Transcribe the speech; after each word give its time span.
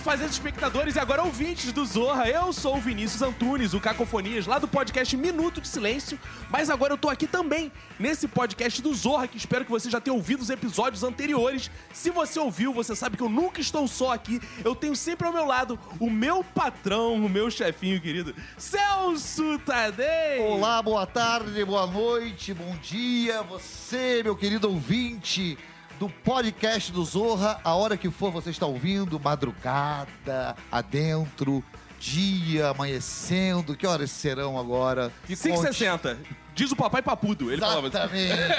fazeres 0.00 0.32
espectadores 0.32 0.96
e 0.96 0.98
agora 0.98 1.22
ouvintes 1.22 1.72
do 1.72 1.84
Zorra. 1.84 2.28
Eu 2.28 2.52
sou 2.52 2.76
o 2.76 2.80
Vinícius 2.80 3.22
Antunes, 3.22 3.74
o 3.74 3.80
Cacofonias, 3.80 4.46
lá 4.46 4.58
do 4.58 4.68
podcast 4.68 5.16
Minuto 5.16 5.60
de 5.60 5.68
Silêncio. 5.68 6.18
Mas 6.50 6.70
agora 6.70 6.92
eu 6.92 6.98
tô 6.98 7.08
aqui 7.08 7.26
também, 7.26 7.72
nesse 7.98 8.28
podcast 8.28 8.80
do 8.80 8.94
Zorra, 8.94 9.26
que 9.26 9.36
espero 9.36 9.64
que 9.64 9.70
você 9.70 9.90
já 9.90 10.00
tenha 10.00 10.14
ouvido 10.14 10.40
os 10.40 10.50
episódios 10.50 11.02
anteriores. 11.02 11.70
Se 11.92 12.10
você 12.10 12.38
ouviu, 12.38 12.72
você 12.72 12.94
sabe 12.94 13.16
que 13.16 13.22
eu 13.22 13.28
nunca 13.28 13.60
estou 13.60 13.86
só 13.88 14.12
aqui. 14.12 14.40
Eu 14.64 14.74
tenho 14.74 14.94
sempre 14.94 15.26
ao 15.26 15.32
meu 15.32 15.44
lado 15.44 15.78
o 15.98 16.08
meu 16.10 16.42
patrão, 16.42 17.14
o 17.14 17.28
meu 17.28 17.50
chefinho 17.50 18.00
querido, 18.00 18.34
Celso 18.56 19.58
Tadei. 19.60 20.40
Olá, 20.40 20.80
boa 20.82 21.06
tarde, 21.06 21.64
boa 21.64 21.86
noite, 21.86 22.54
bom 22.54 22.76
dia, 22.82 23.42
você, 23.42 24.22
meu 24.22 24.36
querido 24.36 24.68
ouvinte 24.68 25.58
do 25.98 26.08
podcast 26.08 26.92
do 26.92 27.04
Zorra, 27.04 27.60
a 27.64 27.74
hora 27.74 27.96
que 27.96 28.10
for 28.10 28.30
você 28.30 28.50
está 28.50 28.66
ouvindo, 28.66 29.18
madrugada, 29.18 30.54
adentro, 30.70 31.62
dia, 31.98 32.68
amanhecendo, 32.68 33.76
que 33.76 33.86
horas 33.86 34.10
serão 34.10 34.58
agora? 34.58 35.12
E 35.28 35.34
5,60. 35.34 36.16
Diz 36.54 36.70
o 36.70 36.76
papai 36.76 37.02
papudo. 37.02 37.50
Ele 37.50 37.60
falava 37.60 37.88
assim. 37.88 37.96
Exatamente. 37.96 38.54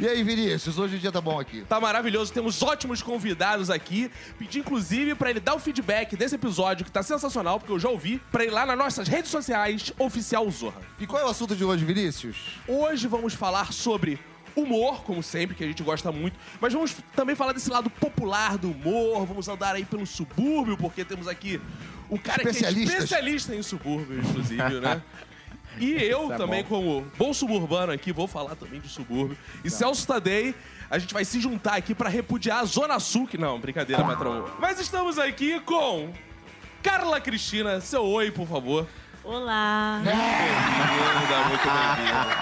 E 0.00 0.08
aí, 0.08 0.24
Vinícius, 0.24 0.78
hoje 0.78 0.96
o 0.96 0.98
dia 0.98 1.12
tá 1.12 1.20
bom 1.20 1.38
aqui. 1.38 1.64
Tá 1.68 1.78
maravilhoso, 1.78 2.32
temos 2.32 2.60
ótimos 2.60 3.00
convidados 3.02 3.70
aqui. 3.70 4.10
Pedi 4.36 4.58
inclusive 4.58 5.14
pra 5.14 5.30
ele 5.30 5.38
dar 5.38 5.54
o 5.54 5.60
feedback 5.60 6.16
desse 6.16 6.34
episódio 6.34 6.84
que 6.84 6.90
tá 6.90 7.04
sensacional, 7.04 7.60
porque 7.60 7.72
eu 7.72 7.78
já 7.78 7.88
ouvi, 7.88 8.20
pra 8.32 8.44
ir 8.44 8.50
lá 8.50 8.66
nas 8.66 8.76
nossas 8.76 9.06
redes 9.06 9.30
sociais, 9.30 9.92
oficial 10.00 10.50
Zorra. 10.50 10.80
E 10.98 11.06
qual 11.06 11.22
é 11.22 11.24
o 11.24 11.28
assunto 11.28 11.54
de 11.54 11.64
hoje, 11.64 11.84
Vinícius? 11.84 12.58
Hoje 12.66 13.06
vamos 13.06 13.34
falar 13.34 13.72
sobre 13.72 14.18
humor, 14.54 15.02
como 15.04 15.22
sempre, 15.22 15.54
que 15.56 15.64
a 15.64 15.66
gente 15.66 15.82
gosta 15.82 16.12
muito, 16.12 16.38
mas 16.60 16.72
vamos 16.72 16.96
também 17.14 17.34
falar 17.34 17.52
desse 17.52 17.70
lado 17.70 17.88
popular 17.88 18.58
do 18.58 18.70
humor, 18.70 19.26
vamos 19.26 19.48
andar 19.48 19.74
aí 19.74 19.84
pelo 19.84 20.06
subúrbio, 20.06 20.76
porque 20.76 21.04
temos 21.04 21.26
aqui 21.26 21.60
um 22.10 22.18
cara 22.18 22.42
que 22.42 22.48
é 22.64 22.70
especialista 22.70 23.54
em 23.54 23.62
subúrbio, 23.62 24.20
inclusive, 24.20 24.80
né? 24.80 25.02
E 25.78 25.92
eu 26.04 26.32
é 26.32 26.36
também, 26.36 26.62
bom. 26.62 26.68
como 26.68 27.06
bom 27.16 27.32
suburbano 27.32 27.92
aqui, 27.92 28.12
vou 28.12 28.26
falar 28.26 28.54
também 28.54 28.80
de 28.80 28.88
subúrbio. 28.88 29.36
E 29.64 29.70
Celso 29.70 30.06
Tadei, 30.06 30.54
a 30.90 30.98
gente 30.98 31.14
vai 31.14 31.24
se 31.24 31.40
juntar 31.40 31.76
aqui 31.76 31.94
pra 31.94 32.08
repudiar 32.08 32.58
a 32.58 32.64
Zona 32.64 33.00
Sul, 33.00 33.26
que 33.26 33.38
não, 33.38 33.58
brincadeira, 33.58 34.04
patrão. 34.04 34.50
Mas 34.58 34.78
estamos 34.78 35.18
aqui 35.18 35.58
com 35.60 36.12
Carla 36.82 37.20
Cristina. 37.20 37.80
Seu 37.80 38.04
oi, 38.04 38.30
por 38.30 38.46
favor. 38.46 38.86
Olá! 39.24 40.00
Bem-vinda, 40.04 41.48
muito 41.48 41.64
bem-vinda. 41.64 42.41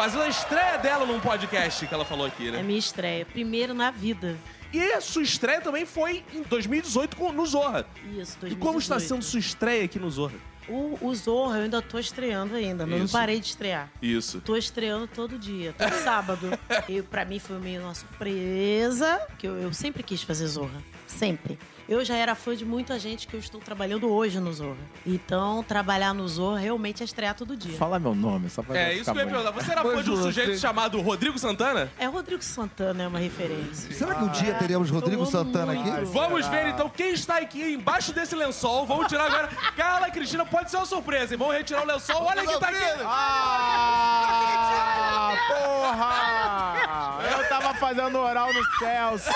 Fazendo 0.00 0.22
a 0.22 0.28
estreia 0.28 0.78
dela 0.78 1.04
num 1.04 1.20
podcast 1.20 1.86
que 1.86 1.92
ela 1.92 2.06
falou 2.06 2.24
aqui, 2.24 2.48
É 2.48 2.52
né? 2.52 2.62
minha 2.62 2.78
estreia. 2.78 3.26
Primeiro 3.26 3.74
na 3.74 3.90
vida. 3.90 4.34
E 4.72 4.80
a 4.92 4.98
sua 4.98 5.22
estreia 5.22 5.60
também 5.60 5.84
foi 5.84 6.24
em 6.32 6.40
2018 6.42 7.14
com- 7.18 7.30
no 7.32 7.44
Zorra. 7.44 7.86
Isso, 8.06 8.38
2018. 8.40 8.52
E 8.52 8.56
como 8.56 8.78
está 8.78 8.98
sendo 8.98 9.22
sua 9.22 9.40
estreia 9.40 9.84
aqui 9.84 9.98
no 9.98 10.10
Zorra? 10.10 10.32
O, 10.66 10.96
o 11.02 11.14
Zorra 11.14 11.58
eu 11.58 11.64
ainda 11.64 11.82
tô 11.82 11.98
estreando 11.98 12.54
ainda. 12.54 12.86
Não 12.86 13.04
Isso. 13.04 13.12
parei 13.12 13.40
de 13.40 13.48
estrear. 13.48 13.90
Isso. 14.00 14.40
Tô 14.40 14.56
estreando 14.56 15.06
todo 15.06 15.38
dia, 15.38 15.74
todo 15.76 15.92
sábado. 16.02 16.48
E 16.88 17.02
pra 17.02 17.26
mim 17.26 17.38
foi 17.38 17.58
meio 17.58 17.82
uma 17.82 17.94
surpresa, 17.94 19.20
que 19.38 19.46
eu, 19.46 19.56
eu 19.60 19.70
sempre 19.74 20.02
quis 20.02 20.22
fazer 20.22 20.46
Zorra. 20.46 20.82
Sempre. 21.06 21.58
Eu 21.90 22.04
já 22.04 22.14
era 22.14 22.36
fã 22.36 22.54
de 22.54 22.64
muita 22.64 23.00
gente 23.00 23.26
que 23.26 23.34
eu 23.34 23.40
estou 23.40 23.60
trabalhando 23.60 24.08
hoje 24.08 24.38
no 24.38 24.52
Zorra. 24.52 24.78
Então, 25.04 25.60
trabalhar 25.64 26.14
no 26.14 26.28
Zorra 26.28 26.60
realmente 26.60 27.02
é 27.02 27.04
estrear 27.04 27.34
todo 27.34 27.56
dia. 27.56 27.76
Fala 27.76 27.98
meu 27.98 28.14
nome, 28.14 28.48
só 28.48 28.62
pra 28.62 28.78
É 28.78 28.94
isso 28.94 29.12
que 29.12 29.18
eu 29.18 29.24
ia 29.24 29.28
perguntar. 29.28 29.50
Você 29.50 29.72
era 29.72 29.82
fã 29.82 30.00
de 30.00 30.08
um 30.08 30.16
sujeito 30.16 30.56
chamado 30.56 31.00
Rodrigo 31.00 31.36
Santana? 31.36 31.90
É 31.98 32.06
Rodrigo 32.06 32.44
Santana, 32.44 33.02
é 33.02 33.08
uma 33.08 33.18
referência. 33.18 33.92
Será 33.92 34.14
que 34.14 34.22
um 34.22 34.28
dia 34.28 34.54
teremos 34.54 34.88
Rodrigo 34.88 35.22
eu 35.22 35.24
amo 35.26 35.32
Santana 35.32 35.72
aqui? 35.72 35.90
Vamos 36.12 36.46
ver 36.46 36.68
então 36.68 36.88
quem 36.88 37.12
está 37.12 37.38
aqui 37.38 37.74
embaixo 37.74 38.12
desse 38.12 38.36
lençol. 38.36 38.86
Vamos 38.86 39.08
tirar 39.08 39.24
agora. 39.24 39.48
Carla 39.74 40.06
e 40.06 40.12
Cristina, 40.12 40.46
pode 40.46 40.70
ser 40.70 40.76
uma 40.76 40.86
surpresa, 40.86 41.34
hein? 41.34 41.38
Vamos 41.40 41.56
retirar 41.56 41.82
o 41.82 41.86
lençol. 41.86 42.22
Olha 42.22 42.46
quem 42.46 42.60
tá 42.60 42.68
aqui. 42.68 42.84
Ah, 43.04 45.32
porra! 45.48 47.18
Eu 47.36 47.48
tava 47.48 47.74
fazendo 47.74 48.16
oral 48.16 48.54
no 48.54 48.64
Celso. 48.78 49.28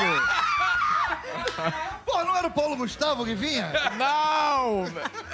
Era 2.45 2.51
o 2.51 2.55
Paulo 2.55 2.77
Gustavo 2.77 3.25
que 3.25 3.35
vinha? 3.35 3.73
Não! 3.97 4.85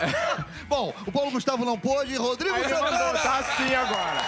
Bom, 0.68 0.94
o 1.04 1.10
Paulo 1.10 1.32
Gustavo 1.32 1.64
não 1.64 1.76
pôde, 1.76 2.14
Rodrigo 2.14 2.54
Aí 2.54 2.62
ele 2.62 2.72
mandou, 2.72 2.90
Santana! 2.90 3.18
tá 3.18 3.38
assim 3.38 3.74
agora. 3.74 4.20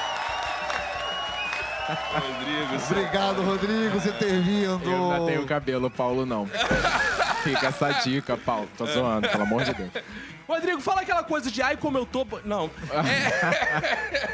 Rodrigo. 2.12 2.84
Obrigado, 2.90 3.42
Rodrigo, 3.42 4.00
você 4.00 4.10
ter 4.10 4.40
vindo. 4.40 4.90
Eu 4.90 5.12
ainda 5.12 5.26
tenho 5.26 5.46
cabelo, 5.46 5.88
Paulo 5.90 6.26
não. 6.26 6.48
Fica 7.44 7.68
essa 7.68 7.92
dica, 7.92 8.36
Paulo. 8.36 8.68
Tô 8.76 8.84
zoando, 8.86 9.28
pelo 9.28 9.44
amor 9.44 9.62
de 9.62 9.74
Deus. 9.74 9.90
Rodrigo, 10.48 10.80
fala 10.80 11.02
aquela 11.02 11.22
coisa 11.22 11.52
de 11.52 11.62
ai 11.62 11.76
como 11.76 11.98
eu 11.98 12.06
tô. 12.06 12.26
Não. 12.44 12.68
É... 12.90 14.28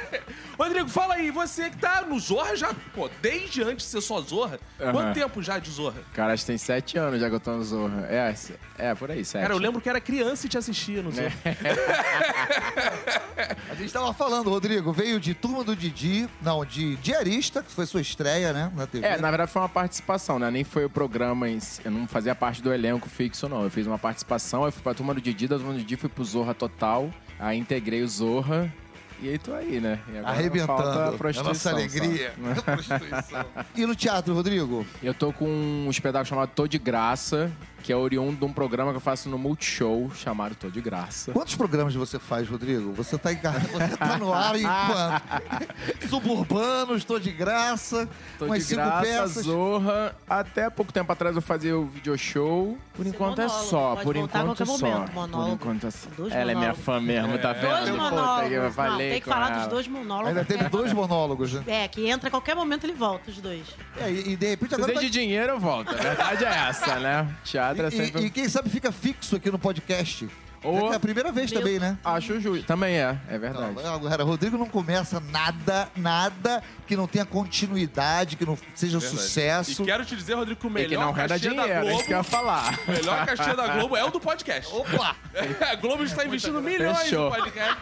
Rodrigo, 0.59 0.89
fala 0.89 1.15
aí, 1.15 1.31
você 1.31 1.71
que 1.71 1.79
tá 1.79 2.03
no 2.03 2.19
Zorra 2.19 2.57
já, 2.57 2.75
pô, 2.93 3.09
desde 3.23 3.63
antes 3.63 3.87
de 3.87 3.93
ser 3.93 4.01
só 4.01 4.21
Zorra. 4.21 4.59
Quanto 4.77 4.99
Aham. 4.99 5.13
tempo 5.13 5.41
já 5.41 5.61
de 5.61 5.71
Zorra? 5.71 6.03
Cara, 6.13 6.33
acho 6.33 6.43
que 6.43 6.49
tem 6.49 6.59
sete 6.59 6.99
anos 6.99 7.21
já 7.21 7.29
que 7.29 7.35
eu 7.37 7.41
tô 7.41 7.53
no 7.53 7.63
Zorra. 7.63 8.09
É, 8.11 8.35
é 8.77 8.95
por 8.95 9.09
aí, 9.09 9.25
sete. 9.25 9.43
Cara, 9.43 9.55
eu 9.55 9.59
lembro 9.59 9.81
que 9.81 9.89
era 9.89 10.01
criança 10.01 10.47
e 10.47 10.49
te 10.49 10.59
assistia 10.59 11.01
no 11.01 11.13
Zorra. 11.13 11.31
A 13.71 13.75
gente 13.75 13.93
tava 13.93 14.13
falando, 14.13 14.51
Rodrigo, 14.51 14.93
veio 14.93 15.21
de 15.21 15.33
Turma 15.33 15.63
do 15.63 15.77
Didi, 15.77 16.29
não, 16.43 16.65
de 16.65 16.97
Diarista, 16.97 17.63
que 17.63 17.71
foi 17.71 17.87
sua 17.87 18.01
estreia, 18.01 18.53
né, 18.53 18.73
na 18.75 18.87
TV. 18.87 19.07
É, 19.07 19.17
na 19.17 19.31
verdade 19.31 19.53
foi 19.53 19.63
uma 19.63 19.69
participação, 19.69 20.41
né? 20.41 20.51
Nem 20.51 20.65
foi 20.65 20.85
o 20.85 20.91
programa 20.91 21.49
em 21.49 21.61
si. 21.61 21.81
Eu 21.85 21.93
não 21.93 22.09
fazia 22.09 22.35
parte 22.35 22.61
do 22.61 22.73
elenco 22.73 23.09
fixo, 23.09 23.49
não. 23.49 23.63
Eu 23.63 23.71
fiz 23.71 23.87
uma 23.87 23.99
participação, 23.99 24.65
eu 24.65 24.73
fui 24.73 24.83
pra 24.83 24.93
turma 24.93 25.15
do 25.15 25.21
Didi, 25.21 25.47
da 25.47 25.57
turma 25.57 25.73
do 25.73 25.79
Didi 25.79 25.97
fui 25.97 26.09
pro 26.09 26.25
Zorra 26.25 26.53
Total. 26.53 27.09
Aí 27.39 27.57
integrei 27.57 28.03
o 28.03 28.09
Zorra. 28.09 28.73
E 29.21 29.29
aí 29.31 29.39
tô 29.39 29.53
aí, 29.53 29.81
né? 29.81 29.99
E 30.13 30.19
agora 30.19 30.33
Arrebentando. 30.33 30.67
falta 30.67 30.89
a 30.89 31.09
a 31.09 31.13
prostituição. 31.13 31.45
nossa 31.45 31.71
alegria. 31.71 32.33
Prostituição. 32.65 33.45
E 33.75 33.85
no 33.87 33.95
teatro, 33.97 34.33
Rodrigo? 34.35 34.87
Eu 35.03 35.13
tô 35.13 35.33
com 35.33 35.49
um 35.49 35.91
espetáculo 35.91 36.27
chamado 36.27 36.51
Tô 36.55 36.67
de 36.69 36.79
Graça, 36.79 37.51
que 37.83 37.93
é 37.93 37.97
oriundo 37.97 38.37
de 38.37 38.45
um 38.45 38.53
programa 38.53 38.91
que 38.91 38.97
eu 38.97 39.01
faço 39.01 39.29
no 39.29 39.39
Multishow, 39.39 40.11
chamado 40.15 40.55
Tô 40.57 40.69
de 40.69 40.81
Graça. 40.81 41.33
Quantos 41.33 41.55
programas 41.55 41.95
você 41.95 42.19
faz, 42.19 42.49
Rodrigo? 42.49 42.93
Você 42.93 43.17
tá, 43.17 43.33
encar... 43.33 43.59
você 43.61 43.97
tá 43.97 44.19
no 44.19 44.33
ar 44.33 44.57
em 44.57 44.63
quanto? 44.65 45.69
Suburbanos, 46.09 46.99
estou 46.99 47.19
de 47.21 47.31
graça, 47.31 48.09
Tô 48.39 48.47
umas 48.47 48.59
de 48.59 48.65
cinco 48.65 48.83
graça, 48.83 49.03
peças. 49.03 49.45
Zorra. 49.45 50.15
Até 50.29 50.69
pouco 50.71 50.93
tempo 50.93 51.11
atrás 51.13 51.35
eu 51.37 51.43
fazia 51.43 51.79
o 51.79 51.87
video 51.87 52.17
show. 52.19 52.77
Por 52.95 53.07
Esse 53.07 53.15
enquanto 53.15 53.41
é 53.41 53.45
monólogo, 53.47 53.69
só, 53.71 53.91
pode 53.95 54.05
por 54.05 54.17
enquanto 54.17 54.45
qualquer 54.47 54.67
só. 54.67 54.73
momento, 54.73 55.05
Por 55.07 55.15
monólogo. 55.15 55.53
enquanto 55.55 55.87
é 55.87 55.91
só. 55.91 56.09
Dois 56.17 56.33
Ela 56.33 56.41
é 56.41 56.45
minha 56.55 56.57
monólogos. 56.75 56.85
fã 56.85 57.01
mesmo, 57.01 57.39
tá 57.39 57.53
vendo? 57.53 57.69
Dois 57.71 57.91
monólogos. 57.91 58.53
Eu 58.53 58.63
Não, 58.65 58.73
falei 58.73 59.11
tem 59.11 59.21
que 59.21 59.29
falar 59.29 59.51
ela. 59.51 59.59
dos 59.61 59.67
dois 59.69 59.89
monólogos. 59.89 60.29
Ainda 60.29 60.45
teve 60.45 60.65
é- 60.65 60.69
dois 60.69 60.93
monólogos, 60.93 61.53
né? 61.53 61.63
É, 61.67 61.89
que 61.89 62.09
entra 62.09 62.29
a 62.29 62.31
qualquer 62.31 62.57
momento 62.57 62.85
ele 62.85 62.95
volta, 62.95 63.31
os 63.31 63.39
dois. 63.41 63.63
É, 64.01 64.11
e, 64.11 64.33
e 64.33 64.37
de 64.37 64.49
repente 64.49 64.75
agora. 64.75 64.93
Precisa 64.93 64.95
vai- 64.95 65.05
de 65.05 65.11
dinheiro, 65.11 65.53
eu 65.53 65.61
volto. 65.61 65.91
A 65.91 65.97
verdade 65.99 66.45
é 66.45 66.69
essa, 66.69 66.99
né? 66.99 67.29
Teatro 67.45 67.68
é 67.77 67.89
E, 67.89 67.91
sempre... 67.91 68.23
e 68.25 68.31
quem 68.31 68.49
sabe 68.49 68.69
fica 68.71 68.91
fixo 68.93 69.37
aqui 69.37 69.51
no 69.51 69.59
podcast. 69.59 70.29
Ô. 70.63 70.93
É 70.93 70.97
a 70.97 71.01
primeira 71.01 71.31
vez 71.31 71.53
Meu- 71.53 71.61
também, 71.61 71.79
né? 71.79 71.97
Acho 72.05 72.41
justo. 72.41 72.67
Também 72.67 72.97
é, 72.97 73.17
é 73.29 73.39
verdade. 73.39 73.75
Não, 73.75 73.95
agora, 73.95 74.25
Rodrigo 74.25 74.59
não 74.59 74.67
começa 74.69 75.21
nada, 75.21 75.89
nada 75.95 76.63
que 76.85 76.97
não 76.97 77.07
tenha 77.07 77.25
continuidade, 77.25 78.35
que 78.35 78.45
não 78.45 78.59
seja 78.75 78.99
Verdade. 78.99 79.23
sucesso. 79.23 79.83
E 79.83 79.87
quero 79.87 80.05
te 80.05 80.17
dizer, 80.17 80.35
Rodrigo, 80.35 80.61
que 80.61 80.67
o 80.67 80.71
E 80.71 80.73
melhor 80.73 80.89
que 80.89 80.97
não 80.97 81.13
renda 81.13 81.29
cachê 81.29 81.49
da 81.49 81.51
dinheiro, 81.63 81.73
é 81.73 81.81
Globo, 81.83 81.97
isso 81.97 82.07
que 82.07 82.13
eu 82.13 82.17
ia 82.19 82.23
falar. 82.25 82.79
o 82.89 82.91
melhor 82.91 83.25
cachê 83.27 83.55
da 83.55 83.69
Globo 83.69 83.97
é 83.97 84.05
o 84.05 84.11
do 84.11 84.19
podcast. 84.19 84.75
Opa! 84.75 85.15
A 85.71 85.75
Globo 85.77 86.03
está 86.03 86.25
investindo 86.27 86.61
milhões 86.61 86.99
Fechou. 87.03 87.29
em 87.29 87.31
podcast. 87.31 87.79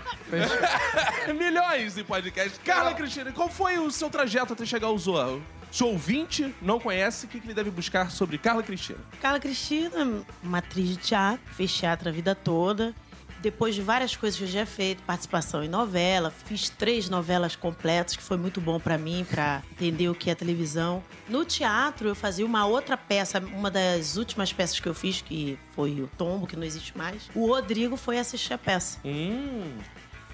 milhões 1.35 1.97
em 1.97 2.05
podcast. 2.05 2.61
Carla 2.61 2.93
Cristina, 2.95 3.33
qual 3.33 3.49
foi 3.49 3.79
o 3.79 3.91
seu 3.91 4.11
trajeto 4.11 4.53
até 4.53 4.67
chegar 4.67 4.89
ao 4.89 4.99
Zorro? 4.99 5.43
Se 5.77 5.85
o 5.85 5.89
ouvinte 5.89 6.55
não 6.63 6.81
conhece, 6.81 7.27
o 7.27 7.29
que 7.29 7.37
ele 7.37 7.53
deve 7.53 7.71
buscar 7.71 8.11
sobre 8.11 8.39
Carla 8.39 8.63
Cristina? 8.63 8.99
Carla 9.21 9.39
Cristina, 9.39 10.23
uma 10.43 10.57
atriz 10.57 10.89
de 10.89 10.97
teatro, 10.97 11.43
fez 11.53 11.71
teatro 11.71 12.09
a 12.09 12.13
vida 12.13 12.35
toda. 12.35 12.95
Depois 13.43 13.75
de 13.75 13.83
várias 13.83 14.17
coisas 14.17 14.39
que 14.39 14.45
eu 14.45 14.49
já 14.49 14.65
fiz, 14.65 14.97
participação 15.07 15.63
em 15.63 15.69
novela, 15.69 16.33
fiz 16.47 16.71
três 16.71 17.11
novelas 17.11 17.57
completas, 17.57 18.17
que 18.17 18.23
foi 18.23 18.39
muito 18.39 18.59
bom 18.59 18.81
pra 18.81 18.97
mim, 18.97 19.27
pra 19.31 19.63
entender 19.73 20.09
o 20.09 20.15
que 20.15 20.31
é 20.31 20.35
televisão. 20.35 21.05
No 21.29 21.45
teatro, 21.45 22.09
eu 22.09 22.15
fazia 22.15 22.47
uma 22.47 22.65
outra 22.65 22.97
peça, 22.97 23.39
uma 23.39 23.71
das 23.71 24.17
últimas 24.17 24.55
peças 24.55 24.81
que 24.81 24.89
eu 24.89 24.95
fiz, 24.95 25.21
que 25.21 25.59
foi 25.73 26.01
o 26.01 26.07
Tombo, 26.17 26.47
que 26.47 26.57
não 26.57 26.65
existe 26.65 26.97
mais. 26.97 27.29
O 27.35 27.49
Rodrigo 27.49 27.99
foi 27.99 28.19
assistir 28.19 28.55
a 28.55 28.59
peça. 28.59 28.99
Hum, 29.05 29.77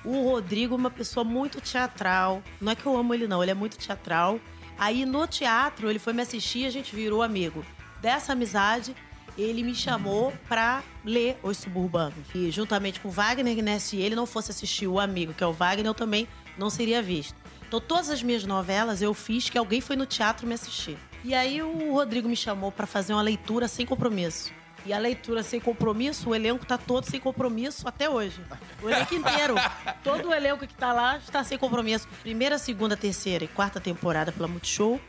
O 0.04 0.22
Rodrigo 0.30 0.74
é 0.76 0.78
uma 0.78 0.90
pessoa 0.90 1.24
muito 1.24 1.60
teatral. 1.60 2.40
Não 2.60 2.70
é 2.70 2.76
que 2.76 2.86
eu 2.86 2.96
amo 2.96 3.12
ele, 3.12 3.26
não, 3.26 3.42
ele 3.42 3.50
é 3.50 3.54
muito 3.54 3.76
teatral. 3.76 4.38
Aí 4.82 5.06
no 5.06 5.28
teatro, 5.28 5.88
ele 5.88 6.00
foi 6.00 6.12
me 6.12 6.22
assistir 6.22 6.66
a 6.66 6.70
gente 6.70 6.92
virou 6.92 7.22
amigo. 7.22 7.64
Dessa 8.00 8.32
amizade, 8.32 8.96
ele 9.38 9.62
me 9.62 9.76
chamou 9.76 10.32
pra 10.48 10.82
ler 11.04 11.38
Os 11.40 11.58
Suburbanos. 11.58 12.26
E 12.34 12.50
juntamente 12.50 12.98
com 12.98 13.08
Wagner, 13.08 13.62
né, 13.62 13.78
se 13.78 13.98
ele 13.98 14.16
não 14.16 14.26
fosse 14.26 14.50
assistir 14.50 14.88
o 14.88 14.98
amigo, 14.98 15.34
que 15.34 15.44
é 15.44 15.46
o 15.46 15.52
Wagner, 15.52 15.86
eu 15.86 15.94
também 15.94 16.26
não 16.58 16.68
seria 16.68 17.00
visto. 17.00 17.36
Então 17.68 17.80
todas 17.80 18.10
as 18.10 18.24
minhas 18.24 18.44
novelas 18.44 19.00
eu 19.00 19.14
fiz 19.14 19.48
que 19.48 19.56
alguém 19.56 19.80
foi 19.80 19.94
no 19.94 20.04
teatro 20.04 20.48
me 20.48 20.54
assistir. 20.54 20.98
E 21.22 21.32
aí 21.32 21.62
o 21.62 21.92
Rodrigo 21.92 22.28
me 22.28 22.34
chamou 22.34 22.72
pra 22.72 22.84
fazer 22.84 23.12
uma 23.12 23.22
leitura 23.22 23.68
sem 23.68 23.86
compromisso. 23.86 24.50
E 24.84 24.92
a 24.92 24.98
leitura 24.98 25.42
sem 25.42 25.60
compromisso, 25.60 26.30
o 26.30 26.34
elenco 26.34 26.66
tá 26.66 26.76
todo 26.76 27.04
sem 27.04 27.20
compromisso 27.20 27.86
até 27.86 28.10
hoje. 28.10 28.40
O 28.82 28.88
elenco 28.88 29.14
inteiro. 29.14 29.54
todo 30.02 30.28
o 30.28 30.34
elenco 30.34 30.66
que 30.66 30.74
tá 30.74 30.92
lá 30.92 31.18
está 31.18 31.44
sem 31.44 31.56
compromisso. 31.56 32.08
Primeira, 32.22 32.58
segunda, 32.58 32.96
terceira 32.96 33.44
e 33.44 33.48
quarta 33.48 33.80
temporada 33.80 34.32
pela 34.32 34.48
Multishow. 34.48 35.00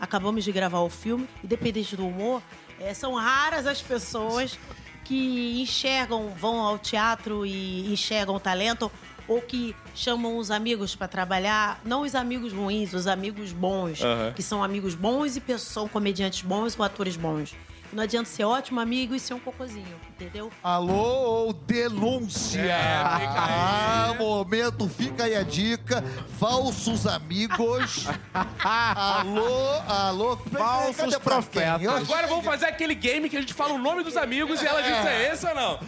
Acabamos 0.00 0.42
de 0.42 0.50
gravar 0.50 0.80
o 0.80 0.90
filme. 0.90 1.28
Independente 1.44 1.94
do 1.96 2.06
humor, 2.06 2.42
é, 2.80 2.92
são 2.92 3.14
raras 3.14 3.66
as 3.66 3.80
pessoas 3.80 4.58
que 5.04 5.60
enxergam, 5.60 6.30
vão 6.30 6.60
ao 6.60 6.78
teatro 6.78 7.46
e 7.46 7.92
enxergam 7.92 8.34
o 8.34 8.40
talento 8.40 8.90
ou 9.28 9.40
que 9.40 9.74
chamam 9.94 10.36
os 10.36 10.50
amigos 10.50 10.96
para 10.96 11.06
trabalhar, 11.06 11.80
não 11.84 12.02
os 12.02 12.14
amigos 12.14 12.52
ruins, 12.52 12.92
os 12.92 13.06
amigos 13.06 13.52
bons, 13.52 14.02
Aham. 14.02 14.32
que 14.34 14.42
são 14.42 14.62
amigos 14.62 14.94
bons 14.94 15.36
e 15.36 15.40
pessoas, 15.40 15.72
são 15.72 15.88
comediantes 15.88 16.42
bons 16.42 16.76
ou 16.78 16.84
atores 16.84 17.16
bons. 17.16 17.54
Não 17.92 18.02
adianta 18.04 18.28
ser 18.28 18.44
ótimo 18.44 18.80
amigo 18.80 19.14
e 19.14 19.20
ser 19.20 19.34
um 19.34 19.38
cocôzinho, 19.38 20.00
entendeu? 20.08 20.50
Alô, 20.62 21.52
denúncia! 21.66 22.60
É, 22.60 23.18
fica 23.20 23.44
aí. 23.44 23.52
ah, 23.52 24.14
momento, 24.18 24.88
fica 24.88 25.24
aí 25.24 25.36
a 25.36 25.42
dica. 25.42 26.02
Falsos 26.38 27.06
amigos. 27.06 28.06
alô, 28.64 29.82
alô. 29.86 30.36
Falsos 30.36 31.16
profetas. 31.18 31.86
Agora 31.86 32.26
vamos 32.26 32.44
fazer 32.46 32.66
aquele 32.66 32.94
game 32.94 33.28
que 33.28 33.36
a 33.36 33.40
gente 33.40 33.52
fala 33.52 33.74
o 33.74 33.78
nome 33.78 34.02
dos 34.02 34.16
amigos 34.16 34.62
e 34.62 34.66
ela 34.66 34.80
diz 34.80 34.92
é 35.06 35.32
esse 35.32 35.46
ou 35.46 35.54
não. 35.54 35.78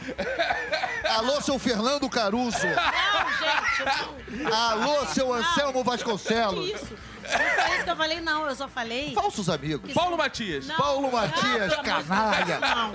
Alô, 1.17 1.41
seu 1.41 1.59
Fernando 1.59 2.09
Caruso. 2.09 2.59
Não, 2.59 3.31
gente, 3.39 4.43
não. 4.43 4.55
Alô, 4.55 5.07
seu 5.07 5.33
Anselmo 5.33 5.83
Que 5.83 5.91
Vasconcelos. 5.91 6.71
isso? 6.71 6.97
Não 7.25 7.65
foi 7.65 7.75
isso 7.77 7.85
que 7.85 7.91
eu 7.91 7.97
falei, 7.97 8.21
não. 8.21 8.47
Eu 8.47 8.55
só 8.55 8.69
falei. 8.69 9.15
Falsos 9.15 9.49
amigos. 9.49 9.93
Paulo 9.93 10.17
Matias. 10.17 10.67
Não, 10.67 10.77
Paulo 10.77 11.03
não, 11.03 11.13
Matias, 11.13 11.71
de 11.71 11.83
canalha. 11.83 12.61
Não. 12.61 12.95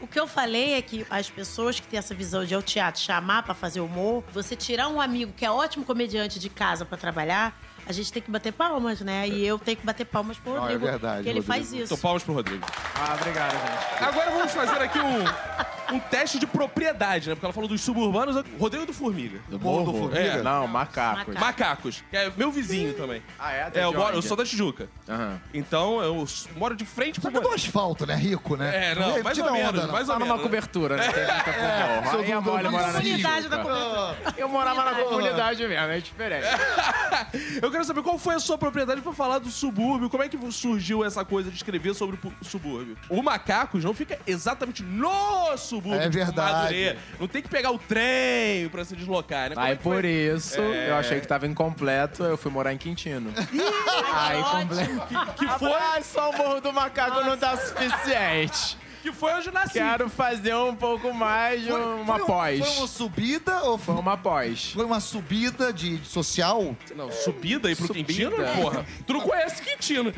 O 0.00 0.06
que 0.06 0.18
eu 0.18 0.26
falei 0.26 0.74
é 0.74 0.82
que 0.82 1.06
as 1.10 1.28
pessoas 1.28 1.78
que 1.78 1.86
têm 1.86 1.98
essa 1.98 2.14
visão 2.14 2.44
de 2.44 2.54
ir 2.54 2.56
ao 2.56 2.62
teatro 2.62 3.00
chamar 3.00 3.42
pra 3.42 3.54
fazer 3.54 3.80
humor, 3.80 4.24
você 4.32 4.56
tirar 4.56 4.88
um 4.88 5.00
amigo 5.00 5.32
que 5.36 5.44
é 5.44 5.50
ótimo 5.50 5.84
comediante 5.84 6.38
de 6.38 6.48
casa 6.48 6.84
pra 6.84 6.96
trabalhar, 6.96 7.58
a 7.88 7.92
gente 7.92 8.12
tem 8.12 8.22
que 8.22 8.30
bater 8.30 8.52
palmas, 8.52 9.00
né? 9.00 9.26
E 9.26 9.46
eu 9.46 9.58
tenho 9.58 9.76
que 9.76 9.86
bater 9.86 10.04
palmas 10.04 10.36
pro 10.36 10.52
Não, 10.52 10.58
é 10.58 10.60
Rodrigo. 10.72 10.84
verdade, 10.86 11.22
Que 11.22 11.28
ele 11.30 11.40
Rodrigo. 11.40 11.46
faz 11.46 11.72
isso. 11.72 11.84
Então, 11.84 11.96
palmas 11.98 12.22
pro 12.22 12.34
Rodrigo. 12.34 12.64
Ah, 12.94 13.14
obrigado, 13.18 13.52
gente. 13.52 14.04
Agora 14.04 14.30
vamos 14.30 14.52
fazer 14.52 14.82
aqui 14.82 14.98
um, 14.98 15.94
um 15.94 15.98
teste 15.98 16.38
de 16.38 16.46
propriedade, 16.46 17.28
né? 17.28 17.34
Porque 17.34 17.46
ela 17.46 17.52
falou 17.52 17.68
dos 17.68 17.80
suburbanos. 17.80 18.36
Rodrigo 18.58 18.84
do 18.86 18.92
Formiga. 18.92 19.38
Do 19.48 19.58
Morro 19.58 19.90
do? 19.92 19.98
Formiga? 19.98 20.20
É. 20.20 20.42
Não, 20.42 20.66
macacos. 20.66 21.34
Macaco. 21.34 21.40
Macacos. 21.40 22.04
Que 22.10 22.16
é 22.16 22.32
meu 22.36 22.50
vizinho 22.52 22.92
também. 22.94 23.22
Ah, 23.38 23.52
é? 23.52 23.70
É, 23.74 23.84
eu, 23.84 23.92
moro, 23.94 24.14
eu 24.14 24.22
sou 24.22 24.36
da 24.36 24.44
Tijuca. 24.44 24.88
Aham. 25.08 25.40
Então, 25.54 26.00
eu 26.02 26.22
s- 26.24 26.46
moro 26.56 26.76
de 26.76 26.84
frente 26.84 27.20
pro... 27.20 27.22
Só 27.22 27.30
que 27.30 27.36
é 27.38 27.48
do 27.48 27.54
asfalto, 27.54 28.04
né? 28.06 28.14
Rico, 28.14 28.56
né? 28.56 28.90
É, 28.90 28.94
não, 28.94 29.22
mais 29.22 29.36
tira 29.36 29.50
ou 29.50 29.54
onda, 29.58 29.72
menos, 29.72 29.86
não. 29.86 29.92
mais 29.92 30.08
ou 30.08 30.14
Tá 30.14 30.18
menos. 30.20 30.34
numa 30.34 30.42
cobertura, 30.42 30.96
né? 30.96 31.08
Tem 31.10 31.24
muita 31.26 31.42
cobertura. 31.44 32.10
sou 32.10 32.20
é 32.20 32.24
do- 32.26 32.42
mole 32.42 32.62
do- 32.64 32.70
morar 32.70 32.86
na 32.92 33.00
Comunidade 33.00 33.48
da 33.48 33.56
Tijuca. 33.56 33.78
comunidade. 33.80 34.34
Eu 34.36 34.48
morava 34.48 34.76
na 34.84 34.90
Comunidade. 34.90 35.08
comunidade 35.08 35.66
mesmo, 35.68 35.86
é 35.92 36.00
diferente. 36.00 36.46
Eu 37.62 37.70
quero 37.70 37.77
saber 37.84 38.02
qual 38.02 38.18
foi 38.18 38.34
a 38.34 38.40
sua 38.40 38.56
propriedade 38.58 39.00
pra 39.00 39.12
falar 39.12 39.38
do 39.38 39.50
subúrbio. 39.50 40.08
Como 40.10 40.22
é 40.22 40.28
que 40.28 40.38
surgiu 40.52 41.04
essa 41.04 41.24
coisa 41.24 41.50
de 41.50 41.56
escrever 41.56 41.94
sobre 41.94 42.16
o 42.40 42.44
subúrbio? 42.44 42.96
O 43.08 43.22
Macacos 43.22 43.84
não 43.84 43.94
fica 43.94 44.18
exatamente 44.26 44.82
no 44.82 45.56
subúrbio. 45.56 46.00
É 46.00 46.04
tipo 46.10 46.16
verdade. 46.24 46.52
Madureira. 46.52 46.98
Não 47.20 47.28
tem 47.28 47.42
que 47.42 47.48
pegar 47.48 47.70
o 47.70 47.78
trem 47.78 48.68
pra 48.70 48.84
se 48.84 48.94
deslocar, 48.96 49.50
né? 49.50 49.54
Como 49.54 49.66
Aí 49.66 49.72
é 49.72 49.76
que 49.76 49.82
foi? 49.82 49.96
por 49.96 50.04
isso, 50.04 50.60
É. 50.60 50.90
eu 50.90 50.96
achei 50.96 51.20
que 51.20 51.26
tava 51.26 51.46
incompleto, 51.46 52.22
eu 52.24 52.36
fui 52.36 52.50
morar 52.50 52.72
em 52.72 52.78
Quintino. 52.78 53.32
Aí 54.14 54.42
completo. 54.42 55.34
Que 55.36 55.48
foi, 55.58 55.72
Ah, 55.72 56.00
só 56.02 56.30
o 56.30 56.36
Morro 56.36 56.60
do 56.60 56.72
Macaco 56.72 57.20
não 57.24 57.36
tá 57.36 57.56
suficiente. 57.56 58.76
Que 59.10 59.16
foi 59.16 59.32
onde 59.32 59.48
eu 59.48 59.52
nasci. 59.52 59.72
Quero 59.74 60.08
fazer 60.08 60.54
um 60.54 60.74
pouco 60.74 61.12
mais 61.12 61.62
de 61.62 61.72
uma 61.72 62.14
foi, 62.14 62.22
um- 62.22 62.26
pós. 62.26 62.58
Foi 62.66 62.76
uma 62.78 62.86
subida 62.86 63.62
ou 63.64 63.78
Foi 63.78 63.94
foi, 63.94 64.02
uma 64.02 64.16
pós. 64.16 64.72
foi 64.72 64.84
uma 64.84 65.00
subida 65.00 65.72
de, 65.72 65.98
de 65.98 66.08
social? 66.08 66.76
Não, 66.94 67.10
subida 67.10 67.68
aí 67.68 67.76
pro 67.76 67.86
Subida? 67.86 68.06
Quintino? 68.06 68.36
Porra, 68.62 68.86
tu 69.06 69.12
não 69.14 69.20
conhece 69.20 69.62
Quintino. 69.62 70.12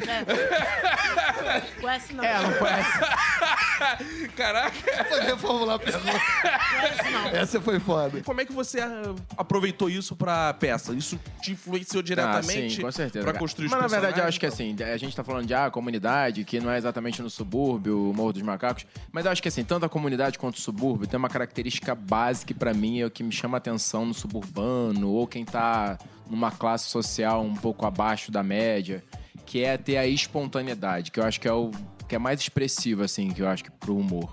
Conhece 1.81 2.13
não. 2.15 2.25
É, 2.25 2.43
não 2.43 2.53
conhece. 2.55 2.91
Caraca. 4.37 4.77
Foi 5.09 5.21
reformular 5.21 5.77
a 5.77 5.79
pergunta. 5.79 6.21
Conhece 6.21 7.11
não. 7.11 7.27
Essa 7.29 7.61
foi 7.61 7.81
foda. 7.81 8.21
Como 8.23 8.41
é 8.41 8.45
que 8.45 8.53
você 8.53 8.81
ah, 8.81 9.15
aproveitou 9.37 9.89
isso 9.89 10.15
pra 10.17 10.53
peça? 10.55 10.93
Isso 10.95 11.19
te 11.43 11.53
influenciou 11.53 12.01
Ah, 12.01 12.05
diretamente 12.05 12.77
sim, 12.77 12.83
com 12.83 12.93
certeza. 12.93 13.25
pra 13.25 13.39
construir 13.39 13.67
os 13.67 13.73
Mas 13.73 13.81
na 13.83 13.89
verdade 13.89 14.21
eu 14.21 14.25
acho 14.27 14.39
que 14.39 14.47
assim, 14.47 14.77
a 14.83 14.97
gente 14.97 15.15
tá 15.15 15.25
falando 15.25 15.47
de 15.47 15.55
ah, 15.55 15.71
comunidade, 15.71 16.45
que 16.45 16.61
não 16.61 16.71
é 16.71 16.79
exatamente 16.79 17.23
no 17.23 17.31
subúrbio, 17.31 18.11
o 18.11 18.15
Morro 18.15 18.33
dos 18.33 18.43
Macacos, 18.43 18.80
mas 19.13 19.25
eu 19.25 19.33
acho 19.33 19.43
que 19.43 19.49
assim, 19.49 19.65
tanto 19.65 19.87
a 19.87 19.89
comunidade 19.89 20.39
quanto 20.39 20.57
o 20.57 20.61
subúrbio 20.61 21.07
tem 21.07 21.19
uma 21.19 21.29
característica 21.29 21.95
básica 21.95 22.55
pra 22.55 22.73
mim 22.73 23.01
é 23.01 23.07
o 23.07 23.11
que 23.11 23.23
me 23.23 23.33
chama 23.33 23.59
atenção 23.59 24.07
no 24.07 24.15
suburbano 24.15 25.11
ou 25.11 25.27
quem 25.27 25.45
tá 25.45 25.99
numa 26.29 26.51
classe 26.51 26.89
social 26.89 27.43
um 27.43 27.55
pouco 27.55 27.85
abaixo 27.85 28.31
da 28.31 28.43
média, 28.43 29.03
que 29.45 29.65
é 29.65 29.77
ter 29.77 29.97
a 29.97 30.07
espontaneidade, 30.07 31.11
que 31.11 31.19
eu 31.19 31.25
acho 31.25 31.41
que 31.41 31.49
é 31.49 31.53
o 31.53 31.71
que 32.09 32.15
é 32.15 32.19
mais 32.19 32.41
expressivo 32.41 33.03
assim, 33.03 33.31
que 33.31 33.43
eu 33.43 33.49
acho 33.49 33.65
que 33.65 33.71
pro 33.71 33.97
humor. 33.97 34.33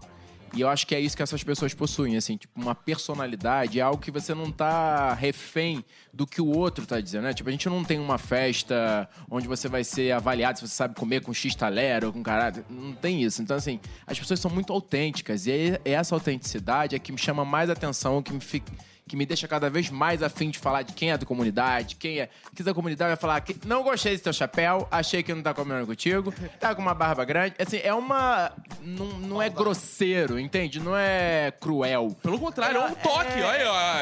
E 0.53 0.61
eu 0.61 0.69
acho 0.69 0.87
que 0.87 0.95
é 0.95 0.99
isso 0.99 1.15
que 1.15 1.21
essas 1.21 1.43
pessoas 1.43 1.73
possuem, 1.73 2.17
assim, 2.17 2.37
tipo, 2.37 2.59
uma 2.59 2.73
personalidade, 2.73 3.79
é 3.79 3.83
algo 3.83 4.01
que 4.01 4.09
você 4.09 4.33
não 4.33 4.51
tá 4.51 5.13
refém 5.13 5.83
do 6.13 6.25
que 6.25 6.41
o 6.41 6.47
outro 6.47 6.85
tá 6.85 6.99
dizendo, 6.99 7.23
né? 7.23 7.33
Tipo, 7.33 7.49
a 7.49 7.51
gente 7.51 7.69
não 7.69 7.83
tem 7.83 7.99
uma 7.99 8.17
festa 8.17 9.09
onde 9.29 9.47
você 9.47 9.67
vai 9.67 9.83
ser 9.83 10.11
avaliado 10.11 10.59
se 10.59 10.67
você 10.67 10.73
sabe 10.73 10.95
comer 10.95 11.21
com 11.21 11.33
X 11.33 11.53
talher 11.55 12.03
ou 12.05 12.13
com 12.13 12.23
caralho. 12.23 12.65
Não 12.69 12.93
tem 12.93 13.23
isso. 13.23 13.41
Então, 13.41 13.57
assim, 13.57 13.79
as 14.05 14.17
pessoas 14.17 14.39
são 14.39 14.49
muito 14.49 14.73
autênticas. 14.73 15.45
E 15.47 15.79
essa 15.85 16.15
autenticidade 16.15 16.95
é 16.95 16.99
que 16.99 17.11
me 17.11 17.17
chama 17.17 17.45
mais 17.45 17.69
atenção, 17.69 18.23
que 18.23 18.33
me 18.33 18.39
fica 18.39 18.71
que 19.07 19.15
me 19.15 19.25
deixa 19.25 19.47
cada 19.47 19.69
vez 19.69 19.89
mais 19.89 20.21
afim 20.21 20.49
de 20.49 20.59
falar 20.59 20.81
de 20.81 20.93
quem 20.93 21.11
é 21.11 21.17
da 21.17 21.25
comunidade, 21.25 21.95
quem 21.95 22.19
é. 22.19 22.29
Que 22.55 22.61
da 22.63 22.73
comunidade 22.73 23.09
vai 23.09 23.17
falar 23.17 23.39
que 23.41 23.55
não 23.65 23.83
gostei 23.83 24.11
desse 24.11 24.23
teu 24.23 24.33
chapéu, 24.33 24.87
achei 24.91 25.23
que 25.23 25.33
não 25.33 25.41
tá 25.41 25.53
combinando 25.53 25.87
contigo, 25.87 26.33
tá 26.59 26.75
com 26.75 26.81
uma 26.81 26.93
barba 26.93 27.23
grande. 27.25 27.55
Assim, 27.59 27.79
é 27.83 27.93
uma. 27.93 28.51
Não, 28.81 29.05
não 29.19 29.41
é 29.41 29.49
grosseiro, 29.49 30.39
entende? 30.39 30.79
Não 30.79 30.95
é 30.97 31.51
cruel. 31.59 32.15
Pelo 32.21 32.39
contrário, 32.39 32.77
é 32.81 32.85
um 32.85 32.95
toque. 32.95 33.41
Olha, 33.41 33.71
ó. 33.71 33.97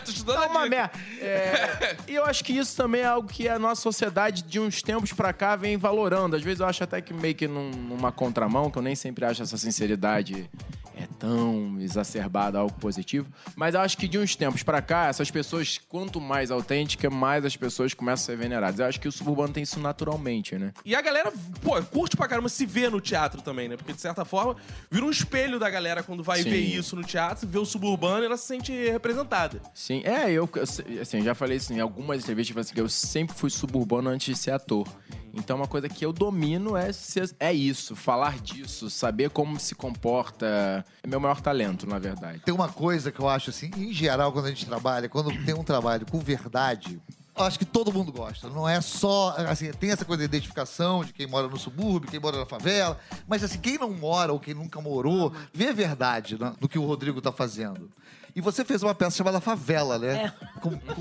Tô 0.24 0.32
É 0.32 0.46
uma 0.46 0.66
merda. 0.66 0.92
É, 1.20 1.96
e 2.08 2.14
eu 2.14 2.24
acho 2.24 2.42
que 2.44 2.52
isso 2.52 2.76
também 2.76 3.02
é 3.02 3.06
algo 3.06 3.28
que 3.28 3.48
a 3.48 3.58
nossa 3.58 3.80
sociedade, 3.82 4.42
de 4.42 4.58
uns 4.58 4.82
tempos 4.82 5.12
pra 5.12 5.32
cá, 5.32 5.56
vem 5.56 5.76
valorando. 5.76 6.36
Às 6.36 6.42
vezes 6.42 6.60
eu 6.60 6.66
acho 6.66 6.82
até 6.84 7.00
que 7.00 7.12
meio 7.12 7.34
que 7.34 7.46
num- 7.46 7.70
numa 7.70 8.10
contramão, 8.12 8.70
que 8.70 8.78
eu 8.78 8.82
nem 8.82 8.94
sempre 8.94 9.24
acho 9.24 9.42
essa 9.42 9.56
sinceridade 9.56 10.48
é 10.96 11.06
tão 11.18 11.76
exacerbada, 11.80 12.58
algo 12.58 12.74
positivo. 12.74 13.26
Mas 13.56 13.74
eu 13.74 13.80
acho 13.80 13.89
que 13.96 14.08
de 14.08 14.18
uns 14.18 14.36
tempos 14.36 14.62
pra 14.62 14.80
cá, 14.82 15.06
essas 15.06 15.30
pessoas, 15.30 15.78
quanto 15.88 16.20
mais 16.20 16.50
autênticas, 16.50 17.12
mais 17.12 17.44
as 17.44 17.56
pessoas 17.56 17.94
começam 17.94 18.22
a 18.22 18.26
ser 18.26 18.36
veneradas. 18.36 18.80
Eu 18.80 18.86
acho 18.86 19.00
que 19.00 19.08
o 19.08 19.12
suburbano 19.12 19.52
tem 19.52 19.62
isso 19.62 19.80
naturalmente, 19.80 20.56
né? 20.56 20.72
E 20.84 20.94
a 20.94 21.00
galera, 21.00 21.32
pô, 21.62 21.80
curte 21.82 22.16
pra 22.16 22.28
caramba 22.28 22.48
se 22.48 22.66
ver 22.66 22.90
no 22.90 23.00
teatro 23.00 23.42
também, 23.42 23.68
né? 23.68 23.76
Porque, 23.76 23.92
de 23.92 24.00
certa 24.00 24.24
forma, 24.24 24.56
vira 24.90 25.04
um 25.04 25.10
espelho 25.10 25.58
da 25.58 25.68
galera 25.68 26.02
quando 26.02 26.22
vai 26.22 26.42
Sim. 26.42 26.50
ver 26.50 26.60
isso 26.60 26.96
no 26.96 27.02
teatro, 27.02 27.46
vê 27.46 27.58
o 27.58 27.64
suburbano 27.64 28.22
e 28.22 28.26
ela 28.26 28.36
se 28.36 28.46
sente 28.46 28.72
representada. 28.90 29.60
Sim, 29.74 30.02
é, 30.04 30.30
eu, 30.30 30.48
eu, 30.54 31.00
assim, 31.00 31.22
já 31.22 31.34
falei 31.34 31.56
isso 31.56 31.72
em 31.72 31.80
algumas 31.80 32.22
entrevistas, 32.22 32.48
tipo 32.48 32.60
assim, 32.60 32.74
que 32.74 32.80
eu 32.80 32.88
sempre 32.88 33.36
fui 33.36 33.50
suburbano 33.50 34.10
antes 34.10 34.34
de 34.34 34.40
ser 34.40 34.52
ator. 34.52 34.86
Então, 35.34 35.56
uma 35.56 35.66
coisa 35.66 35.88
que 35.88 36.04
eu 36.04 36.12
domino 36.12 36.76
é, 36.76 36.90
é 37.38 37.52
isso, 37.52 37.94
falar 37.94 38.38
disso, 38.38 38.90
saber 38.90 39.30
como 39.30 39.58
se 39.58 39.74
comporta. 39.74 40.84
É 41.02 41.06
meu 41.06 41.20
maior 41.20 41.40
talento, 41.40 41.86
na 41.86 41.98
verdade. 41.98 42.40
Tem 42.40 42.54
uma 42.54 42.68
coisa 42.68 43.12
que 43.12 43.20
eu 43.20 43.28
acho 43.28 43.50
assim, 43.50 43.70
em 43.76 43.92
geral, 43.92 44.32
quando 44.32 44.46
a 44.46 44.48
gente 44.48 44.66
trabalha, 44.66 45.08
quando 45.08 45.30
tem 45.44 45.54
um 45.54 45.64
trabalho 45.64 46.06
com 46.06 46.18
verdade, 46.18 47.00
eu 47.36 47.44
acho 47.44 47.58
que 47.58 47.64
todo 47.64 47.92
mundo 47.92 48.12
gosta. 48.12 48.48
Não 48.48 48.68
é 48.68 48.80
só, 48.80 49.34
assim, 49.48 49.70
tem 49.72 49.90
essa 49.90 50.04
coisa 50.04 50.20
de 50.20 50.24
identificação 50.26 51.04
de 51.04 51.12
quem 51.12 51.26
mora 51.26 51.48
no 51.48 51.56
subúrbio, 51.56 52.10
quem 52.10 52.20
mora 52.20 52.38
na 52.38 52.46
favela, 52.46 52.98
mas 53.26 53.42
assim, 53.42 53.58
quem 53.58 53.78
não 53.78 53.90
mora 53.90 54.32
ou 54.32 54.38
quem 54.38 54.52
nunca 54.54 54.80
morou, 54.80 55.32
vê 55.52 55.68
a 55.68 55.72
verdade 55.72 56.38
né, 56.38 56.52
no 56.60 56.68
que 56.68 56.78
o 56.78 56.84
Rodrigo 56.84 57.20
tá 57.20 57.32
fazendo. 57.32 57.90
E 58.34 58.40
você 58.40 58.64
fez 58.64 58.82
uma 58.82 58.94
peça 58.94 59.16
chamada 59.16 59.40
Favela, 59.40 59.98
né? 59.98 60.32
Com, 60.60 60.70
com- 60.78 60.94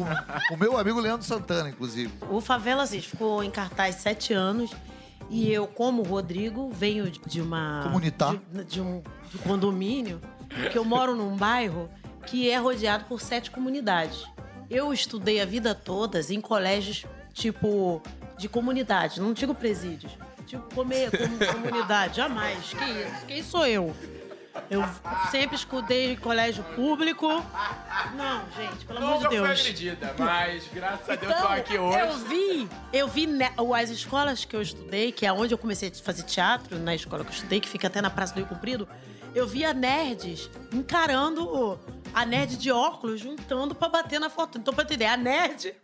com 0.47 0.53
o 0.55 0.57
meu 0.57 0.77
amigo 0.77 0.99
Leandro 0.99 1.25
Santana, 1.25 1.69
inclusive. 1.69 2.11
O 2.29 2.41
Favela 2.41 2.83
assim, 2.83 3.01
ficou 3.01 3.43
em 3.43 3.51
cartaz 3.51 3.95
sete 3.95 4.33
anos. 4.33 4.71
E 5.29 5.51
eu, 5.51 5.67
como 5.67 6.01
Rodrigo, 6.01 6.69
venho 6.71 7.09
de 7.11 7.39
uma. 7.41 7.81
Comunitar. 7.83 8.35
De, 8.51 8.63
de 8.65 8.81
um 8.81 9.01
de 9.29 9.37
um 9.37 9.41
condomínio, 9.41 10.19
que 10.71 10.77
eu 10.77 10.83
moro 10.83 11.15
num 11.15 11.35
bairro 11.37 11.87
que 12.25 12.49
é 12.49 12.57
rodeado 12.57 13.05
por 13.05 13.21
sete 13.21 13.51
comunidades. 13.51 14.23
Eu 14.69 14.91
estudei 14.91 15.39
a 15.39 15.45
vida 15.45 15.75
toda 15.75 16.19
em 16.33 16.41
colégios, 16.41 17.05
tipo, 17.33 18.01
de 18.39 18.49
comunidade, 18.49 19.21
não 19.21 19.33
digo 19.33 19.53
presídios. 19.53 20.11
Tipo, 20.47 20.73
comer 20.73 21.11
como 21.11 21.37
comunidade, 21.61 22.17
jamais. 22.17 22.73
Que 22.73 22.83
isso? 22.85 23.25
Quem 23.27 23.43
sou 23.43 23.67
eu? 23.67 23.95
Eu 24.69 24.83
sempre 25.31 25.55
escutei 25.55 26.13
em 26.13 26.15
colégio 26.15 26.63
público. 26.75 27.27
Não, 28.15 28.41
gente, 28.57 28.85
pelo 28.85 28.99
amor 28.99 29.09
de 29.17 29.23
Nunca 29.23 29.29
fui 29.29 29.37
Deus. 29.47 29.59
agredida, 29.59 30.15
mas 30.17 30.63
graças 30.73 31.09
a 31.09 31.15
Deus 31.15 31.31
Então, 31.31 31.47
tô 31.47 31.53
aqui 31.53 31.77
hoje. 31.77 31.99
eu 31.99 32.17
vi, 32.27 32.69
eu 32.93 33.07
vi 33.07 33.27
ne- 33.27 33.51
as 33.75 33.89
escolas 33.89 34.45
que 34.45 34.55
eu 34.55 34.61
estudei, 34.61 35.11
que 35.11 35.25
é 35.25 35.31
onde 35.33 35.53
eu 35.53 35.57
comecei 35.57 35.89
a 35.89 36.03
fazer 36.03 36.23
teatro, 36.23 36.77
na 36.79 36.95
escola 36.95 37.23
que 37.23 37.29
eu 37.31 37.35
estudei, 37.35 37.59
que 37.59 37.67
fica 37.69 37.87
até 37.87 38.01
na 38.01 38.09
Praça 38.09 38.33
do 38.33 38.37
Rio 38.37 38.47
Comprido, 38.47 38.87
eu 39.35 39.47
via 39.47 39.73
nerds 39.73 40.49
encarando 40.73 41.79
a 42.13 42.25
nerd 42.25 42.57
de 42.57 42.71
óculos, 42.71 43.19
juntando 43.21 43.75
pra 43.75 43.87
bater 43.89 44.19
na 44.19 44.29
foto. 44.29 44.57
Então, 44.57 44.73
pra 44.73 44.83
entender, 44.83 45.05
a 45.05 45.15
nerd, 45.15 45.75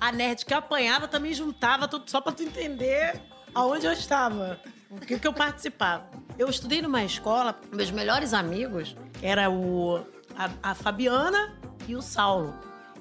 a 0.00 0.10
nerd 0.10 0.44
que 0.46 0.54
apanhava 0.54 1.06
também 1.06 1.34
juntava 1.34 1.86
tudo 1.86 2.10
só 2.10 2.20
pra 2.20 2.32
tu 2.32 2.42
entender 2.42 3.20
aonde 3.54 3.86
eu 3.86 3.92
estava, 3.92 4.58
o 4.90 4.96
que, 4.98 5.18
que 5.18 5.26
eu 5.26 5.32
participava. 5.32 6.06
Eu 6.38 6.48
estudei 6.48 6.82
numa 6.82 7.04
escola, 7.04 7.58
meus 7.72 7.90
melhores 7.90 8.32
amigos 8.34 8.96
era 9.22 9.48
o, 9.50 10.04
a, 10.36 10.70
a 10.70 10.74
Fabiana 10.74 11.54
e 11.86 11.94
o 11.94 12.02
Saulo 12.02 12.54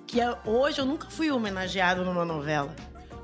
que 0.06 0.20
é- 0.22 0.38
hoje 0.46 0.80
eu 0.80 0.86
nunca 0.86 1.10
fui 1.10 1.32
homenageado 1.32 2.04
numa 2.04 2.26
novela. 2.26 2.76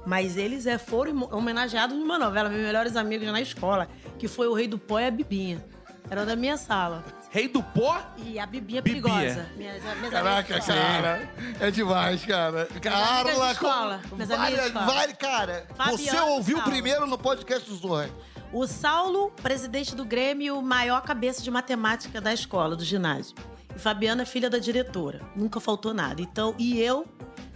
Mas 0.06 0.38
eles 0.38 0.66
é, 0.66 0.78
foram 0.78 1.28
homenageados 1.32 1.96
numa 1.96 2.18
novela, 2.18 2.50
meus 2.50 2.64
melhores 2.64 2.96
amigos 2.96 3.28
na 3.28 3.42
escola, 3.42 3.88
que 4.18 4.28
foi 4.28 4.48
o 4.48 4.54
Rei 4.54 4.68
do 4.68 4.80
Pó 4.80 5.00
e 5.00 5.06
a 5.06 5.12
Bibinha. 5.12 5.64
Era 6.10 6.26
da 6.26 6.36
minha 6.36 6.58
sala. 6.58 7.04
Rei 7.30 7.48
do 7.48 7.62
pó? 7.62 8.02
E 8.18 8.40
a 8.40 8.46
Bibinha 8.48 8.82
Bibinha. 8.82 9.04
perigosa. 9.12 9.48
Minhas, 9.56 9.84
minhas 9.84 10.10
Caraca, 10.10 10.60
cara. 10.62 11.30
É 11.60 11.70
demais, 11.70 12.26
cara. 12.26 12.68
Carla, 12.82 13.52
escola, 13.52 14.02
com- 14.10 14.16
várias, 14.16 14.72
várias, 14.72 15.18
cara. 15.18 15.68
Fabiana 15.76 15.98
você 15.98 16.20
ouviu 16.22 16.58
Saulo. 16.58 16.72
primeiro 16.72 17.06
no 17.06 17.18
podcast 17.20 17.70
do 17.70 17.76
Zorra. 17.76 18.10
O 18.52 18.66
Saulo, 18.66 19.32
presidente 19.44 19.96
do 19.96 20.04
Grêmio, 20.04 20.60
maior 20.60 21.04
cabeça 21.04 21.44
de 21.44 21.52
matemática 21.52 22.20
da 22.20 22.34
escola, 22.34 22.76
do 22.76 22.84
ginásio. 22.84 23.36
E 23.76 23.78
Fabiana, 23.78 24.26
filha 24.26 24.50
da 24.50 24.58
diretora. 24.58 25.22
Nunca 25.36 25.60
faltou 25.60 25.94
nada. 25.94 26.20
Então, 26.20 26.56
e 26.58 26.82
eu, 26.82 27.06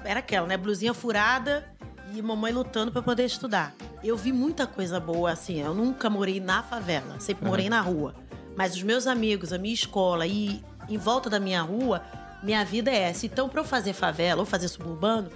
era 0.04 0.20
aquela, 0.20 0.46
né? 0.46 0.56
Blusinha 0.56 0.94
furada 0.94 1.68
e 2.14 2.22
mamãe 2.22 2.54
lutando 2.54 2.92
pra 2.92 3.02
poder 3.02 3.26
estudar. 3.26 3.74
Eu 4.04 4.16
vi 4.16 4.32
muita 4.32 4.68
coisa 4.68 5.00
boa, 5.00 5.32
assim. 5.32 5.60
Eu 5.60 5.74
nunca 5.74 6.12
morei 6.12 6.40
na 6.40 6.62
favela, 6.62 7.20
sempre 7.20 7.44
morei 7.44 7.70
na 7.70 7.82
rua. 7.82 8.14
Mas 8.56 8.76
os 8.76 8.84
meus 8.84 9.08
amigos, 9.08 9.52
a 9.52 9.58
minha 9.58 9.74
escola 9.74 10.28
e 10.28 10.64
em 10.88 10.98
volta 10.98 11.28
da 11.28 11.40
minha 11.40 11.64
rua, 11.64 12.04
minha 12.44 12.64
vida 12.64 12.92
é 12.92 13.10
essa. 13.10 13.26
Então, 13.26 13.50
pra 13.50 13.62
eu 13.62 13.66
fazer 13.66 13.94
favela 13.94 14.42
ou 14.42 14.46
fazer 14.46 14.68
suburbano, 14.68 15.32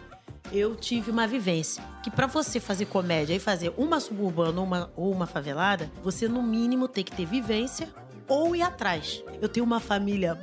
eu 0.52 0.76
tive 0.76 1.12
uma 1.12 1.28
vivência. 1.28 1.84
Que 2.04 2.10
pra 2.10 2.28
você 2.28 2.60
fazer 2.60 2.86
comédia 2.86 3.34
e 3.34 3.40
fazer 3.40 3.74
uma 3.78 4.00
suburbana 4.00 4.60
ou 4.60 4.66
uma, 4.66 4.92
ou 4.96 5.12
uma 5.12 5.28
favelada, 5.28 5.92
você 6.04 6.28
no 6.28 6.42
mínimo 6.42 6.88
tem 6.88 7.04
que 7.04 7.12
ter 7.12 7.26
vivência 7.26 7.90
ou 8.28 8.56
ir 8.56 8.62
atrás. 8.62 9.24
Eu 9.42 9.50
tenho 9.50 9.66
uma 9.66 9.80
família 9.80 10.36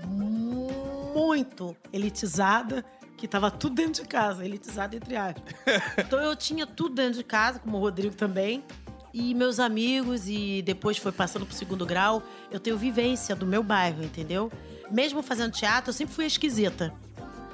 muito 1.14 1.76
elitizada, 1.92 2.84
que 3.16 3.28
tava 3.28 3.50
tudo 3.50 3.76
dentro 3.76 4.02
de 4.02 4.08
casa, 4.08 4.44
elitizada 4.44 4.96
entre 4.96 5.16
aspas. 5.16 5.54
Então 5.99 6.18
eu 6.20 6.34
tinha 6.34 6.66
tudo 6.66 6.94
dentro 6.94 7.18
de 7.18 7.25
casa, 7.25 7.58
como 7.58 7.76
o 7.76 7.80
Rodrigo 7.80 8.14
também. 8.14 8.64
E 9.12 9.32
meus 9.32 9.61
amigos, 9.61 10.26
e 10.26 10.61
depois 10.62 10.99
foi 10.99 11.12
passando 11.12 11.46
pro 11.46 11.54
segundo 11.54 11.87
grau, 11.87 12.20
eu 12.50 12.58
tenho 12.58 12.76
vivência 12.76 13.37
do 13.37 13.46
meu 13.46 13.62
bairro, 13.62 14.02
entendeu? 14.02 14.50
Mesmo 14.90 15.23
fazendo 15.23 15.52
teatro, 15.52 15.90
eu 15.90 15.94
sempre 15.94 16.12
fui 16.12 16.26
esquisita 16.26 16.92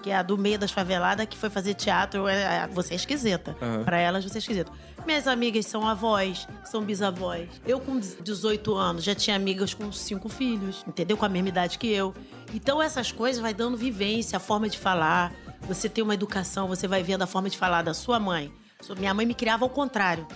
que 0.03 0.11
é 0.11 0.17
a 0.17 0.23
do 0.23 0.37
meio 0.37 0.59
das 0.59 0.71
faveladas, 0.71 1.27
que 1.27 1.37
foi 1.37 1.51
fazer 1.51 1.75
teatro, 1.75 2.27
é, 2.27 2.65
é, 2.65 2.67
você 2.69 2.95
é 2.95 2.97
esquisita. 2.97 3.57
Pra 3.85 3.99
elas, 3.99 4.25
você 4.25 4.39
é 4.39 4.41
esquisita. 4.41 4.73
Minhas 5.07 5.27
amigas 5.27 5.67
são 5.67 5.87
avós, 5.87 6.47
são 6.65 6.83
bisavós. 6.83 7.49
Eu, 7.67 7.81
com 7.81 7.99
18 7.99 8.75
anos, 8.75 9.05
já 9.05 9.15
tinha 9.15 9.37
amigas 9.37 9.73
com 9.75 9.91
cinco 9.93 10.29
filhos, 10.29 10.85
entendeu? 10.87 11.17
Com 11.17 11.25
a 11.25 11.29
mesma 11.29 11.49
idade 11.49 11.79
que 11.79 11.89
eu. 11.89 12.15
Então, 12.53 12.83
essas 12.83 13.13
coisas 13.13 13.41
vai 13.41 13.55
dando 13.55 13.77
vivência, 13.77 14.37
a 14.37 14.41
forma 14.41 14.69
de 14.69 14.79
falar. 14.79 15.33
Você 15.63 15.89
tem 15.89 16.03
uma 16.03 16.15
educação, 16.15 16.69
você 16.69 16.89
vai 16.89 17.03
vendo 17.03 17.23
a 17.23 17.27
forma 17.27 17.49
de 17.49 17.57
falar 17.57 17.83
da 17.83 17.95
sua 17.95 18.19
mãe. 18.19 18.53
Minha 18.99 19.15
mãe 19.15 19.27
me 19.27 19.35
criava 19.35 19.65
ao 19.65 19.71
contrário. 19.71 20.27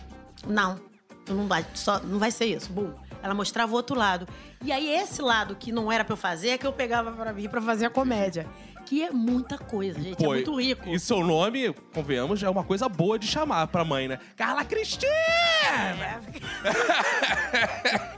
Não, 0.46 0.78
tu 1.24 1.34
não 1.34 1.46
vai, 1.46 1.64
só, 1.74 1.98
não 2.00 2.18
vai 2.18 2.30
ser 2.30 2.46
isso. 2.46 2.70
Bum. 2.72 2.92
Ela 3.22 3.34
mostrava 3.34 3.72
o 3.72 3.74
outro 3.74 3.96
lado. 3.96 4.28
E 4.62 4.70
aí, 4.70 4.88
esse 4.90 5.22
lado 5.22 5.56
que 5.56 5.72
não 5.72 5.90
era 5.90 6.04
pra 6.04 6.12
eu 6.12 6.16
fazer, 6.16 6.50
é 6.50 6.58
que 6.58 6.66
eu 6.66 6.72
pegava 6.72 7.10
pra 7.10 7.32
mim 7.32 7.48
pra 7.48 7.60
fazer 7.60 7.86
a 7.86 7.90
comédia. 7.90 8.46
Que 8.84 9.02
é 9.02 9.10
muita 9.10 9.56
coisa, 9.56 10.00
gente. 10.00 10.22
é 10.22 10.26
muito 10.26 10.60
rico. 10.60 10.88
E 10.90 10.98
seu 11.00 11.24
nome, 11.24 11.72
convenhamos, 11.94 12.42
é 12.42 12.48
uma 12.48 12.62
coisa 12.62 12.88
boa 12.88 13.18
de 13.18 13.26
chamar 13.26 13.66
pra 13.68 13.84
mãe, 13.84 14.06
né? 14.08 14.18
Carla 14.36 14.64
Cristina! 14.64 15.10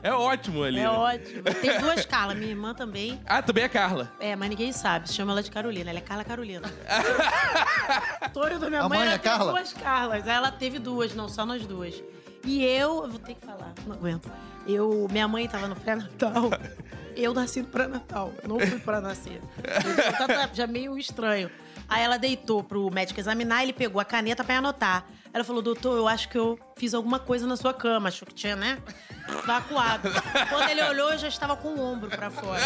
É, 0.02 0.12
ótimo 0.12 0.64
ali. 0.64 0.78
É 0.78 0.82
né? 0.82 0.88
ótimo. 0.88 1.42
Tem 1.60 1.78
duas 1.80 2.04
Carla, 2.04 2.34
minha 2.34 2.50
irmã 2.50 2.74
também. 2.74 3.20
Ah, 3.26 3.42
também 3.42 3.64
é 3.64 3.68
Carla. 3.68 4.12
É, 4.18 4.34
mas 4.34 4.48
ninguém 4.48 4.72
sabe. 4.72 5.10
Chama 5.12 5.32
ela 5.32 5.42
de 5.42 5.50
Carolina. 5.50 5.90
Ela 5.90 5.98
é 5.98 6.02
Carla 6.02 6.24
Carolina. 6.24 6.68
História 8.26 8.58
da 8.58 8.68
minha 8.68 8.82
A 8.82 8.88
mãe, 8.88 8.98
mãe 8.98 9.08
é 9.08 9.18
tem 9.18 9.30
Carla? 9.30 9.52
duas 9.52 9.72
Carlas. 9.72 10.26
Ela 10.26 10.50
teve 10.50 10.78
duas, 10.78 11.14
não, 11.14 11.28
só 11.28 11.46
nós 11.46 11.64
duas. 11.66 12.02
E 12.44 12.64
eu, 12.64 13.04
eu 13.04 13.10
vou 13.10 13.18
ter 13.18 13.34
que 13.34 13.44
falar, 13.44 13.72
não 13.86 13.94
aguento. 13.94 14.30
Eu, 14.66 15.06
minha 15.10 15.26
mãe 15.28 15.48
tava 15.48 15.66
no 15.68 15.76
pré-natal. 15.76 16.50
Eu 17.16 17.32
nasci 17.32 17.62
no 17.62 17.68
pré-natal. 17.68 18.32
Eu 18.42 18.48
não 18.48 18.60
fui 18.60 18.78
pra 18.78 19.00
nascer. 19.00 19.40
Tava 20.18 20.50
já 20.52 20.66
meio 20.66 20.98
estranho. 20.98 21.50
Aí 21.88 22.02
ela 22.02 22.18
deitou 22.18 22.62
pro 22.62 22.90
médico 22.90 23.20
examinar, 23.20 23.62
ele 23.62 23.72
pegou 23.72 24.00
a 24.00 24.04
caneta 24.04 24.42
pra 24.42 24.58
anotar. 24.58 25.06
Ela 25.32 25.44
falou, 25.44 25.62
doutor, 25.62 25.96
eu 25.96 26.08
acho 26.08 26.28
que 26.28 26.36
eu 26.36 26.58
fiz 26.76 26.94
alguma 26.94 27.18
coisa 27.18 27.46
na 27.46 27.56
sua 27.56 27.72
cama. 27.72 28.08
Achou 28.08 28.26
que 28.26 28.34
tinha, 28.34 28.56
né? 28.56 28.78
Vacuado. 29.44 30.08
Quando 30.48 30.68
ele 30.70 30.82
olhou, 30.82 31.12
eu 31.12 31.18
já 31.18 31.28
estava 31.28 31.56
com 31.56 31.68
o 31.68 31.80
ombro 31.80 32.10
pra 32.10 32.30
fora. 32.30 32.62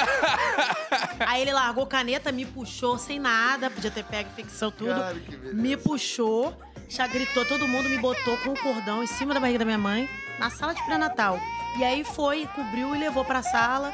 Aí 1.27 1.43
ele 1.43 1.53
largou 1.53 1.85
a 1.85 1.87
caneta, 1.87 2.33
me 2.33 2.47
puxou 2.47 2.97
sem 2.99 3.19
nada, 3.19 3.71
podia 3.71 3.91
ter 3.91 4.05
pego 4.05 4.31
infecção, 4.31 4.71
tudo. 4.71 4.91
Cara, 4.91 5.17
me 5.53 5.77
puxou, 5.77 6.57
já 6.89 7.07
gritou, 7.07 7.45
todo 7.45 7.69
mundo 7.69 7.89
me 7.89 7.99
botou 7.99 8.37
com 8.39 8.51
o 8.51 8.59
cordão 8.59 9.03
em 9.03 9.07
cima 9.07 9.35
da 9.35 9.41
barriga 9.41 9.59
da 9.61 9.65
minha 9.65 9.79
mãe, 9.79 10.09
na 10.39 10.49
sala 10.51 10.75
de 10.75 10.83
pré-natal. 10.85 11.39
E 11.79 11.85
aí 11.85 12.05
foi, 12.05 12.47
cobriu 12.55 12.95
e 12.95 12.99
levou 12.99 13.25
pra 13.25 13.43
sala. 13.43 13.93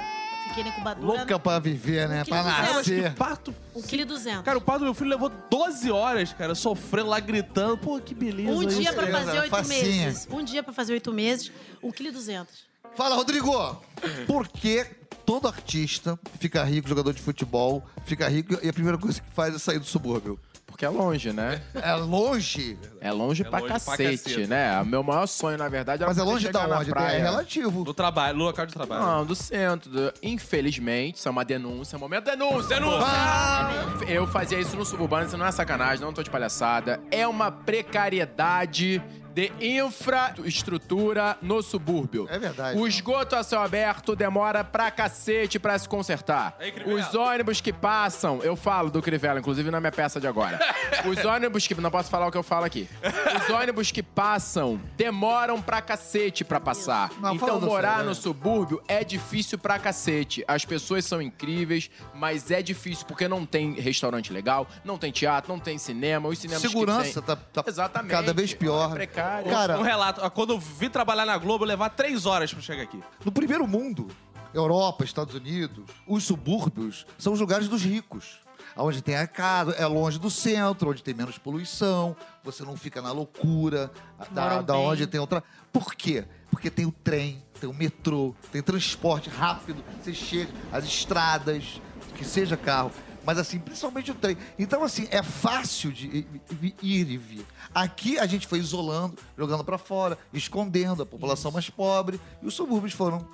Na 0.62 0.68
incubadora. 0.68 1.06
Louca 1.06 1.38
pra 1.38 1.58
viver, 1.58 2.08
né? 2.08 2.24
Pra 2.24 2.42
nascer. 2.42 3.14
parto. 3.14 3.54
Um 3.74 3.82
quilo 3.82 4.02
e 4.02 4.04
duzentos. 4.04 4.42
Cara, 4.42 4.58
o 4.58 4.60
parto 4.60 4.80
do 4.80 4.84
meu 4.86 4.94
filho 4.94 5.10
levou 5.10 5.30
12 5.50 5.90
horas, 5.90 6.32
cara, 6.32 6.54
sofrendo 6.54 7.08
lá, 7.08 7.20
gritando. 7.20 7.76
Pô, 7.78 8.00
que 8.00 8.14
beleza. 8.14 8.50
Um 8.50 8.64
dia 8.66 8.90
isso. 8.90 8.94
pra 8.94 9.06
fazer 9.06 9.38
oito 9.40 9.50
facinha. 9.50 10.06
meses. 10.06 10.28
Um 10.30 10.42
dia 10.44 10.62
pra 10.62 10.72
fazer 10.72 10.92
oito 10.94 11.12
meses, 11.12 11.52
um 11.82 11.90
quilo 11.90 12.08
e 12.08 12.12
duzentos. 12.12 12.64
Fala, 12.94 13.14
Rodrigo! 13.16 13.82
Por 14.26 14.48
que 14.48 14.86
todo 15.26 15.48
artista 15.48 16.18
fica 16.38 16.62
rico, 16.64 16.88
jogador 16.88 17.12
de 17.12 17.20
futebol, 17.20 17.84
fica 18.04 18.28
rico 18.28 18.56
e 18.62 18.68
a 18.68 18.72
primeira 18.72 18.96
coisa 18.96 19.20
que 19.20 19.30
faz 19.32 19.54
é 19.54 19.58
sair 19.58 19.78
do 19.80 19.84
subúrbio? 19.84 20.38
Porque 20.66 20.84
é 20.84 20.88
longe, 20.90 21.32
né? 21.32 21.62
É 21.74 21.94
longe, 21.94 22.76
É 23.00 23.10
longe, 23.10 23.42
É 23.42 23.48
pra, 23.48 23.60
longe 23.60 23.68
pra 23.72 23.80
cacete, 23.80 24.24
cacete. 24.24 24.46
né? 24.46 24.78
O 24.82 24.84
meu 24.84 25.02
maior 25.02 25.26
sonho, 25.26 25.56
na 25.56 25.68
verdade, 25.68 26.02
era 26.02 26.10
mas 26.10 26.18
é 26.18 26.22
longe 26.22 26.48
da 26.50 26.66
onde? 26.78 26.90
praia. 26.90 27.16
É 27.16 27.22
relativo. 27.22 27.82
No 27.84 27.94
trabalho, 27.94 28.36
no 28.36 28.44
local 28.44 28.66
de 28.66 28.74
trabalho. 28.74 29.02
Não, 29.02 29.24
do 29.24 29.34
centro. 29.34 29.88
do- 29.90 30.12
Infelizmente, 30.22 31.16
isso 31.18 31.28
é 31.28 31.30
uma 31.30 31.44
denúncia. 31.46 31.96
Momento 31.98 32.24
denúncia! 32.24 32.76
Denúncia! 32.76 33.06
Ah, 33.06 33.70
Eu 34.06 34.26
fazia 34.26 34.60
isso 34.60 34.76
no 34.76 34.84
suburbano, 34.84 35.26
isso 35.26 35.36
não 35.38 35.46
é 35.46 35.52
sacanagem, 35.52 36.04
não 36.04 36.12
tô 36.12 36.22
de 36.22 36.28
palhaçada. 36.30 37.00
É 37.10 37.26
uma 37.26 37.50
precariedade 37.50 39.02
de 39.36 39.52
infraestrutura 39.60 41.36
no 41.42 41.60
subúrbio. 41.60 42.26
É 42.30 42.38
verdade. 42.38 42.78
O 42.78 42.88
esgoto 42.88 43.36
a 43.36 43.42
céu 43.42 43.60
aberto 43.60 44.16
demora 44.16 44.64
pra 44.64 44.90
cacete 44.90 45.58
pra 45.58 45.78
se 45.78 45.86
consertar. 45.86 46.56
Os 46.86 47.14
ônibus 47.14 47.60
que 47.60 47.70
passam, 47.70 48.40
eu 48.42 48.56
falo 48.56 48.90
do 48.90 49.02
Crivella, 49.02 49.38
inclusive 49.38 49.70
na 49.70 49.78
minha 49.78 49.92
peça 49.92 50.18
de 50.18 50.26
agora. 50.26 50.58
Os 51.04 51.22
ônibus 51.22 51.66
que. 51.66 51.76
Não 51.76 51.90
posso 51.90 52.08
falar 52.08 52.26
o 52.26 52.32
que 52.32 52.38
eu 52.38 52.42
falo 52.42 52.64
aqui. 52.64 52.88
Os 53.38 53.54
ônibus 53.54 53.90
que 53.90 54.02
passam 54.02 54.80
demoram 54.96 55.60
pra 55.60 55.82
cacete 55.82 56.42
pra 56.42 56.58
passar. 56.58 57.10
Não, 57.20 57.34
então, 57.34 57.60
morar 57.60 58.02
no 58.02 58.08
né? 58.08 58.14
subúrbio 58.14 58.82
é 58.88 59.04
difícil 59.04 59.58
pra 59.58 59.78
cacete. 59.78 60.42
As 60.48 60.64
pessoas 60.64 61.04
são 61.04 61.20
incríveis, 61.20 61.90
mas 62.14 62.50
é 62.50 62.62
difícil 62.62 63.04
porque 63.06 63.28
não 63.28 63.44
tem 63.44 63.74
restaurante 63.74 64.32
legal, 64.32 64.66
não 64.82 64.96
tem 64.96 65.12
teatro, 65.12 65.52
não 65.52 65.60
tem 65.60 65.76
cinema. 65.76 66.26
Os 66.30 66.38
cinemas 66.38 66.62
que 66.62 66.68
Segurança 66.68 67.20
tem... 67.20 67.36
tá, 67.36 67.36
tá 67.36 67.64
Exatamente. 67.66 68.10
cada 68.10 68.32
vez 68.32 68.54
pior. 68.54 68.92
É 68.92 68.94
precário. 68.94 69.25
Cara, 69.50 69.78
Um 69.78 69.82
relato. 69.82 70.30
Quando 70.30 70.52
eu 70.54 70.58
vim 70.58 70.88
trabalhar 70.90 71.24
na 71.26 71.36
Globo, 71.38 71.64
eu 71.64 71.68
levar 71.68 71.90
três 71.90 72.26
horas 72.26 72.52
pra 72.52 72.62
chegar 72.62 72.82
aqui. 72.82 73.02
no 73.24 73.32
primeiro 73.32 73.66
mundo, 73.66 74.08
Europa, 74.54 75.04
Estados 75.04 75.34
Unidos, 75.34 75.84
os 76.06 76.24
subúrbios 76.24 77.06
são 77.18 77.32
os 77.32 77.40
lugares 77.40 77.68
dos 77.68 77.82
ricos. 77.82 78.40
Onde 78.78 79.00
tem 79.02 79.16
a 79.16 79.26
casa, 79.26 79.72
é 79.72 79.86
longe 79.86 80.18
do 80.18 80.30
centro, 80.30 80.90
onde 80.90 81.02
tem 81.02 81.14
menos 81.14 81.38
poluição, 81.38 82.14
você 82.44 82.62
não 82.62 82.76
fica 82.76 83.00
na 83.00 83.10
loucura 83.10 83.90
da, 84.30 84.60
da 84.60 84.76
onde 84.76 85.06
tem 85.06 85.18
outra. 85.18 85.42
Por 85.72 85.94
quê? 85.94 86.26
Porque 86.50 86.70
tem 86.70 86.84
o 86.84 86.92
trem, 86.92 87.42
tem 87.58 87.70
o 87.70 87.72
metrô, 87.72 88.34
tem 88.52 88.60
transporte 88.62 89.30
rápido, 89.30 89.82
você 90.02 90.12
chega, 90.12 90.52
as 90.70 90.84
estradas, 90.84 91.80
que 92.16 92.24
seja 92.24 92.54
carro. 92.54 92.92
Mas 93.26 93.38
assim, 93.38 93.58
principalmente 93.58 94.12
o 94.12 94.14
trem. 94.14 94.38
Então, 94.56 94.84
assim, 94.84 95.08
é 95.10 95.22
fácil 95.22 95.90
de 95.92 96.24
ir 96.80 97.10
e 97.10 97.16
vir. 97.18 97.44
Aqui 97.74 98.18
a 98.18 98.26
gente 98.26 98.46
foi 98.46 98.60
isolando, 98.60 99.18
jogando 99.36 99.64
pra 99.64 99.76
fora, 99.76 100.16
escondendo 100.32 101.02
a 101.02 101.06
população 101.06 101.50
mais 101.50 101.68
pobre. 101.68 102.20
E 102.40 102.46
os 102.46 102.54
subúrbios 102.54 102.92
foram 102.92 103.26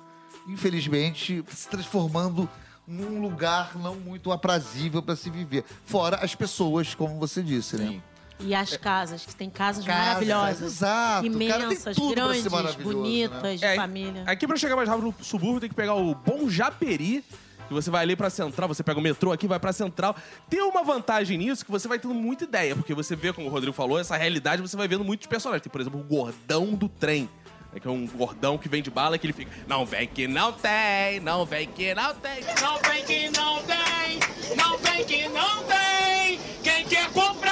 infelizmente, 0.47 1.43
se 1.49 1.69
transformando 1.69 2.49
num 2.85 3.21
lugar 3.21 3.77
não 3.77 3.95
muito 3.95 4.31
aprazível 4.31 5.01
para 5.01 5.15
se 5.15 5.29
viver. 5.29 5.63
Fora 5.85 6.17
as 6.17 6.35
pessoas, 6.35 6.93
como 6.93 7.17
você 7.17 7.41
disse, 7.41 7.77
né? 7.77 7.87
Sim. 7.87 8.03
E 8.39 8.53
as 8.53 8.75
casas, 8.75 9.25
que 9.25 9.33
tem 9.33 9.49
casas 9.49 9.85
Casas, 9.85 10.05
maravilhosas. 10.05 10.61
exato. 10.61 11.27
O 11.27 11.31
cara 11.47 11.59
tem 11.59 11.67
Imensas, 11.67 11.97
grandes, 11.97 12.75
bonitas, 12.83 13.41
né? 13.41 13.55
de 13.55 13.65
É, 13.65 13.75
família. 13.75 14.23
Aqui 14.25 14.45
pra 14.45 14.57
chegar 14.57 14.75
mais 14.75 14.89
rápido 14.89 15.13
no 15.17 15.23
subúrbio 15.23 15.61
tem 15.61 15.69
que 15.69 15.75
pegar 15.75 15.93
o 15.93 16.13
Bom 16.13 16.49
Japeri, 16.49 17.23
que 17.67 17.73
você 17.73 17.89
vai 17.89 18.03
ali 18.03 18.15
pra 18.15 18.29
central, 18.29 18.67
você 18.67 18.83
pega 18.83 18.99
o 18.99 19.01
metrô 19.01 19.31
aqui, 19.31 19.47
vai 19.47 19.59
pra 19.59 19.73
central. 19.73 20.15
Tem 20.49 20.61
uma 20.61 20.83
vantagem 20.83 21.37
nisso 21.37 21.63
que 21.65 21.71
você 21.71 21.87
vai 21.87 21.97
tendo 21.99 22.13
muita 22.13 22.43
ideia, 22.43 22.75
porque 22.75 22.93
você 22.93 23.15
vê, 23.15 23.31
como 23.33 23.47
o 23.47 23.49
Rodrigo 23.49 23.73
falou, 23.75 23.99
essa 23.99 24.15
realidade 24.17 24.61
você 24.61 24.75
vai 24.77 24.87
vendo 24.87 25.03
muitos 25.03 25.27
personagens. 25.27 25.63
Tem, 25.63 25.71
por 25.71 25.81
exemplo, 25.81 25.99
o 25.99 26.03
gordão 26.03 26.73
do 26.73 26.87
trem. 26.89 27.29
né, 27.71 27.79
Que 27.79 27.87
é 27.87 27.91
um 27.91 28.05
gordão 28.07 28.57
que 28.57 28.67
vem 28.69 28.81
de 28.83 28.91
bala 28.91 29.17
que 29.17 29.25
ele 29.25 29.33
fica. 29.33 29.51
Não 29.67 29.85
vem 29.85 30.07
que 30.07 30.27
não 30.27 30.51
tem, 30.53 31.19
não 31.19 31.45
vem 31.45 31.67
que 31.67 31.93
não 31.93 32.13
tem. 32.15 32.43
Não 32.61 32.79
vem 32.79 33.03
que 33.05 33.29
não 33.29 33.63
tem, 33.63 34.55
não 34.57 34.77
vem 34.77 35.05
que 35.05 35.27
não 35.29 35.63
tem. 35.63 36.39
Quem 36.63 36.85
quer 36.85 37.09
comprar 37.11 37.42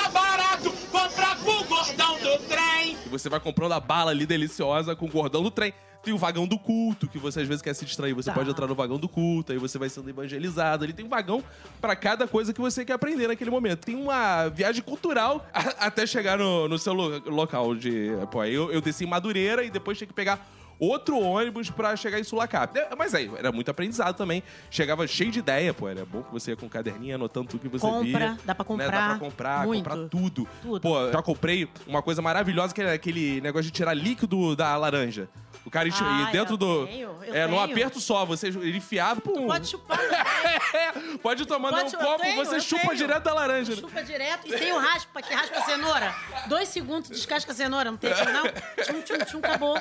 você 3.22 3.30
vai 3.30 3.40
comprando 3.40 3.72
a 3.74 3.80
bala 3.80 4.12
ali 4.12 4.26
deliciosa 4.26 4.96
com 4.96 5.06
o 5.06 5.10
gordão 5.10 5.42
do 5.44 5.52
trem. 5.52 5.74
Tem 6.04 6.12
o 6.14 6.18
vagão 6.18 6.48
do 6.48 6.58
culto, 6.58 7.08
que 7.08 7.20
você 7.20 7.42
às 7.42 7.48
vezes 7.48 7.62
quer 7.62 7.76
se 7.76 7.86
distrair. 7.86 8.14
Você 8.16 8.30
Tá. 8.32 8.34
pode 8.34 8.50
entrar 8.50 8.66
no 8.66 8.74
vagão 8.74 8.98
do 8.98 9.08
culto, 9.08 9.52
aí 9.52 9.60
você 9.60 9.78
vai 9.78 9.88
sendo 9.88 10.10
evangelizado. 10.10 10.84
Ali 10.84 10.94
tem 10.94 11.06
um 11.06 11.10
vagão 11.10 11.44
pra 11.80 11.96
cada 11.96 12.28
coisa 12.28 12.52
que 12.52 12.60
você 12.60 12.84
quer 12.84 12.94
aprender 12.94 13.28
naquele 13.28 13.52
momento. 13.52 13.86
Tem 13.86 13.94
uma 13.96 14.48
viagem 14.48 14.82
cultural 14.82 15.46
a- 15.54 15.86
até 15.86 16.08
chegar 16.08 16.40
no, 16.40 16.68
no 16.68 16.80
seu 16.80 16.92
lo- 16.94 17.22
local 17.30 17.76
de. 17.76 18.10
Pô, 18.32 18.40
aí 18.42 18.52
eu, 18.52 18.72
eu 18.72 18.82
desci 18.82 19.04
em 19.04 19.08
Madureira 19.08 19.64
e 19.64 19.70
depois 19.70 19.96
tinha 19.96 20.08
que 20.08 20.14
pegar 20.14 20.44
outro 20.82 21.20
ônibus 21.20 21.70
pra 21.70 21.96
chegar 21.96 22.20
em 22.20 22.24
Sulacap. 22.24 22.78
É, 22.78 22.90
Mas 22.98 23.14
aí, 23.14 23.30
era 23.38 23.52
muito 23.52 23.70
aprendizado 23.70 24.16
também. 24.16 24.42
Chegava 24.70 25.06
cheio 25.08 25.32
de 25.32 25.40
ideia, 25.40 25.74
pô. 25.74 25.88
Era 25.88 26.04
bom 26.06 26.24
que 26.24 26.32
você 26.34 26.52
ia 26.52 26.58
com 26.58 26.66
um 26.66 26.70
caderninho 26.70 27.16
anotando 27.16 27.48
tudo 27.50 27.62
que 27.62 27.68
você 27.68 27.86
Compra, 27.86 28.02
via. 28.02 28.38
dá 28.44 28.56
pra 28.56 28.66
né? 28.76 28.86
Dá 28.86 28.88
comprar 28.90 29.10
pra 29.10 29.20
comprar, 29.20 29.66
muito. 29.68 29.90
comprar 29.90 30.10
tudo. 30.10 30.48
Tudo. 30.62 30.82
Pô, 30.82 31.12
já 31.12 31.22
comprei 31.22 31.70
uma 31.86 32.02
coisa 32.02 32.22
maravilhosa 32.22 32.74
que 32.74 32.82
é 32.82 32.94
aquele 32.94 33.40
negócio 33.42 33.66
de 33.66 33.72
tirar 33.72 33.94
líquido 33.94 34.56
da 34.56 34.76
laranja. 34.76 35.30
O 35.64 35.70
cara 35.70 35.88
enche- 35.88 36.04
Ah, 36.04 36.28
e 36.28 36.32
dentro 36.32 36.54
eu 36.54 36.58
do. 36.58 36.88
tenho, 36.88 37.24
eu 37.24 37.36
é, 37.36 37.46
num 37.48 37.58
tenho. 37.60 37.72
aperto 37.72 38.00
só, 38.00 38.26
você 38.26 38.48
ele 38.48 38.78
enfiado, 38.78 39.22
pum. 39.22 39.46
Pode 39.46 39.68
chupar. 39.68 39.98
né? 39.98 40.24
É, 40.74 40.92
pode 41.22 41.46
tomar 41.46 41.70
Pode 41.70 41.84
num 41.84 41.90
chupar, 41.92 42.06
copo, 42.08 42.22
tenho, 42.24 42.36
você 42.46 42.60
chupa 42.60 42.82
tenho. 42.88 42.96
direto 42.96 43.24
da 43.24 43.34
laranja. 43.34 43.76
Chupa 43.76 44.02
direto. 44.04 44.48
E 44.48 44.52
tem 44.58 44.72
o 44.74 44.80
raspa, 44.80 45.22
que 45.22 45.34
raspa 45.34 45.60
a 45.60 45.64
cenoura. 45.64 46.16
Dois 46.48 46.70
segundos, 46.70 47.10
descasca 47.10 47.52
a 47.52 47.56
cenoura. 47.56 47.92
Não 47.92 47.98
tem 47.98 48.12
aquilo, 48.12 48.32
não? 48.34 48.44
Tchum, 48.84 49.02
tchum, 49.02 49.26
tchum, 49.26 49.38
acabou. 49.40 49.78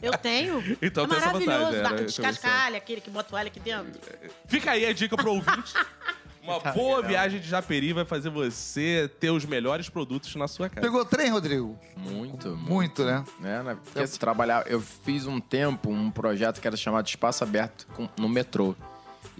Eu 0.00 0.12
tenho. 0.16 0.78
Então 0.80 1.04
é 1.04 1.08
tem 1.08 1.16
essa 1.18 1.26
maravilhoso. 1.26 1.58
vantagem, 1.64 1.82
Dá- 1.82 1.90
né? 1.90 2.02
descasca 2.04 2.46
Essa 2.48 2.56
a 2.56 2.64
alha, 2.64 2.78
aquele 2.78 3.00
que 3.00 3.10
bota 3.10 3.34
o 3.34 3.36
alho 3.38 3.48
aqui 3.48 3.60
dentro. 3.60 4.00
Fica 4.46 4.70
aí 4.70 4.86
a 4.86 4.92
dica 4.92 5.16
pro 5.16 5.32
ouvinte. 5.34 5.74
Uma 6.56 6.72
boa 6.72 7.02
viagem 7.02 7.40
de 7.40 7.48
Japeri 7.48 7.92
vai 7.92 8.04
fazer 8.04 8.30
você 8.30 9.10
ter 9.20 9.30
os 9.30 9.44
melhores 9.44 9.88
produtos 9.88 10.34
na 10.36 10.48
sua 10.48 10.68
casa. 10.68 10.80
Pegou 10.80 11.04
trem, 11.04 11.30
Rodrigo? 11.30 11.78
Muito, 11.96 12.56
Muito, 12.56 13.04
né? 13.04 13.24
né? 13.40 13.62
né? 13.62 13.76
Porque 13.84 14.06
se 14.06 14.18
trabalhar, 14.18 14.64
eu 14.66 14.80
fiz 14.80 15.26
um 15.26 15.38
tempo 15.40 15.90
um 15.90 16.10
projeto 16.10 16.60
que 16.60 16.66
era 16.66 16.76
chamado 16.76 17.06
Espaço 17.06 17.44
Aberto 17.44 17.86
com- 17.94 18.08
no 18.18 18.28
metrô. 18.28 18.74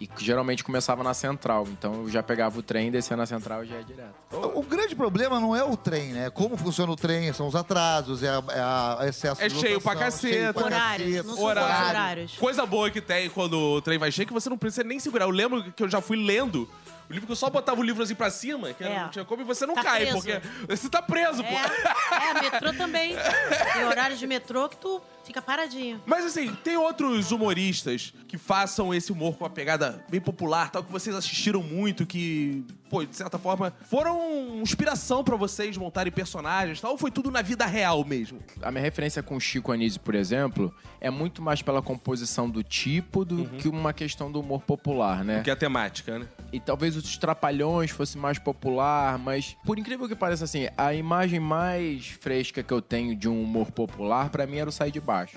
E 0.00 0.08
geralmente 0.18 0.62
começava 0.62 1.02
na 1.02 1.12
central. 1.12 1.66
Então 1.68 2.02
eu 2.02 2.08
já 2.08 2.22
pegava 2.22 2.56
o 2.56 2.62
trem, 2.62 2.88
descia 2.88 3.16
na 3.16 3.26
central 3.26 3.64
e 3.64 3.66
já 3.68 3.76
ia 3.76 3.82
direto. 3.82 4.14
O, 4.30 4.60
o 4.60 4.62
grande 4.62 4.94
problema 4.94 5.40
não 5.40 5.56
é 5.56 5.64
o 5.64 5.76
trem, 5.76 6.12
né? 6.12 6.30
Como 6.30 6.56
funciona 6.56 6.92
o 6.92 6.94
trem, 6.96 7.32
são 7.32 7.48
os 7.48 7.56
atrasos, 7.56 8.22
é, 8.22 8.28
a, 8.28 8.42
é 8.50 8.60
a 9.04 9.08
excesso 9.08 9.42
É 9.42 9.48
de 9.48 9.56
cheio 9.56 9.80
pra 9.80 9.94
lotação, 9.94 10.10
caceta. 10.30 10.34
cheio 10.40 10.54
pra 10.54 10.64
Horários, 10.66 11.08
caceta. 11.08 11.28
não 11.28 11.34
são 11.34 11.44
Horário. 11.44 11.74
todos 11.76 11.88
horários. 11.90 12.36
Coisa 12.36 12.64
boa 12.66 12.90
que 12.92 13.00
tem 13.00 13.28
quando 13.30 13.54
o 13.58 13.82
trem 13.82 13.98
vai 13.98 14.12
cheio 14.12 14.24
é 14.24 14.26
que 14.28 14.32
você 14.32 14.48
não 14.48 14.58
precisa 14.58 14.84
nem 14.84 15.00
segurar. 15.00 15.24
Eu 15.24 15.30
lembro 15.30 15.64
que 15.72 15.82
eu 15.82 15.88
já 15.88 16.00
fui 16.00 16.16
lendo 16.16 16.68
o 17.08 17.12
livro 17.12 17.26
que 17.26 17.32
eu 17.32 17.36
só 17.36 17.48
botava 17.50 17.80
o 17.80 17.82
livro 17.84 18.02
assim 18.02 18.14
pra 18.14 18.30
cima, 18.30 18.72
que 18.72 18.84
É. 18.84 19.00
não 19.00 19.08
tinha 19.08 19.24
como, 19.24 19.42
e 19.42 19.44
você 19.44 19.64
não 19.66 19.74
Tá 19.74 19.82
cai, 19.82 20.00
preso. 20.06 20.16
porque 20.16 20.40
você 20.68 20.88
tá 20.88 21.00
preso, 21.02 21.42
pô. 21.42 21.48
É, 21.50 22.30
é, 22.30 22.42
metrô 22.50 22.72
também. 22.74 23.14
Tem 23.72 23.84
horários 23.84 24.18
de 24.18 24.26
metrô 24.26 24.68
que 24.68 24.76
tu 24.76 25.00
fica 25.24 25.40
paradinho. 25.42 26.00
Mas 26.06 26.24
assim, 26.24 26.54
tem 26.64 26.76
outros 26.76 27.30
humoristas 27.32 28.12
que 28.26 28.36
façam 28.38 28.94
esse 28.94 29.12
humor 29.12 29.36
com 29.36 29.44
uma 29.44 29.50
pegada 29.50 30.04
bem 30.10 30.20
popular, 30.20 30.70
tal, 30.70 30.82
que 30.82 30.90
vocês 30.92 31.14
assistiram 31.14 31.62
muito, 31.62 32.04
que, 32.06 32.64
pô, 32.90 33.04
de 33.04 33.14
certa 33.14 33.38
forma, 33.38 33.72
foram 33.90 34.60
inspiração 34.60 35.22
pra 35.22 35.36
vocês 35.36 35.76
montarem 35.76 36.12
personagens, 36.12 36.80
tal, 36.80 36.92
ou 36.92 36.98
foi 36.98 37.10
tudo 37.10 37.30
na 37.30 37.42
vida 37.42 37.66
real 37.66 38.04
mesmo? 38.04 38.38
A 38.62 38.70
minha 38.70 38.82
referência 38.82 39.22
com 39.22 39.36
o 39.36 39.40
Chico 39.40 39.70
Anísio, 39.72 40.00
por 40.00 40.14
exemplo, 40.14 40.74
é 41.00 41.10
muito 41.10 41.40
mais 41.42 41.60
pela 41.62 41.82
composição 41.82 42.48
do 42.48 42.62
tipo 42.62 43.24
do 43.24 43.46
que 43.58 43.68
uma 43.68 43.92
questão 43.92 44.30
do 44.32 44.40
humor 44.40 44.62
popular, 44.62 45.24
né? 45.24 45.42
Que 45.42 45.50
é 45.50 45.52
a 45.52 45.56
temática, 45.56 46.18
né? 46.18 46.26
E 46.52 46.58
talvez 46.58 46.96
os 46.96 47.16
Trapalhões 47.18 47.90
fosse 47.90 48.16
mais 48.16 48.38
popular, 48.38 49.18
mas 49.18 49.56
por 49.64 49.78
incrível 49.78 50.08
que 50.08 50.14
pareça, 50.14 50.44
assim, 50.44 50.68
a 50.76 50.94
imagem 50.94 51.40
mais 51.40 52.08
fresca 52.08 52.62
que 52.62 52.72
eu 52.72 52.80
tenho 52.80 53.14
de 53.14 53.28
um 53.28 53.42
humor 53.42 53.70
popular, 53.70 54.30
pra 54.30 54.46
mim, 54.46 54.56
era 54.56 54.68
o 54.68 54.72
Sair 54.72 54.90
de 54.90 55.00
Baixo. 55.00 55.36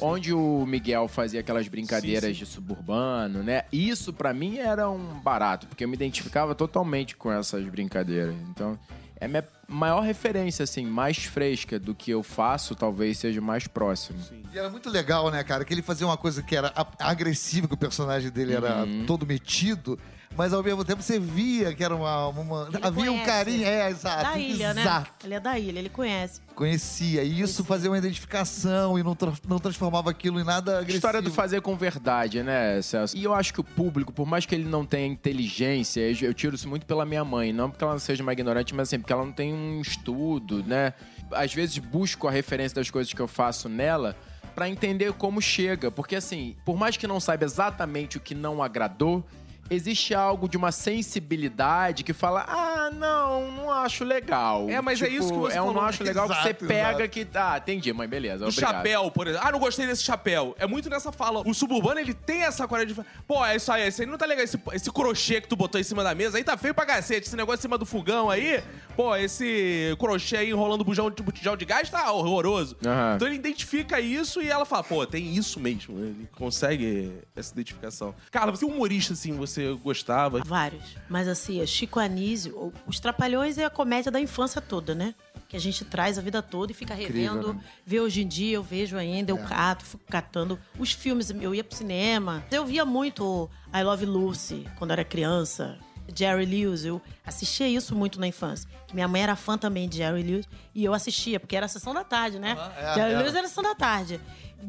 Onde 0.00 0.32
o 0.32 0.64
Miguel 0.66 1.08
fazia 1.08 1.40
aquelas 1.40 1.68
brincadeiras 1.68 2.36
Sim, 2.36 2.44
de 2.44 2.46
suburbano, 2.46 3.42
né? 3.42 3.64
Isso, 3.72 4.12
pra 4.12 4.32
mim, 4.32 4.58
era 4.58 4.88
um 4.88 5.20
barato, 5.20 5.66
porque 5.66 5.84
eu 5.84 5.88
me 5.88 5.94
identificava 5.94 6.54
totalmente 6.54 7.16
com 7.16 7.30
essas 7.30 7.64
brincadeiras. 7.66 8.34
Então, 8.48 8.78
é 9.16 9.28
minha 9.28 9.44
maior 9.70 10.00
referência, 10.00 10.64
assim, 10.64 10.84
mais 10.84 11.16
fresca 11.18 11.78
do 11.78 11.94
que 11.94 12.10
eu 12.10 12.22
faço, 12.22 12.74
talvez 12.74 13.18
seja 13.18 13.40
mais 13.40 13.66
próximo. 13.66 14.18
E 14.52 14.58
era 14.58 14.68
muito 14.68 14.90
legal, 14.90 15.30
né, 15.30 15.42
cara? 15.44 15.64
Que 15.64 15.72
ele 15.72 15.82
fazia 15.82 16.06
uma 16.06 16.16
coisa 16.16 16.42
que 16.42 16.56
era 16.56 16.72
agressiva, 16.98 17.68
que 17.68 17.74
o 17.74 17.78
personagem 17.78 18.30
dele 18.30 18.54
era 18.54 18.84
Uhum. 18.84 19.04
todo 19.06 19.24
metido, 19.26 19.98
mas 20.36 20.52
ao 20.52 20.62
mesmo 20.62 20.84
tempo 20.84 21.02
você 21.02 21.18
via 21.18 21.72
que 21.74 21.82
era 21.84 21.94
uma. 21.94 22.28
uma- 22.28 22.68
Ele 22.72 22.78
havia 22.82 23.02
um 23.12 23.14
conhece. 23.14 23.26
carinho, 23.26 23.66
é, 23.66 23.90
exato. 23.90 24.22
Da 24.24 24.38
ilha, 24.38 24.74
né? 24.74 24.80
exato. 24.82 25.10
Ele 25.26 25.34
é 25.34 25.40
da 25.40 25.58
ilha, 25.58 25.78
ele 25.78 25.88
conhece. 25.88 26.40
Conhecia. 26.54 27.22
E 27.24 27.40
isso 27.40 27.64
fazia 27.64 27.90
uma 27.90 27.96
identificação 27.98 28.98
e 28.98 29.02
não, 29.02 29.14
tra- 29.16 29.32
não 29.48 29.58
transformava 29.58 30.10
aquilo 30.10 30.38
em 30.40 30.44
nada 30.44 30.72
agressivo. 30.74 30.96
História 30.98 31.22
do 31.22 31.30
fazer 31.32 31.60
com 31.62 31.74
verdade, 31.74 32.42
né, 32.42 32.82
Celso? 32.82 33.16
E 33.16 33.24
eu 33.24 33.32
acho 33.34 33.52
que 33.54 33.60
o 33.60 33.64
público, 33.64 34.12
por 34.12 34.26
mais 34.26 34.44
que 34.44 34.54
ele 34.54 34.64
não 34.68 34.84
tenha 34.84 35.06
inteligência, 35.06 36.00
eu 36.00 36.30
eu 36.30 36.34
tiro 36.34 36.54
isso 36.54 36.68
muito 36.68 36.84
pela 36.86 37.04
minha 37.06 37.24
mãe, 37.24 37.52
não 37.52 37.70
porque 37.70 37.82
ela 37.82 37.98
seja 37.98 38.22
uma 38.22 38.32
ignorante, 38.32 38.74
mas 38.74 38.88
assim, 38.88 38.98
porque 39.00 39.12
ela 39.12 39.24
não 39.24 39.32
tem 39.32 39.52
um 39.60 39.80
estudo, 39.80 40.62
né? 40.64 40.94
Às 41.32 41.52
vezes 41.54 41.78
busco 41.78 42.26
a 42.26 42.30
referência 42.30 42.74
das 42.76 42.90
coisas 42.90 43.12
que 43.12 43.20
eu 43.20 43.28
faço 43.28 43.68
nela 43.68 44.16
pra 44.54 44.68
entender 44.68 45.12
como 45.12 45.40
chega, 45.40 45.90
porque 45.90 46.16
assim, 46.16 46.56
por 46.64 46.76
mais 46.76 46.96
que 46.96 47.06
não 47.06 47.20
saiba 47.20 47.44
exatamente 47.44 48.16
o 48.16 48.20
que 48.20 48.34
não 48.34 48.62
agradou, 48.62 49.24
existe 49.70 50.12
algo 50.12 50.48
de 50.48 50.56
uma 50.56 50.72
sensibilidade 50.72 52.02
que 52.02 52.12
fala: 52.12 52.44
"Ah, 52.48 52.90
não, 52.92 53.52
não 53.52 53.70
acho 53.70 54.02
legal". 54.04 54.68
É, 54.68 54.80
mas 54.80 55.00
é 55.00 55.08
isso 55.08 55.28
que 55.32 55.38
você 55.38 55.56
é 55.56 55.62
um 55.62 55.66
falou. 55.66 55.80
não 55.82 55.88
acho 55.88 56.02
legal 56.02 56.28
que 56.28 56.34
você 56.34 56.48
Exato, 56.48 56.66
pega 56.66 56.90
exato. 57.04 57.08
que 57.10 57.26
ah, 57.34 57.58
entendi, 57.58 57.92
mãe, 57.92 58.08
beleza, 58.08 58.44
O 58.44 58.48
obrigado. 58.48 58.72
chapéu, 58.74 59.10
por 59.12 59.28
exemplo. 59.28 59.46
Ah, 59.46 59.52
não 59.52 59.58
gostei 59.60 59.86
desse 59.86 60.02
chapéu. 60.02 60.56
É 60.58 60.66
muito 60.66 60.90
nessa 60.90 61.12
fala. 61.12 61.42
O 61.46 61.54
suburbano, 61.54 62.00
ele 62.00 62.12
tem 62.14 62.42
essa 62.42 62.66
qualidade 62.66 62.94
de 62.96 63.02
falar, 63.02 63.22
pô, 63.28 63.44
é 63.46 63.56
isso 63.56 63.70
aí, 63.70 63.86
esse 63.86 64.02
aí 64.02 64.08
não 64.08 64.18
tá 64.18 64.26
legal. 64.26 64.44
Esse, 64.44 64.60
esse 64.72 64.90
crochê 64.90 65.40
que 65.40 65.46
tu 65.48 65.54
botou 65.56 65.80
em 65.80 65.84
cima 65.84 66.02
da 66.02 66.14
mesa 66.16 66.36
aí 66.38 66.42
tá 66.44 66.56
feio 66.56 66.74
pra 66.74 66.84
cacete. 66.84 67.26
Esse 67.28 67.36
negócio 67.36 67.60
em 67.60 67.62
cima 67.62 67.78
do 67.78 67.86
fogão 67.86 68.28
aí, 68.28 68.62
pô, 69.00 69.16
esse 69.16 69.96
crochê 69.98 70.36
aí 70.36 70.50
enrolando 70.50 70.82
o 70.82 70.84
bujão 70.84 71.10
de 71.10 71.22
botijão 71.22 71.56
de 71.56 71.64
gás 71.64 71.88
tá 71.88 72.12
horroroso. 72.12 72.76
Aham. 72.84 73.14
Então 73.16 73.26
ele 73.28 73.36
identifica 73.36 73.98
isso 73.98 74.42
e 74.42 74.48
ela 74.48 74.66
fala, 74.66 74.84
pô, 74.84 75.06
tem 75.06 75.34
isso 75.34 75.58
mesmo. 75.58 75.98
Ele 75.98 76.28
consegue 76.36 77.10
essa 77.34 77.52
identificação. 77.52 78.14
Carla, 78.30 78.50
você 78.50 78.64
é 78.64 78.68
um 78.68 78.72
humorista, 78.72 79.14
assim, 79.14 79.32
você 79.32 79.72
gostava? 79.82 80.42
Vários. 80.44 80.84
Mas 81.08 81.28
assim, 81.28 81.62
é 81.62 81.66
Chico 81.66 81.98
Anísio, 81.98 82.74
os 82.86 83.00
Trapalhões 83.00 83.56
é 83.56 83.64
a 83.64 83.70
comédia 83.70 84.12
da 84.12 84.20
infância 84.20 84.60
toda, 84.60 84.94
né? 84.94 85.14
Que 85.48 85.56
a 85.56 85.60
gente 85.60 85.84
traz 85.84 86.18
a 86.18 86.22
vida 86.22 86.42
toda 86.42 86.70
e 86.70 86.74
fica 86.74 86.94
Incrível, 86.94 87.32
revendo. 87.34 87.54
né? 87.54 87.60
Vê 87.84 88.00
hoje 88.00 88.22
em 88.22 88.28
dia, 88.28 88.56
eu 88.56 88.62
vejo 88.62 88.96
ainda, 88.96 89.32
eu 89.32 89.38
cato, 89.38 89.84
fico 89.84 90.04
catando. 90.08 90.58
Os 90.78 90.92
filmes, 90.92 91.30
eu 91.30 91.54
ia 91.54 91.64
pro 91.64 91.76
cinema. 91.76 92.44
Eu 92.50 92.64
via 92.66 92.84
muito 92.84 93.50
I 93.74 93.82
Love 93.82 94.04
Lucy 94.04 94.68
quando 94.78 94.92
era 94.92 95.04
criança. 95.04 95.78
Jerry 96.14 96.44
Lewis, 96.46 96.84
eu 96.84 97.00
assistia 97.24 97.68
isso 97.68 97.94
muito 97.94 98.18
na 98.20 98.26
infância. 98.26 98.68
Minha 98.92 99.06
mãe 99.08 99.22
era 99.22 99.36
fã 99.36 99.56
também 99.56 99.88
de 99.88 99.98
Jerry 99.98 100.22
Lewis 100.22 100.48
e 100.74 100.84
eu 100.84 100.92
assistia, 100.94 101.38
porque 101.40 101.56
era 101.56 101.66
a 101.66 101.68
sessão 101.68 101.92
da 101.94 102.04
tarde, 102.04 102.38
né? 102.38 102.56
é, 102.76 102.94
Jerry 102.94 103.10
era. 103.12 103.18
Lewis 103.20 103.34
era 103.34 103.46
a 103.46 103.48
sessão 103.48 103.62
da 103.64 103.74
tarde. 103.74 104.20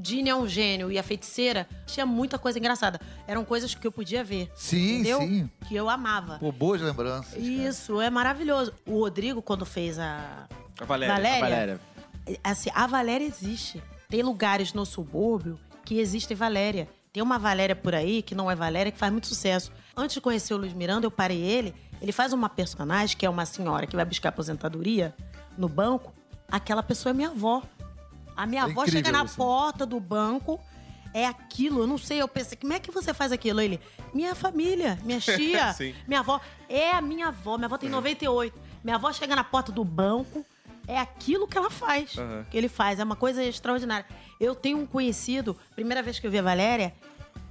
Ginny 0.04 0.30
é 0.30 0.36
um 0.36 0.48
gênio 0.48 0.90
e 0.92 0.98
a 0.98 1.04
feiticeira 1.04 1.68
tinha 1.86 2.06
muita 2.06 2.40
coisa 2.40 2.58
engraçada. 2.58 3.00
Eram 3.28 3.44
coisas 3.44 3.76
que 3.76 3.86
eu 3.86 3.92
podia 3.92 4.24
ver. 4.24 4.50
Sim, 4.56 4.94
entendeu? 5.00 5.20
sim. 5.20 5.50
Que 5.68 5.76
eu 5.76 5.90
amava. 5.90 6.38
Pô, 6.40 6.50
boas 6.52 6.80
lembranças. 6.82 7.34
cara. 7.34 7.44
Isso, 7.44 8.00
é 8.00 8.10
maravilhoso. 8.10 8.74
O 8.86 9.00
Rodrigo, 9.00 9.42
quando 9.42 9.66
fez 9.66 10.00
a 10.00 10.48
A 10.80 10.86
Valéria. 10.86 11.14
Valéria, 11.16 11.40
Valéria. 11.42 11.80
assim, 12.44 12.70
a 12.74 12.88
Valéria 12.88 13.26
existe. 13.26 13.84
Tem 14.10 14.22
lugares 14.22 14.72
no 14.74 14.86
subúrbio 14.86 15.60
que 15.84 16.00
existem 16.00 16.38
Valéria. 16.38 16.88
Tem 17.12 17.22
uma 17.22 17.38
Valéria 17.38 17.76
por 17.76 17.94
aí, 17.94 18.22
que 18.22 18.34
não 18.34 18.50
é 18.50 18.56
Valéria, 18.56 18.92
que 18.94 18.98
faz 18.98 19.12
muito 19.12 19.28
sucesso. 19.28 19.74
Antes 19.96 20.14
de 20.16 20.22
conhecer 20.22 20.54
o 20.54 20.58
Luiz 20.58 20.74
Miranda, 20.74 21.06
eu 21.06 21.12
parei 21.12 21.40
ele. 21.42 21.74
Ele 22.02 22.12
faz 22.12 22.34
uma 22.34 22.50
personagem 22.50 23.16
que 23.18 23.26
é 23.26 23.30
uma 23.30 23.46
senhora 23.46 23.86
que 23.86 23.96
vai 23.96 24.06
buscar 24.06 24.30
aposentadoria 24.30 25.14
no 25.58 25.68
banco. 25.70 26.14
Aquela 26.50 26.82
pessoa 26.82 27.12
é 27.12 27.14
minha 27.14 27.30
avó. 27.30 27.62
A 28.36 28.46
minha 28.46 28.62
É 28.62 28.66
avó 28.66 28.86
chega 28.88 29.12
na 29.12 29.24
isso. 29.24 29.36
porta 29.36 29.86
do 29.86 30.00
banco, 30.00 30.60
é 31.14 31.28
aquilo, 31.28 31.82
eu 31.82 31.88
não 31.88 31.98
sei. 31.98 32.22
Eu 32.22 32.28
pensei, 32.28 32.58
como 32.58 32.74
é 32.74 32.80
que 32.80 32.90
você 32.90 33.14
faz 33.14 33.32
aquilo? 33.32 33.60
Ele, 33.62 33.80
minha 34.14 34.34
família, 34.34 34.98
minha 35.04 35.20
tia, 35.22 35.76
minha 36.08 36.22
avó. 36.22 36.40
É 36.70 36.92
a 36.92 37.02
minha 37.02 37.28
avó, 37.28 37.58
minha 37.58 37.68
avó 37.68 37.78
tem 37.78 37.90
98. 37.90 38.58
Minha 38.84 38.96
avó 38.96 39.12
chega 39.12 39.36
na 39.36 39.44
porta 39.44 39.72
do 39.72 39.84
banco, 39.84 40.44
é 40.88 40.98
aquilo 40.98 41.48
que 41.48 41.58
ela 41.58 41.70
faz. 41.70 42.18
Aham. 42.18 42.46
Que 42.50 42.58
ele 42.58 42.70
faz, 42.70 43.00
é 43.00 43.04
uma 43.04 43.16
coisa 43.16 43.44
extraordinária. 43.44 44.06
Eu 44.40 44.56
tenho 44.56 44.80
um 44.80 44.86
conhecido, 44.88 45.56
primeira 45.76 46.02
vez 46.02 46.18
que 46.18 46.26
eu 46.26 46.32
vi 46.32 46.40
a 46.40 46.42
Valéria, 46.42 46.94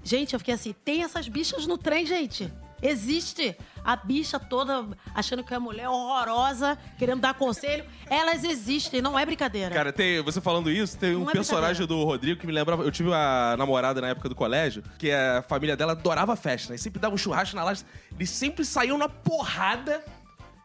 gente, 0.02 0.32
eu 0.32 0.38
fiquei 0.38 0.54
assim, 0.54 0.74
tem 0.84 1.02
essas 1.02 1.28
bichas 1.28 1.66
no 1.66 1.76
trem, 1.78 2.06
gente. 2.06 2.50
Existe 2.82 3.54
a 3.84 3.94
bicha 3.94 4.38
toda 4.38 4.86
achando 5.14 5.44
que 5.44 5.52
é 5.52 5.58
mulher 5.58 5.88
horrorosa, 5.88 6.78
querendo 6.98 7.20
dar 7.20 7.34
conselho. 7.34 7.84
Elas 8.08 8.42
existem, 8.42 9.02
não 9.02 9.18
é 9.18 9.26
brincadeira. 9.26 9.74
Cara, 9.74 9.92
tem, 9.92 10.22
você 10.22 10.40
falando 10.40 10.70
isso, 10.70 10.96
tem 10.96 11.14
um 11.14 11.20
Não 11.20 11.30
é 11.30 11.32
personagem 11.32 11.86
do 11.86 12.02
Rodrigo 12.04 12.40
que 12.40 12.46
me 12.46 12.52
lembrava. 12.52 12.82
Eu 12.82 12.90
tive 12.90 13.10
uma 13.10 13.54
namorada 13.58 14.00
na 14.00 14.08
época 14.08 14.28
do 14.28 14.34
colégio, 14.34 14.82
que 14.98 15.12
a 15.12 15.44
família 15.46 15.76
dela 15.76 15.92
adorava 15.92 16.34
festa, 16.36 16.70
né? 16.70 16.76
E 16.76 16.78
sempre 16.78 17.00
dava 17.00 17.14
um 17.14 17.18
churrasco 17.18 17.54
na 17.54 17.64
laje. 17.64 17.84
Eles 18.16 18.30
sempre 18.30 18.64
saíam 18.64 18.96
na 18.96 19.08
porrada 19.08 20.02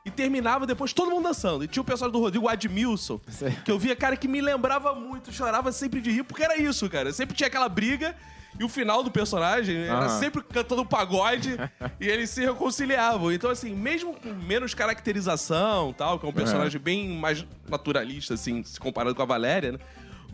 e 0.06 0.12
terminava 0.12 0.66
depois 0.66 0.94
todo 0.94 1.12
mundo 1.12 1.24
dançando. 1.24 1.64
E 1.64 1.68
tinha 1.68 1.82
o 1.82 1.86
pessoal 1.86 2.10
do 2.10 2.20
Rodrigo 2.20 2.48
Admilson, 2.48 3.20
que 3.66 3.72
eu 3.72 3.80
via, 3.80 3.96
cara, 3.96 4.16
que 4.16 4.28
me 4.28 4.40
lembrava 4.40 4.94
muito, 4.94 5.34
chorava 5.34 5.72
sempre 5.72 6.00
de 6.00 6.12
rir, 6.12 6.24
porque 6.24 6.44
era 6.44 6.56
isso, 6.58 6.90
cara. 6.90 7.12
Sempre 7.12 7.36
tinha 7.36 7.48
aquela 7.48 7.68
briga. 7.68 8.16
E 8.60 8.64
o 8.64 8.70
final 8.70 9.04
do 9.04 9.12
personagem 9.12 9.76
era 9.78 10.06
Aham. 10.06 10.20
sempre 10.20 10.42
cantando 10.42 10.86
pagode 10.86 11.58
e 12.00 12.08
eles 12.08 12.30
se 12.30 12.42
reconciliavam. 12.42 13.32
Então, 13.32 13.50
assim, 13.50 13.76
mesmo 13.76 14.14
com 14.14 14.30
menos 14.34 14.74
caracterização 14.74 15.94
tal, 15.94 16.20
que 16.20 16.26
é 16.26 16.30
um 16.30 16.34
personagem 16.34 16.80
bem 16.80 17.10
mais 17.10 17.46
naturalista, 17.70 18.34
assim, 18.34 18.64
se 18.64 18.80
comparado 18.80 19.16
com 19.16 19.22
a 19.22 19.26
Valéria, 19.26 19.74
né? 19.74 19.80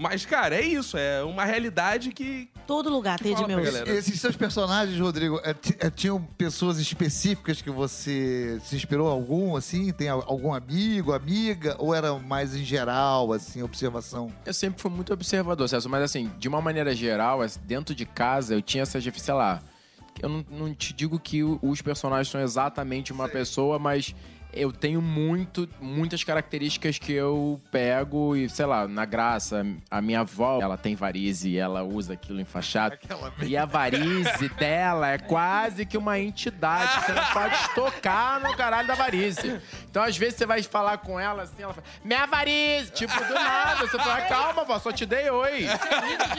Mas, 0.02 0.26
cara, 0.26 0.56
é 0.56 0.62
isso. 0.62 0.98
É 0.98 1.24
uma 1.24 1.46
realidade 1.46 2.12
que. 2.12 2.50
Todo 2.66 2.90
lugar 2.90 3.20
tem 3.20 3.34
fala 3.34 3.46
pra 3.46 3.54
Edmilson. 3.56 3.78
galera. 3.80 3.98
Esses 3.98 4.20
seus 4.20 4.36
personagens, 4.36 4.98
Rodrigo, 5.00 5.40
é, 5.44 5.54
é, 5.80 5.90
tinham 5.92 6.20
pessoas 6.38 6.80
específicas 6.80 7.62
que 7.62 7.70
você 7.70 8.60
se 8.64 8.76
inspirou 8.76 9.08
algum, 9.08 9.56
assim? 9.56 9.92
Tem 9.92 10.10
al- 10.10 10.24
algum 10.28 10.54
amigo, 10.54 11.14
amiga? 11.14 11.76
Ou 11.78 11.94
era 11.94 12.14
mais 12.18 12.56
em 12.56 12.64
geral, 12.64 13.32
assim, 13.34 13.62
observação? 13.62 14.32
Eu 14.46 14.54
sempre 14.54 14.82
fui 14.82 14.90
muito 14.90 15.14
observador, 15.14 15.70
Celso, 15.70 15.88
mas 15.90 16.02
assim, 16.04 16.32
de 16.40 16.48
uma 16.48 16.62
maneira 16.62 16.96
geral, 16.96 17.40
dentro 17.66 17.94
de 17.94 18.06
casa, 18.06 18.54
eu 18.56 18.62
tinha 18.62 18.84
essa, 18.84 19.00
sei 19.00 19.34
lá, 19.34 19.62
eu 20.20 20.30
não, 20.30 20.46
não 20.50 20.74
te 20.74 20.94
digo 20.94 21.20
que 21.20 21.44
os 21.44 21.82
personagens 21.82 22.28
são 22.30 22.42
exatamente 22.42 23.12
uma 23.12 23.28
pessoa, 23.30 23.78
mas 23.78 24.16
eu 24.54 24.72
tenho 24.72 25.02
muito, 25.02 25.68
muitas 25.80 26.24
características 26.24 26.98
que 27.00 27.12
eu 27.14 27.60
pego 27.72 28.36
e, 28.36 28.50
sei 28.50 28.66
lá, 28.66 28.88
na 28.88 29.06
graça, 29.06 29.66
a 29.90 30.02
minha 30.02 30.22
avó, 30.22 30.60
ela 30.62 30.78
tem 30.78 30.96
varize 30.96 31.50
e 31.50 31.58
ela 31.58 31.84
usa 31.84 32.14
aquilo 32.14 32.40
enfaixado. 32.42 32.98
E 33.44 33.56
a 33.56 33.66
varize 33.66 34.50
dela 34.58 35.10
é 35.12 35.18
quase 35.18 35.86
que 35.86 35.98
uma 35.98 36.20
entidade. 36.20 37.06
Você 37.06 37.12
não 37.14 37.26
pode 37.32 37.56
tocar 37.76 38.40
no 38.42 38.56
caralho 38.56 38.88
da 38.88 38.96
varize. 38.96 39.62
Então, 39.90 40.04
às 40.04 40.18
vezes, 40.18 40.36
você 40.36 40.46
vai 40.46 40.62
falar 40.64 40.98
com 41.00 41.20
ela 41.20 41.44
assim, 41.44 41.62
ela 41.64 41.74
fala, 41.74 41.86
minha 42.04 42.26
varize! 42.26 42.92
Tipo, 42.92 43.14
do 43.26 43.34
nada. 43.34 43.88
Você 43.88 43.98
fala, 43.98 44.22
calma, 44.22 44.64
vó, 44.64 44.80
só 44.80 44.92
te 44.92 45.06
dei 45.06 45.30
oi. 45.30 45.66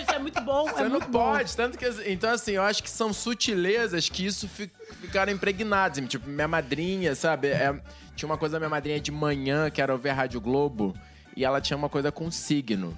Isso 0.01 0.13
é 0.15 0.19
muito 0.19 0.41
bom, 0.41 0.65
Você 0.65 0.81
é 0.81 0.85
não 0.85 0.91
muito 0.91 1.09
bom. 1.09 1.33
pode. 1.33 1.57
Tanto 1.57 1.79
que, 1.79 1.87
então, 2.07 2.31
assim, 2.31 2.53
eu 2.53 2.63
acho 2.63 2.83
que 2.83 2.91
são 2.91 3.13
sutilezas 3.13 4.09
que 4.09 4.25
isso 4.27 4.49
fi- 4.49 4.71
ficaram 5.01 5.33
impregnadas. 5.33 6.03
Tipo, 6.09 6.29
minha 6.29 6.49
madrinha, 6.49 7.15
sabe? 7.15 7.49
É, 7.49 7.75
tinha 8.15 8.29
uma 8.29 8.37
coisa 8.39 8.55
da 8.55 8.61
minha 8.61 8.71
madrinha 8.71 9.01
de 9.01 9.11
manhã, 9.11 9.71
que 9.71 9.81
era 9.81 9.93
ouvir 9.93 10.11
a 10.11 10.15
Rádio 10.15 10.41
Globo. 10.41 10.95
E 11.35 11.45
ela 11.47 11.63
tinha 11.63 11.77
uma 11.77 11.89
coisa 11.89 12.13
com 12.13 12.31
signo. 12.31 12.97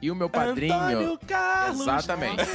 E 0.00 0.10
o 0.10 0.14
meu 0.14 0.30
padrinho. 0.30 0.74
Antônio 0.74 1.18
Carlos. 1.26 1.80
Exatamente. 1.82 2.44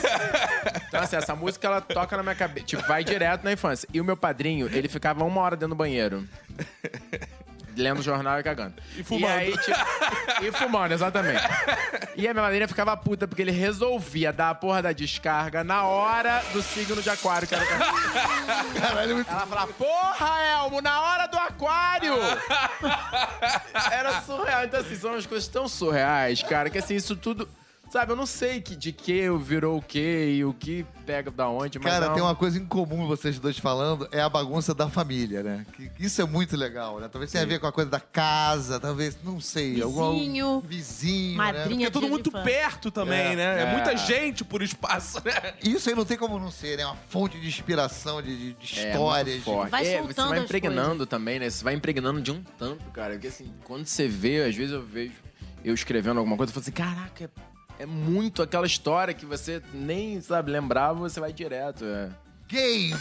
Então, 0.87 1.01
assim, 1.01 1.15
essa 1.15 1.35
música 1.35 1.67
ela 1.67 1.81
toca 1.81 2.15
na 2.15 2.21
minha 2.21 2.35
cabeça. 2.35 2.67
Tipo, 2.67 2.83
vai 2.83 3.03
direto 3.03 3.43
na 3.43 3.51
infância. 3.51 3.89
E 3.91 3.99
o 3.99 4.05
meu 4.05 4.15
padrinho, 4.15 4.67
ele 4.71 4.87
ficava 4.87 5.23
uma 5.23 5.41
hora 5.41 5.55
dentro 5.55 5.69
do 5.69 5.75
banheiro. 5.75 6.27
Lendo 7.75 8.01
jornal 8.01 8.39
e 8.39 8.43
cagando. 8.43 8.75
E 8.95 9.03
fumando. 9.03 9.25
E 9.25 9.33
aí, 9.33 9.51
tipo, 9.57 9.79
e 10.43 10.51
fumando, 10.51 10.93
exatamente. 10.93 11.41
E 12.15 12.27
a 12.27 12.33
minha 12.33 12.43
madrinha 12.43 12.67
ficava 12.67 12.95
puta 12.95 13.27
porque 13.27 13.41
ele 13.41 13.51
resolvia 13.51 14.31
dar 14.31 14.51
a 14.51 14.55
porra 14.55 14.81
da 14.81 14.91
descarga 14.91 15.63
na 15.63 15.83
hora 15.83 16.43
do 16.53 16.61
signo 16.61 17.01
de 17.01 17.09
aquário 17.09 17.47
que 17.47 17.55
era 17.55 17.63
o. 17.63 17.67
Caralho, 18.79 19.15
muito 19.15 19.29
Ela 19.31 19.47
falava, 19.47 19.73
porra, 19.73 20.41
Elmo, 20.43 20.81
na 20.81 21.01
hora 21.01 21.27
do 21.27 21.37
aquário! 21.37 22.13
Era 23.91 24.21
surreal. 24.21 24.65
Então, 24.65 24.79
assim, 24.79 24.95
são 24.95 25.11
umas 25.11 25.25
coisas 25.25 25.47
tão 25.47 25.67
surreais, 25.67 26.43
cara, 26.43 26.69
que 26.69 26.77
assim, 26.77 26.95
isso 26.95 27.15
tudo. 27.15 27.47
Sabe, 27.93 28.11
eu 28.11 28.15
não 28.15 28.25
sei 28.25 28.59
que, 28.59 28.75
de 28.75 28.91
que 28.91 29.29
virou 29.37 29.77
o 29.77 29.81
que 29.81 29.99
e 30.37 30.43
o 30.43 30.51
que 30.51 30.83
pega 31.05 31.29
da 31.29 31.47
onde, 31.47 31.77
mas. 31.77 31.93
Cara, 31.93 32.07
não... 32.07 32.13
tem 32.15 32.23
uma 32.23 32.33
coisa 32.33 32.57
em 32.57 32.65
comum 32.65 33.05
vocês 33.05 33.37
dois 33.37 33.59
falando, 33.59 34.07
é 34.11 34.19
a 34.19 34.27
bagunça 34.27 34.73
da 34.73 34.89
família, 34.89 35.43
né? 35.43 35.63
Que, 35.77 35.89
que 35.89 36.05
isso 36.07 36.19
é 36.19 36.25
muito 36.25 36.57
legal, 36.57 36.99
né? 36.99 37.07
Talvez 37.07 37.31
tenha 37.31 37.43
a 37.43 37.47
ver 37.47 37.59
com 37.59 37.67
a 37.67 37.71
coisa 37.71 37.91
da 37.91 37.99
casa, 37.99 38.79
talvez, 38.79 39.15
não 39.23 39.39
sei. 39.39 39.75
Vizinho. 39.75 40.43
algum 40.47 40.67
vizinho, 40.67 41.37
né? 41.37 41.37
Madrinha. 41.37 41.67
Porque 41.67 41.83
é 41.85 41.89
tudo 41.91 42.05
de 42.05 42.09
muito 42.09 42.31
perto 42.31 42.89
também, 42.89 43.33
É, 43.33 43.35
né? 43.35 43.59
É 43.59 43.63
é. 43.63 43.71
muita 43.73 43.95
gente 43.95 44.43
por 44.43 44.63
espaço, 44.63 45.21
né? 45.23 45.53
Isso 45.63 45.87
aí 45.87 45.93
não 45.95 46.03
tem 46.03 46.17
como 46.17 46.39
não 46.39 46.49
ser, 46.49 46.79
né? 46.79 46.87
Uma 46.87 46.95
fonte 47.09 47.39
de 47.39 47.47
inspiração, 47.47 48.23
de, 48.23 48.35
de- 48.35 48.53
de 48.53 48.79
É, 48.79 48.89
histórias. 48.89 49.35
muito 49.35 49.45
forte. 49.45 49.69
Vai 49.69 49.85
é, 49.85 49.97
soltando 49.99 50.15
você 50.15 50.29
vai 50.29 50.39
as 50.39 50.45
impregnando 50.45 51.05
também, 51.05 51.37
né? 51.37 51.47
Você 51.47 51.63
vai 51.63 51.75
impregnando 51.75 52.19
de 52.23 52.31
um 52.31 52.41
tanto, 52.57 52.83
cara. 52.89 53.13
Porque 53.13 53.27
assim, 53.27 53.53
quando 53.63 53.85
você 53.85 54.07
vê, 54.07 54.45
às 54.45 54.55
vezes 54.55 54.73
eu 54.73 54.81
vejo 54.81 55.13
eu 55.63 55.73
escrevendo 55.73 56.17
alguma 56.17 56.35
coisa, 56.35 56.49
eu 56.49 56.53
falo 56.55 56.61
assim, 56.63 56.71
caraca, 56.71 57.31
é, 57.79 57.85
muito 57.85 58.41
aquela 58.41 58.65
história 58.65 59.13
que 59.13 59.25
você 59.25 59.61
nem, 59.73 60.21
sabe, 60.21 60.51
lembrava, 60.51 60.99
você 60.99 61.19
vai 61.19 61.33
direto. 61.33 61.83
É. 61.85 62.09
Game, 62.47 62.93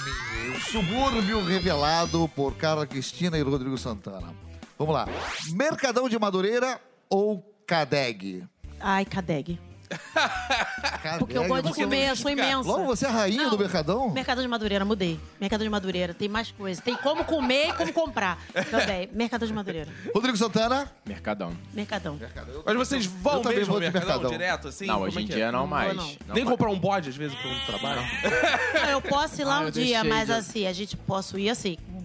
o 0.56 0.61
subúrbio 0.61 1.44
revelado 1.44 2.28
por 2.28 2.54
Carla 2.54 2.87
Cristina 2.87 3.37
e 3.37 3.42
Rodrigo 3.42 3.76
Santana. 3.76 4.35
Vamos 4.78 4.94
lá. 4.94 5.06
Mercadão 5.50 6.08
de 6.08 6.18
Madureira 6.18 6.80
ou 7.11 7.42
Cadeg? 7.66 8.44
Ai, 8.80 9.04
Cadeg. 9.04 9.58
Porque 11.18 11.37
eu 11.37 11.46
gosto 11.48 11.68
de 11.68 11.74
comer, 11.74 12.11
eu 12.11 12.16
sou 12.16 12.31
imensa. 12.31 12.68
Logo, 12.68 12.85
você 12.87 13.05
é 13.07 13.09
a 13.09 13.12
rainha 13.12 13.42
Não. 13.44 13.50
do 13.50 13.59
Mercadão? 13.59 14.11
Mercado 14.11 14.40
de 14.42 14.48
Madureira, 14.48 14.85
mudei. 14.85 15.18
Mercado 15.40 15.62
de 15.64 15.68
Madureira, 15.70 16.14
tem 16.14 16.28
mais 16.28 16.50
coisas. 16.52 16.83
Tem 16.83 16.94
como 16.96 17.24
comer 17.24 17.68
e 17.70 17.72
como 17.74 17.92
comprar. 17.92 18.38
Também. 18.70 19.09
Mercado 19.12 19.46
de 19.46 19.52
Madureira. 19.52 19.90
Rodrigo 20.14 20.37
Santana? 20.37 20.90
Mercadão. 21.05 21.57
Mercadão. 21.72 22.18
Mas 22.64 22.76
vocês 22.76 23.07
vão 23.07 23.35
Eu 23.35 23.40
também 23.40 23.59
mesmo 23.59 23.74
vou 23.74 23.76
ao 23.76 23.81
de 23.81 23.92
Mercadão, 23.92 24.09
Mercadão. 24.20 24.31
direto, 24.31 24.68
assim? 24.68 24.87
não, 24.87 24.94
Como 24.94 25.07
hoje 25.07 25.18
é 25.18 25.22
em 25.22 25.26
que 25.26 25.33
é? 25.33 25.37
dia 25.37 25.52
não 25.52 25.61
Não 25.61 25.66
mais. 25.66 25.96
não. 25.96 26.05
Não 26.26 26.35
Nem 26.35 26.44
mais. 26.44 26.48
comprar 26.57 26.70
um 26.70 26.78
bode, 26.78 27.09
às 27.09 27.16
vezes, 27.16 27.37
pelo 27.38 27.55
trabalho. 27.66 28.00
Não, 28.83 28.90
eu 28.90 29.00
posso 29.02 29.40
ir 29.40 29.44
lá 29.44 29.57
Ah, 29.57 29.61
um 29.61 29.64
eu 29.64 29.70
dia, 29.70 29.85
deixei 30.02 30.09
mas 30.11 30.26
de- 30.26 30.33
assim, 30.33 30.66
a 30.66 30.72
gente 30.72 30.96
posso 30.96 31.38
ir 31.38 31.48
assim, 31.50 31.76
com 31.76 32.05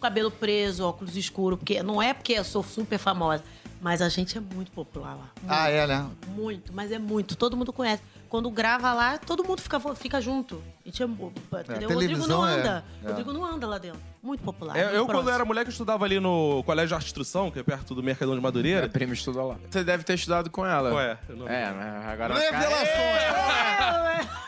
cabelo 0.00 0.30
preso, 0.30 0.84
óculos 0.86 1.16
escuros, 1.16 1.58
porque 1.58 1.82
não 1.82 2.00
é 2.02 2.12
porque 2.14 2.32
eu 2.34 2.44
sou 2.44 2.62
super 2.62 2.98
famosa, 2.98 3.42
mas 3.80 4.02
a 4.02 4.08
gente 4.08 4.36
é 4.36 4.40
muito 4.40 4.70
popular 4.72 5.14
lá. 5.14 5.28
Muito, 5.40 5.48
Ah, 5.52 5.68
é, 5.70 5.86
né? 5.86 6.08
muito, 6.28 6.72
mas 6.72 6.90
é 6.92 6.98
muito. 6.98 7.36
Todo 7.36 7.56
mundo 7.56 7.72
conhece. 7.72 8.02
Quando 8.28 8.50
grava 8.50 8.92
lá, 8.92 9.16
todo 9.16 9.42
mundo 9.42 9.62
fica, 9.62 9.80
fica 9.94 10.20
junto. 10.20 10.62
A 10.84 10.88
gente 10.88 11.02
é, 11.02 11.06
entendeu? 11.06 11.88
o 11.88 11.92
Rodrigo 11.94 12.26
não 12.26 12.46
é- 12.46 12.54
anda. 12.60 12.84
é. 13.02 13.06
O 13.06 13.08
Rodrigo 13.08 13.32
não 13.32 13.42
anda 13.44 13.66
lá 13.66 13.78
dentro. 13.78 13.98
Muito 14.22 14.42
popular. 14.44 14.76
É, 14.76 14.82
muito 14.84 14.96
eu, 14.96 15.04
quando 15.06 15.10
próximo. 15.12 15.30
era 15.34 15.44
mulher, 15.46 15.62
que 15.64 15.68
eu 15.68 15.72
estudava 15.72 16.04
ali 16.04 16.20
no 16.20 16.62
Colégio 16.64 16.88
de 16.88 16.94
Arte 16.94 17.04
e 17.06 17.08
Instrução, 17.08 17.50
que 17.50 17.58
é 17.58 17.62
perto 17.62 17.94
do 17.94 18.02
Mercadão 18.02 18.34
de 18.34 18.40
É, 18.40 18.42
Madureira. 18.42 18.86
primo 18.88 19.14
estuda 19.14 19.42
lá. 19.42 19.56
Você 19.70 19.82
deve 19.82 20.04
ter 20.04 20.12
estudado 20.14 20.50
com 20.50 20.66
ela. 20.66 20.90
Qual 20.90 21.00
é? 21.00 21.18
Eu 21.26 21.36
não- 21.36 21.48
É, 21.48 21.64
agora... 22.12 22.34
Revelações! 22.34 24.28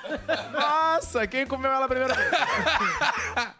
Nossa, 0.53 1.27
quem 1.27 1.46
comeu 1.46 1.70
ela 1.70 1.87
primeiro? 1.88 2.12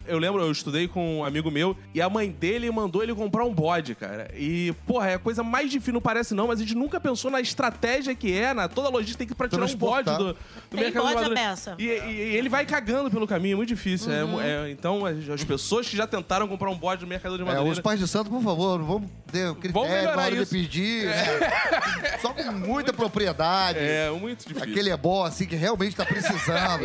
Eu 0.06 0.18
lembro, 0.18 0.42
eu 0.42 0.50
estudei 0.50 0.88
com 0.88 1.18
um 1.20 1.24
amigo 1.24 1.50
meu 1.50 1.76
e 1.94 2.00
a 2.02 2.08
mãe 2.08 2.30
dele 2.30 2.70
mandou 2.70 3.02
ele 3.02 3.14
comprar 3.14 3.44
um 3.44 3.52
bode, 3.54 3.94
cara. 3.94 4.30
E, 4.34 4.72
porra, 4.86 5.10
é 5.10 5.14
a 5.14 5.18
coisa 5.18 5.42
mais 5.42 5.70
difícil, 5.70 5.94
não 5.94 6.00
parece 6.00 6.34
não, 6.34 6.48
mas 6.48 6.58
a 6.58 6.62
gente 6.62 6.74
nunca 6.74 6.98
pensou 7.00 7.30
na 7.30 7.40
estratégia 7.40 8.14
que 8.14 8.36
é, 8.36 8.52
na 8.52 8.68
toda 8.68 8.88
a 8.88 8.90
logística 8.90 9.18
tem 9.18 9.26
que 9.28 9.34
pra 9.34 9.48
tirar 9.48 9.64
um 9.64 9.74
bode 9.74 10.04
Transportar. 10.04 10.18
do, 10.18 10.32
do 10.34 10.36
Tem 10.70 10.80
mercado 10.80 11.02
bode 11.06 11.24
de 11.24 11.32
a 11.32 11.34
peça. 11.34 11.74
E, 11.78 11.84
e- 11.86 12.30
e 12.32 12.36
ele 12.36 12.48
vai 12.48 12.64
cagando 12.66 13.10
pelo 13.10 13.26
caminho, 13.26 13.54
é 13.54 13.56
muito 13.56 13.68
difícil. 13.68 14.12
é 14.12 14.24
Uhum. 14.24 14.40
é, 14.40 14.70
então, 14.70 15.04
as, 15.06 15.28
as 15.28 15.44
pessoas 15.44 15.88
que 15.88 15.96
já 15.96 16.06
tentaram 16.06 16.46
comprar 16.48 16.70
um 16.70 16.76
bode 16.76 17.02
no 17.02 17.08
mercado 17.08 17.36
de 17.36 17.42
É, 17.42 17.44
Madureira... 17.44 17.72
os 17.72 17.80
pais 17.80 17.98
de 18.00 18.06
santo, 18.08 18.30
por 18.30 18.42
favor, 18.42 18.78
não 18.78 18.86
vamos 18.86 19.10
ter 19.30 19.54
critério 19.56 19.88
melhorar 19.88 20.16
na 20.16 20.22
hora 20.22 20.34
isso. 20.34 20.54
de 20.54 20.62
pedir, 20.62 21.06
né? 21.06 22.18
Só 22.20 22.32
com 22.32 22.42
muita 22.52 22.92
propriedade. 22.92 23.78
É, 23.78 24.10
muito 24.10 24.46
difícil. 24.46 24.68
Aquele 24.70 24.90
é 24.90 24.96
bom, 24.96 25.24
assim, 25.24 25.46
que 25.46 25.56
realmente 25.56 25.94
tá 25.96 26.04
precisando. 26.04 26.39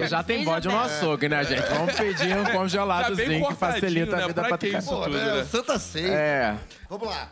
Já 0.09 0.23
tem 0.23 0.43
bode 0.43 0.67
no 0.67 0.79
açougue, 0.79 1.29
né, 1.29 1.43
gente? 1.43 1.61
Vamos 1.69 1.95
pedir 1.95 2.35
um 2.37 2.43
bem 2.43 2.53
congeladozinho 2.53 3.27
que 3.29 3.39
cortadinho, 3.39 3.55
facilita 3.81 4.15
né? 4.17 4.23
a 4.23 4.27
vida 4.27 4.41
Pra 4.41 4.49
pra 4.49 4.57
que 4.57 4.69
tu. 4.71 4.77
isso? 4.77 4.89
Tudo, 4.89 5.09
né? 5.17 5.35
né? 5.35 5.45
Santa 5.45 5.79
Ceia. 5.79 6.07
É. 6.13 6.55
Vamos 6.89 7.07
lá. 7.07 7.29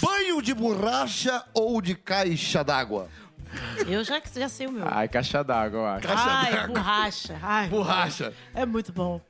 Banho 0.00 0.40
de 0.42 0.54
borracha 0.54 1.42
ou 1.52 1.80
de 1.80 1.94
caixa 1.94 2.62
d'água? 2.64 3.08
Eu 3.86 4.04
já, 4.04 4.20
já 4.34 4.48
sei 4.48 4.66
o 4.66 4.72
meu. 4.72 4.86
Ai, 4.90 5.08
caixa 5.08 5.42
d'água, 5.42 5.78
eu 5.78 5.86
acho. 5.86 6.06
Ai, 6.08 6.66
borracha. 6.66 7.38
Ai, 7.42 7.68
Borracha. 7.68 8.32
É 8.54 8.64
muito 8.66 8.92
bom. 8.92 9.20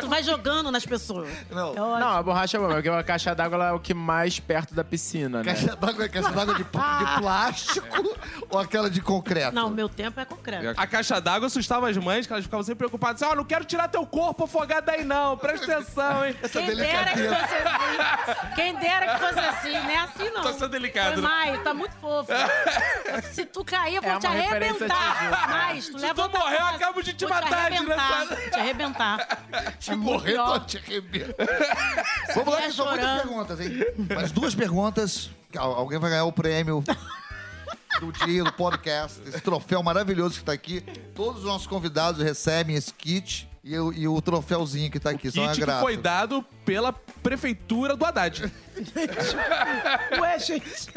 tu 0.00 0.08
vai 0.08 0.22
jogando 0.22 0.70
nas 0.70 0.84
pessoas. 0.84 1.28
Não. 1.50 1.68
É 1.74 1.80
ótimo. 1.80 1.98
Não, 1.98 2.08
a 2.08 2.22
borracha 2.22 2.56
é 2.56 2.60
boa, 2.60 2.74
porque 2.74 2.88
a 2.88 3.02
caixa 3.02 3.34
d'água 3.34 3.56
ela 3.56 3.68
é 3.68 3.72
o 3.72 3.80
que 3.80 3.94
mais 3.94 4.38
perto 4.40 4.74
da 4.74 4.84
piscina, 4.84 5.42
né? 5.42 5.44
Caixa 5.54 5.76
d'água 5.76 6.04
é 6.04 6.08
caixa 6.08 6.30
d'água 6.30 6.54
de, 6.54 6.64
de 6.64 6.70
plástico 7.20 8.18
ou 8.50 8.58
aquela 8.58 8.90
de 8.90 9.00
concreto? 9.00 9.54
Não, 9.54 9.68
o 9.68 9.70
meu 9.70 9.88
tempo 9.88 10.20
é 10.20 10.24
concreto. 10.24 10.80
A 10.80 10.86
caixa 10.86 11.20
d'água 11.20 11.46
assustava 11.46 11.88
as 11.88 11.96
mães, 11.96 12.26
que 12.26 12.32
elas 12.32 12.44
ficavam 12.44 12.62
sempre 12.64 12.78
preocupadas. 12.78 13.22
Ó, 13.22 13.34
não 13.34 13.44
quero 13.44 13.64
tirar 13.64 13.88
teu 13.88 14.06
corpo 14.06 14.44
afogado 14.44 14.86
daí 14.86 15.04
não, 15.04 15.36
presta 15.36 15.72
atenção, 15.72 16.24
hein? 16.24 16.36
Essa 16.42 16.60
Quem 16.60 16.76
dera 16.76 17.10
que 17.12 17.16
delicadeza. 17.16 17.34
fosse 17.36 17.54
assim. 17.54 18.54
Quem 18.54 18.74
dera 18.76 19.06
que 19.14 19.18
fosse 19.18 19.38
assim. 19.38 19.72
Não 19.72 19.90
é 19.90 19.96
assim, 19.98 20.30
não. 20.30 20.42
Tô 20.42 20.52
sendo 20.52 20.68
delicado, 20.68 21.12
Foi 21.14 21.22
né? 21.22 21.28
Maio, 21.28 21.62
tá 21.64 21.74
muito 21.74 21.94
fofo. 21.96 22.30
Se 23.32 23.44
tu 23.44 23.63
cair, 23.64 23.96
eu 23.96 24.02
vou 24.02 24.10
É 24.12 24.18
te 24.18 24.26
arrebentar. 24.26 25.48
Mas, 25.48 25.88
tu 25.88 25.98
Se 25.98 26.06
leva 26.06 26.28
tu 26.28 26.38
morrer, 26.38 26.56
eu 26.60 26.66
acabo 26.66 27.02
de 27.02 27.12
te 27.14 27.24
Vou 27.26 27.34
matar, 27.34 27.52
arrebentar, 27.72 27.78
desgraçado. 27.80 28.28
Vou 28.40 28.50
te 28.50 28.54
arrebentar. 28.60 29.38
Se 29.80 29.90
É 29.92 29.96
morrer, 29.96 30.34
tô 30.36 30.60
te 30.60 30.76
arrebento. 30.78 31.34
Vamos 32.34 32.54
lá, 32.54 32.62
que 32.62 32.72
são 32.72 32.86
muitas 32.86 33.22
perguntas, 33.22 33.60
hein? 33.60 33.72
Mas 34.14 34.32
duas 34.32 34.54
perguntas. 34.54 35.30
Al- 35.56 35.74
Alguém 35.74 35.98
vai 35.98 36.10
ganhar 36.10 36.24
o 36.24 36.32
prêmio 36.32 36.82
do 38.00 38.12
dia 38.26 38.42
do 38.44 38.52
podcast. 38.52 39.20
Esse 39.26 39.40
troféu 39.40 39.82
maravilhoso 39.82 40.38
que 40.38 40.44
tá 40.44 40.52
aqui. 40.52 40.80
Todos 41.14 41.40
os 41.40 41.46
nossos 41.46 41.66
convidados 41.66 42.22
recebem 42.22 42.74
esse 42.76 42.92
kit 42.92 43.48
e, 43.64 43.78
o- 43.78 43.92
e 43.92 44.06
o 44.06 44.20
troféuzinho 44.20 44.90
que 44.90 45.00
tá 45.00 45.10
aqui. 45.10 45.30
São 45.30 45.46
Kit 45.48 45.64
que 45.64 45.72
foi 45.80 45.96
dado 45.96 46.44
pela 46.64 46.92
prefeitura 46.92 47.96
do 47.96 48.04
Haddad. 48.04 48.52
Ué, 50.20 50.38
gente. 50.38 50.88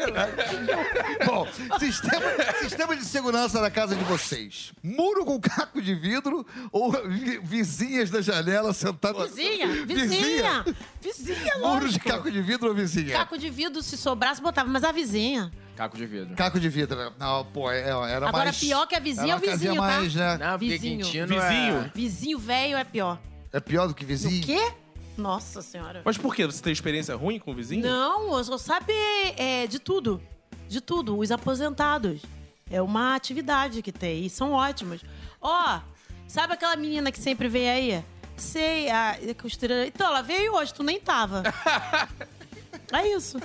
Bom, 1.24 1.46
sistema, 1.78 2.26
sistema 2.60 2.96
de 2.96 3.04
segurança 3.04 3.60
na 3.60 3.70
casa 3.70 3.94
de 3.96 4.04
vocês. 4.04 4.72
Muro 4.82 5.24
com 5.24 5.40
caco 5.40 5.80
de 5.80 5.94
vidro 5.94 6.46
ou 6.70 6.92
vi- 7.08 7.38
vizinhas 7.38 8.10
da 8.10 8.20
janela 8.20 8.72
sentadas... 8.72 9.34
Vizinha, 9.34 9.66
vizinha. 9.86 10.64
Vizinha, 11.00 11.58
Muro 11.58 11.88
de 11.88 11.98
caco 11.98 12.30
de 12.30 12.40
vidro 12.42 12.68
ou 12.68 12.74
vizinha? 12.74 13.12
Caco 13.16 13.38
de 13.38 13.48
vidro, 13.48 13.82
se 13.82 13.96
sobrasse, 13.96 14.40
botava. 14.42 14.68
Mas 14.68 14.84
a 14.84 14.92
vizinha. 14.92 15.50
Caco 15.78 15.96
de 15.96 16.06
vidro. 16.06 16.34
Caco 16.34 16.58
de 16.58 16.68
vidro. 16.68 16.96
né? 16.98 17.12
Não, 17.20 17.44
pô, 17.44 17.70
é- 17.70 17.82
era 17.82 18.28
Agora, 18.28 18.46
mais... 18.46 18.58
pior 18.58 18.84
que 18.88 18.96
a 18.96 18.98
vizinha 18.98 19.26
era 19.26 19.32
é 19.32 19.34
o 19.34 19.38
uma 19.38 19.46
casinha 19.46 19.70
vizinho, 19.70 19.74
tá? 19.80 19.86
mais, 20.00 20.14
né? 20.16 20.36
Não, 20.36 20.50
porque 20.58 20.64
Vizinho. 20.66 21.04
Quintino 21.04 21.26
Vizinho. 21.28 21.76
É... 21.76 21.90
Vizinho 21.94 22.38
velho 22.40 22.76
é 22.76 22.82
pior. 22.82 23.20
É 23.52 23.60
pior 23.60 23.86
do 23.86 23.94
que 23.94 24.02
O 24.02 24.06
vizinho? 24.08 24.44
quê? 24.44 24.72
Nossa 25.16 25.62
senhora. 25.62 26.02
Mas 26.04 26.18
por 26.18 26.34
quê? 26.34 26.44
Você 26.46 26.60
tem 26.60 26.72
experiência 26.72 27.14
ruim 27.14 27.38
com 27.38 27.52
o 27.52 27.54
vizinho? 27.54 27.86
Não, 27.86 28.36
eu 28.36 28.42
só 28.42 28.58
sabe 28.58 28.92
é, 29.36 29.68
de 29.68 29.78
tudo. 29.78 30.20
De 30.68 30.80
tudo. 30.80 31.16
Os 31.16 31.30
aposentados. 31.30 32.22
É 32.68 32.82
uma 32.82 33.14
atividade 33.14 33.80
que 33.80 33.92
tem. 33.92 34.26
E 34.26 34.30
são 34.30 34.50
ótimos. 34.50 35.00
Ó, 35.40 35.80
sabe 36.26 36.54
aquela 36.54 36.74
menina 36.74 37.12
que 37.12 37.20
sempre 37.20 37.46
vem 37.46 37.70
aí? 37.70 38.04
Sei, 38.36 38.90
a 38.90 39.10
a 39.12 39.34
costureira. 39.40 39.86
Então, 39.86 40.08
ela 40.08 40.22
veio 40.22 40.54
hoje, 40.56 40.74
tu 40.74 40.82
nem 40.82 40.98
tava. 40.98 41.44
é 42.92 43.08
isso. 43.14 43.38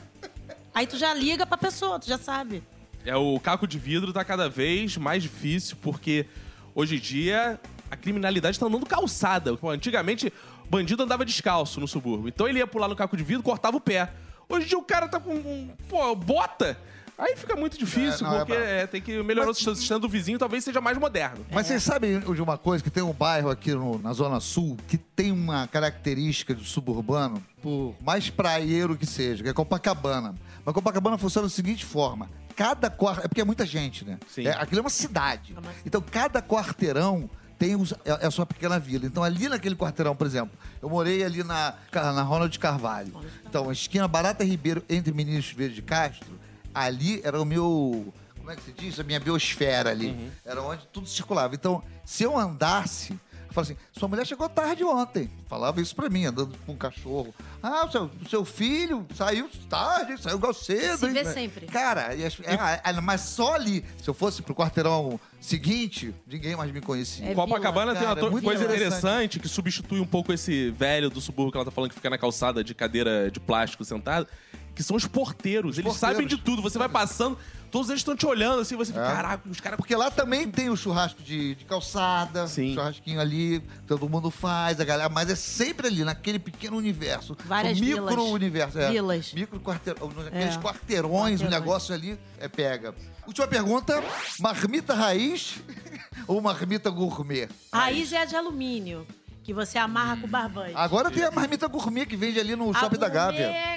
Aí 0.74 0.88
tu 0.88 0.98
já 0.98 1.14
liga 1.14 1.46
pra 1.46 1.58
pessoa, 1.58 2.00
tu 2.00 2.08
já 2.08 2.18
sabe. 2.18 2.64
É, 3.06 3.16
o 3.16 3.40
caco 3.40 3.68
de 3.68 3.78
vidro 3.78 4.14
tá 4.14 4.24
cada 4.24 4.50
vez 4.50 4.98
mais 4.98 5.22
difícil, 5.22 5.78
porque 5.82 6.26
hoje 6.74 6.96
em 6.96 7.00
dia 7.00 7.60
a 7.92 7.96
criminalidade 7.96 8.60
tá 8.60 8.66
andando 8.66 8.86
calçada. 8.86 9.58
Antigamente, 9.64 10.34
bandido 10.70 11.04
andava 11.04 11.26
descalço 11.26 11.80
no 11.80 11.88
subúrbio. 11.88 12.30
Então 12.30 12.48
ele 12.48 12.60
ia 12.60 12.68
pular 12.68 12.88
no 12.88 12.96
caco 12.96 13.16
de 13.16 13.24
vidro, 13.24 13.44
cortava 13.44 13.78
o 13.78 13.82
pé. 13.82 14.12
Hoje 14.50 14.66
em 14.66 14.70
dia 14.70 14.78
o 14.78 14.84
cara 14.84 15.08
tá 15.08 15.20
com, 15.20 15.70
pô, 15.88 16.16
bota. 16.16 16.78
Aí 17.17 17.36
fica 17.36 17.56
muito 17.56 17.78
difícil, 17.78 18.26
É, 18.26 18.30
não, 18.30 18.36
é 18.36 18.39
porque 18.39 18.54
brabo. 18.54 18.67
é, 18.67 18.88
tem 18.88 19.02
que 19.02 19.21
melhorar 19.21 19.49
o 19.52 19.54
sistema 19.54 19.99
do 19.99 20.10
vizinho, 20.10 20.39
talvez 20.39 20.63
seja 20.63 20.82
mais 20.82 20.97
moderno. 20.97 21.45
Mas 21.52 21.67
vocês 21.67 21.84
sabem 21.84 22.19
de 22.19 22.41
uma 22.41 22.58
coisa, 22.58 22.84
que 22.84 22.89
tem 22.89 23.04
um 23.04 23.13
bairro 23.13 23.49
aqui 23.49 23.71
no- 23.71 23.99
na 23.99 24.12
Zona 24.13 24.39
Sul 24.39 24.78
que 24.88 24.97
tem 24.97 25.32
uma 25.32 25.67
característica 25.67 26.54
do 26.56 26.63
suburbano, 26.63 27.41
por 27.62 27.95
mais 28.02 28.30
praieiro 28.30 28.97
que 28.97 29.06
seja, 29.06 29.43
que 29.43 29.49
é 29.49 29.54
Copacabana. 29.54 30.34
Mas 30.65 30.73
Copacabana 30.73 31.17
funciona 31.17 31.47
da 31.47 31.54
seguinte 31.54 31.86
forma. 31.86 32.28
Cada 32.56 32.89
quarto... 32.89 33.26
É 33.26 33.28
porque 33.28 33.41
é 33.41 33.45
muita 33.45 33.65
gente, 33.65 34.04
né? 34.06 34.17
Sim. 34.28 34.47
É, 34.47 34.52
aquilo 34.52 34.80
é 34.80 34.82
uma 34.82 34.89
cidade. 34.89 35.54
É 35.56 35.60
uma- 35.60 35.71
Então, 35.86 36.02
cada 36.02 36.41
quarteirão 36.41 37.30
tem 37.60 37.76
os- 37.76 37.93
é 38.06 38.12
é 38.21 38.28
a 38.28 38.32
sua 38.32 38.45
pequena 38.45 38.80
vila. 38.80 39.06
Então, 39.06 39.23
ali 39.23 39.47
naquele 39.47 39.76
quarteirão, 39.76 40.15
por 40.15 40.26
exemplo, 40.28 40.58
eu 40.82 40.89
morei 40.89 41.23
ali 41.23 41.43
na, 41.43 41.76
na 41.91 42.21
Ronald 42.23 42.58
Carvalho. 42.60 43.13
Então, 43.47 43.69
a 43.69 43.73
esquina 43.73 44.08
Barata 44.08 44.43
Ribeiro, 44.43 44.84
entre 44.89 45.13
Ministros 45.13 45.56
Verde 45.56 45.76
de 45.76 45.82
Castro, 45.82 46.28
ali 46.74 47.22
era 47.24 47.42
o 47.42 47.46
meu... 47.46 48.14
Como 48.38 48.52
é 48.52 48.56
que 48.58 48.62
se 48.64 48.72
diz? 48.74 49.00
A 49.00 49.04
minha 49.04 49.20
biosfera 49.20 49.90
ali. 49.92 50.32
Era 50.46 50.62
onde 50.62 50.86
tudo 50.92 51.08
circulava. 51.08 51.56
Então, 51.56 51.82
se 52.06 52.24
eu 52.24 52.38
andasse... 52.38 53.18
Eu 53.48 53.54
falava 53.54 53.72
assim, 53.72 53.82
sua 53.92 54.08
mulher 54.08 54.26
chegou 54.26 54.50
tarde 54.50 54.84
ontem. 54.84 55.30
Falava 55.48 55.80
isso 55.80 55.96
pra 55.96 56.10
mim, 56.10 56.26
andando 56.26 56.58
com 56.66 56.72
um 56.72 56.76
cachorro. 56.76 57.36
Ah, 57.62 57.86
o 57.86 57.92
seu, 57.92 58.10
seu 58.28 58.44
filho 58.44 59.06
saiu 59.16 59.48
tarde, 59.70 60.20
saiu 60.20 60.38
igual 60.38 60.56
cedo. 60.56 60.98
Se 60.98 61.06
hein?" 61.06 61.14
vê 61.14 61.24
sempre. 61.24 61.68
Cara, 61.68 62.16
e 62.16 62.26
as- 62.26 62.36
é, 62.40 62.82
é, 62.90 62.94
mas 63.00 63.22
só 63.22 63.54
ali. 63.54 63.86
Se 64.02 64.10
eu 64.10 64.14
fosse 64.16 64.42
pro 64.42 64.56
quarteirão 64.56 65.20
seguinte, 65.40 66.16
ninguém 66.26 66.56
mais 66.56 66.72
me 66.72 66.82
conhecia. 66.82 67.30
É 67.30 67.36
Copacabana 67.36 67.92
vila. 67.94 68.00
tem 68.00 68.08
uma 68.10 68.16
Cara, 68.16 68.32
muito 68.32 68.44
coisa 68.44 68.64
interessante. 68.64 68.98
interessante 68.98 69.40
que 69.40 69.48
substitui 69.48 70.00
um 70.00 70.08
pouco 70.08 70.34
esse 70.34 70.72
velho 70.72 71.12
do 71.12 71.22
subúrbio 71.22 71.52
que 71.52 71.58
ela 71.60 71.66
tá 71.66 71.70
falando 71.72 71.92
que 71.92 71.96
fica 71.96 72.10
na 72.10 72.18
calçada 72.18 72.64
de 72.64 72.74
cadeira 72.74 73.30
de 73.30 73.40
plástico 73.40 73.86
sentado, 73.86 74.28
que 74.76 74.82
são 74.84 74.96
os 74.96 75.06
porteiros. 75.06 75.78
Eles 75.78 75.92
porteiros. 75.92 76.16
sabem 76.18 76.28
de 76.28 76.38
tudo. 76.38 76.62
Você 76.62 76.78
vai 76.80 76.90
passando, 76.90 77.38
todos 77.72 77.90
eles 77.90 78.00
estão 78.00 78.16
te 78.16 78.26
olhando 78.26 78.62
assim, 78.62 78.76
você 78.76 78.92
fica, 78.92 79.06
É. 79.06 79.14
caraca, 79.14 79.50
os 79.50 79.60
caras. 79.60 79.78
Porque 79.78 79.96
lá 79.96 80.10
também 80.10 80.50
tem 80.50 80.70
o 80.70 80.76
churrasco 80.78 81.22
de, 81.22 81.56
de 81.56 81.66
calçada, 81.66 82.48
Sim. 82.48 82.74
churrasquinho 82.74 83.20
ali, 83.20 83.60
todo 83.88 84.08
mundo 84.10 84.32
faz, 84.32 84.80
a 84.80 84.84
galera, 84.84 85.10
mas 85.10 85.30
é 85.30 85.36
sempre 85.36 85.88
ali, 85.88 86.04
naquele 86.04 86.40
pequeno 86.40 86.76
universo. 86.78 87.38
Várias 87.46 87.78
o 87.80 87.84
micro 87.84 88.08
vilas. 88.08 88.30
universo. 88.32 88.80
É, 88.80 88.90
Vilas. 88.92 89.34
Micro 89.34 89.60
quarteirão, 89.60 90.10
aqueles 90.28 90.56
É. 90.56 90.60
quarteirões, 90.60 91.42
o 91.42 91.44
Quarteirões. 91.44 91.50
negócio 91.52 91.94
ali 91.94 92.18
é 92.40 92.48
pega. 92.48 92.96
Última 93.28 93.48
pergunta: 93.48 94.04
marmita 94.40 94.94
raiz 94.94 95.56
ou 96.28 96.42
marmita 96.42 96.90
gourmet? 96.90 97.48
Raiz 97.72 98.12
é 98.12 98.22
a 98.22 98.26
de 98.26 98.36
alumínio, 98.36 99.06
que 99.44 99.54
você 99.54 99.78
amarra 99.78 100.18
com 100.18 100.28
barbante. 100.28 100.74
Agora 100.76 101.10
tem 101.12 101.24
a 101.24 101.32
marmita 101.32 101.68
gourmet 101.68 102.06
que 102.06 102.16
vende 102.18 102.40
ali 102.40 102.56
no 102.56 102.70
A 102.72 102.80
shopping 102.80 102.98
da 102.98 103.08
Gávea. 103.10 103.73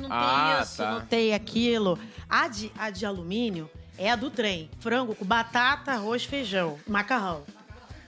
Que, 0.00 0.06
é- 0.06 0.08
não 0.08 0.08
tem 0.08 0.18
Ah, 0.18 0.60
isso, 0.62 0.76
tá. 0.76 0.90
não 0.92 1.00
tem 1.02 1.34
aquilo. 1.34 1.98
A 2.28 2.48
de, 2.48 2.70
a 2.78 2.90
de 2.90 3.04
alumínio 3.04 3.70
é 3.96 4.10
a 4.10 4.16
do 4.16 4.30
trem. 4.30 4.70
Frango 4.80 5.14
com 5.14 5.24
batata, 5.24 5.92
arroz, 5.92 6.24
feijão, 6.24 6.78
macarrão. 6.86 7.42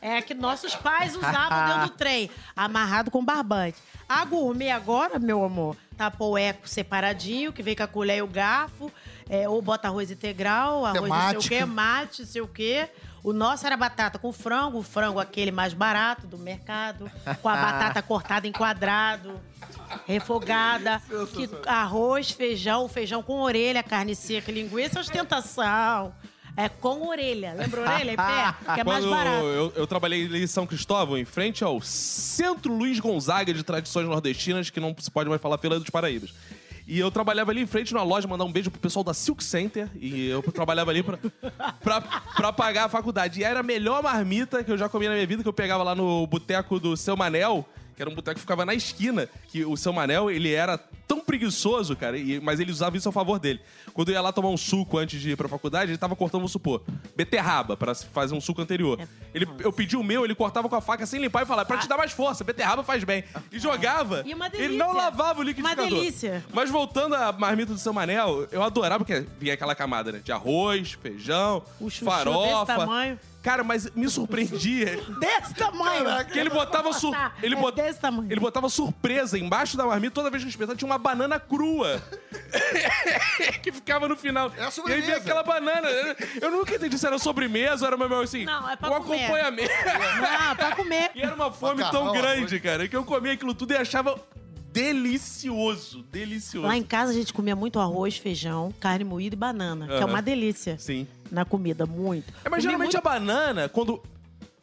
É 0.02 0.16
a 0.16 0.22
que 0.22 0.32
nossos 0.32 0.74
pais 0.74 1.14
usavam 1.14 1.66
dentro 1.66 1.90
do 1.90 1.96
trem, 1.98 2.30
amarrado 2.56 3.10
com 3.10 3.22
barbante. 3.24 3.76
A 4.08 4.24
gourmet 4.24 4.70
agora, 4.70 5.18
meu 5.18 5.44
amor, 5.44 5.76
tá 5.96 6.10
eco 6.38 6.66
separadinho, 6.66 7.52
que 7.52 7.62
vem 7.62 7.76
com 7.76 7.82
a 7.82 7.86
colher 7.86 8.16
e 8.18 8.22
o 8.22 8.26
garfo, 8.26 8.90
é, 9.28 9.46
ou 9.46 9.60
bota 9.60 9.88
arroz 9.88 10.10
integral, 10.10 10.86
arroz 10.86 11.08
não 11.08 11.28
sei 11.28 11.36
o 11.36 11.40
quê, 11.42 11.64
mate, 11.66 12.22
não 12.22 12.28
sei 12.28 12.40
o 12.40 12.48
quê. 12.48 12.88
O 13.22 13.34
nosso 13.34 13.66
era 13.66 13.76
batata 13.76 14.18
com 14.18 14.32
frango, 14.32 14.78
o 14.78 14.82
frango 14.82 15.20
aquele 15.20 15.50
mais 15.52 15.74
barato 15.74 16.26
do 16.26 16.38
mercado, 16.38 17.10
com 17.42 17.48
a 17.50 17.54
batata 17.60 18.00
cortada 18.00 18.48
em 18.48 18.52
quadrado, 18.52 19.38
refogada, 20.06 21.00
que, 21.34 21.48
arroz, 21.66 22.30
feijão, 22.30 22.88
feijão 22.88 23.22
com 23.22 23.40
orelha, 23.40 23.82
carne 23.82 24.14
seca, 24.14 24.50
linguiça, 24.52 25.00
ostentação. 25.00 26.12
É 26.56 26.68
com 26.68 27.08
orelha. 27.08 27.54
Lembra 27.56 27.82
orelha 27.82 28.12
e 28.12 28.16
pé? 28.16 28.54
Que 28.74 28.80
é 28.80 28.84
mais 28.84 29.04
Quando 29.04 29.10
barato. 29.10 29.44
eu, 29.46 29.72
eu 29.76 29.86
trabalhei 29.86 30.26
ali 30.26 30.42
em 30.42 30.46
São 30.46 30.66
Cristóvão, 30.66 31.16
em 31.16 31.24
frente 31.24 31.62
ao 31.64 31.80
Centro 31.80 32.72
Luiz 32.72 32.98
Gonzaga 32.98 33.54
de 33.54 33.62
Tradições 33.62 34.06
Nordestinas, 34.06 34.68
que 34.68 34.80
não 34.80 34.94
se 34.98 35.10
pode 35.10 35.28
mais 35.28 35.40
falar 35.40 35.58
Feira 35.58 35.78
dos 35.78 35.90
Paraíbas. 35.90 36.34
E 36.86 36.98
eu 36.98 37.08
trabalhava 37.08 37.52
ali 37.52 37.60
em 37.62 37.66
frente 37.66 37.94
numa 37.94 38.02
loja, 38.02 38.26
mandar 38.26 38.44
um 38.44 38.50
beijo 38.50 38.68
pro 38.68 38.80
pessoal 38.80 39.04
da 39.04 39.14
Silk 39.14 39.44
Center. 39.44 39.88
E 39.94 40.28
eu 40.28 40.42
trabalhava 40.42 40.90
ali 40.90 41.04
pra, 41.04 41.18
pra, 41.80 42.00
pra 42.00 42.52
pagar 42.52 42.86
a 42.86 42.88
faculdade. 42.88 43.40
E 43.40 43.44
era 43.44 43.60
a 43.60 43.62
melhor 43.62 44.02
marmita 44.02 44.64
que 44.64 44.72
eu 44.72 44.76
já 44.76 44.88
comi 44.88 45.06
na 45.06 45.14
minha 45.14 45.26
vida, 45.26 45.40
que 45.40 45.48
eu 45.48 45.52
pegava 45.52 45.84
lá 45.84 45.94
no 45.94 46.26
boteco 46.26 46.80
do 46.80 46.96
Seu 46.96 47.16
Manel, 47.16 47.64
que 48.00 48.02
era 48.02 48.10
um 48.10 48.14
boteco 48.14 48.36
que 48.36 48.40
ficava 48.40 48.64
na 48.64 48.72
esquina. 48.74 49.28
Que 49.48 49.62
o 49.64 49.76
Seu 49.76 49.92
Manel, 49.92 50.30
ele 50.30 50.50
era 50.52 50.78
tão 51.06 51.20
preguiçoso, 51.20 51.94
cara, 51.94 52.16
e- 52.16 52.40
mas 52.40 52.58
ele 52.60 52.70
usava 52.72 52.96
isso 52.96 53.08
a 53.08 53.12
favor 53.12 53.38
dele. 53.38 53.60
Quando 53.92 54.08
eu 54.08 54.14
ia 54.14 54.20
lá 54.22 54.32
tomar 54.32 54.48
um 54.48 54.56
suco 54.56 54.96
antes 54.96 55.20
de 55.20 55.30
ir 55.32 55.36
pra 55.36 55.48
faculdade, 55.48 55.90
ele 55.90 55.98
tava 55.98 56.16
cortando, 56.16 56.40
vamos 56.40 56.52
supor, 56.52 56.82
beterraba 57.16 57.76
pra 57.76 57.94
se 57.94 58.06
fazer 58.06 58.34
um 58.34 58.40
suco 58.40 58.62
anterior. 58.62 58.98
Ele, 59.34 59.46
eu 59.58 59.72
pedi 59.72 59.96
o 59.96 60.02
meu, 60.02 60.24
ele 60.24 60.34
cortava 60.34 60.68
com 60.68 60.76
a 60.76 60.80
faca 60.80 61.04
sem 61.04 61.20
limpar 61.20 61.42
e 61.42 61.46
falava, 61.46 61.66
pra 61.66 61.78
te 61.78 61.88
dar 61.88 61.98
mais 61.98 62.12
força, 62.12 62.42
beterraba 62.42 62.82
faz 62.82 63.04
bem. 63.04 63.22
E 63.52 63.58
jogava. 63.58 64.22
E 64.24 64.32
uma 64.32 64.46
Ele 64.54 64.76
não 64.78 64.92
lavava 64.94 65.40
o 65.40 65.42
liquidificador. 65.42 65.88
Uma 65.92 66.00
delícia. 66.00 66.44
Mas 66.54 66.70
voltando 66.70 67.14
à 67.14 67.32
marmita 67.32 67.72
do 67.74 67.78
seu 67.78 67.92
Manel, 67.92 68.46
eu 68.50 68.62
adorava, 68.62 69.04
porque 69.04 69.26
vinha 69.38 69.54
aquela 69.54 69.74
camada, 69.74 70.10
né? 70.12 70.20
De 70.24 70.32
arroz, 70.32 70.92
feijão, 70.92 71.62
O 71.80 71.90
farofa. 71.90 72.64
desse 72.64 72.78
tamanho. 72.78 73.18
Cara, 73.42 73.64
mas 73.64 73.90
me 73.92 74.08
surpreendia. 74.08 75.00
Desse 75.18 75.54
tamanho. 75.54 76.04
Que 76.26 76.38
ele 76.38 76.50
botava 76.50 76.92
sur... 76.92 77.14
Ele, 77.42 77.54
é 77.54 77.58
bot- 77.58 77.74
desse 77.74 77.98
tamanho. 77.98 78.30
ele 78.30 78.38
botava 78.40 78.68
surpresa 78.68 79.38
embaixo 79.38 79.76
da 79.78 79.86
marmita, 79.86 80.14
toda 80.14 80.28
vez 80.30 80.42
que 80.42 80.48
eu 80.48 80.50
espetava 80.50 80.76
tinha 80.76 80.86
uma 80.90 80.98
banana 80.98 81.40
crua. 81.40 82.02
que 83.62 83.72
ficava 83.72 84.06
no 84.08 84.16
final. 84.16 84.52
É 84.56 84.60
a 84.60 84.62
e 84.62 84.64
aí 84.66 84.70
sobremesa. 84.72 85.06
vinha 85.06 85.16
aquela 85.16 85.42
banana. 85.42 85.88
Eu 86.40 86.50
nunca 86.50 86.74
entendi 86.74 86.98
se 86.98 87.06
era 87.06 87.18
sobremesa 87.18 87.86
ou 87.86 87.92
era 87.92 87.96
meu 87.96 88.20
assim. 88.20 88.44
Não, 88.44 88.68
é 88.68 88.76
pra 88.76 88.90
um 88.90 89.02
comer. 89.02 89.24
acompanhamento. 89.24 89.72
Não, 90.20 90.56
pra 90.56 90.76
comer. 90.76 91.10
E 91.14 91.22
era 91.22 91.34
uma 91.34 91.50
fome 91.50 91.82
Macarrão, 91.82 92.12
tão 92.12 92.12
grande, 92.12 92.60
cara, 92.60 92.86
que 92.88 92.96
eu 92.96 93.04
comia 93.04 93.32
aquilo 93.32 93.54
tudo 93.54 93.72
e 93.72 93.76
achava 93.76 94.20
delicioso, 94.72 96.02
delicioso. 96.10 96.66
Lá 96.66 96.76
em 96.76 96.82
casa 96.82 97.12
a 97.12 97.14
gente 97.14 97.32
comia 97.32 97.56
muito 97.56 97.78
arroz, 97.78 98.16
feijão, 98.16 98.72
carne 98.80 99.04
moída 99.04 99.34
e 99.34 99.38
banana, 99.38 99.86
que 99.86 99.94
é 99.94 100.04
uma 100.04 100.20
delícia 100.22 100.76
Sim. 100.78 101.06
na 101.30 101.44
comida, 101.44 101.86
muito. 101.86 102.28
É, 102.44 102.48
mas 102.48 102.50
Comia 102.50 102.60
geralmente 102.62 102.92
muito- 102.94 103.06
a 103.06 103.10
banana, 103.10 103.68
quando 103.68 104.02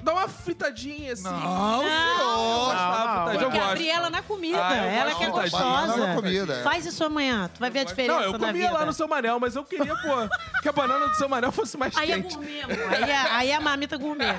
dá 0.08 0.14
uma 0.14 0.28
fritadinha 0.28 1.14
assim. 1.14 1.24
Não, 1.24 1.38
senhor. 1.38 1.44
Não, 1.54 3.26
não, 3.26 3.34
eu 3.34 3.40
Tem 3.40 3.50
que 3.52 3.58
gosto. 3.58 3.72
abrir 3.72 3.90
ela 3.90 4.10
na 4.10 4.22
comida. 4.22 4.66
Ah, 4.66 4.78
eu 4.78 4.84
ela 4.90 5.04
gosto 5.12 5.18
que 5.18 5.24
é 5.24 5.28
de. 5.44 5.52
Banana 5.52 5.88
gostosa. 5.88 6.08
na 6.08 6.16
comida, 6.16 6.54
é. 6.54 6.64
Faz 6.64 6.86
isso 6.86 7.04
amanhã. 7.04 7.50
Tu 7.54 7.60
vai 7.60 7.70
ver 7.70 7.80
a 7.80 7.84
diferença 7.84 8.20
Não, 8.20 8.24
eu 8.26 8.32
na 8.34 8.48
comia 8.48 8.68
vida. 8.68 8.74
lá 8.80 8.86
no 8.86 8.94
seu 8.94 9.08
Manel, 9.08 9.40
mas 9.40 9.56
eu 9.56 9.64
queria, 9.66 9.96
pô, 9.96 10.62
que 10.62 10.70
a 10.70 10.72
banana 10.72 11.08
do 11.08 11.16
seu 11.16 11.28
Manel 11.28 11.52
fosse 11.52 11.78
mais 11.78 11.96
Aí 11.98 12.12
é 12.12 12.16
quente. 12.16 12.36
gourmet, 12.36 12.62
amor. 12.62 12.94
Aí 12.94 13.04
é, 13.04 13.18
aí 13.18 13.52
é 13.52 13.56
a 13.56 13.62
marmita 13.62 13.98
gourmet. 13.98 14.36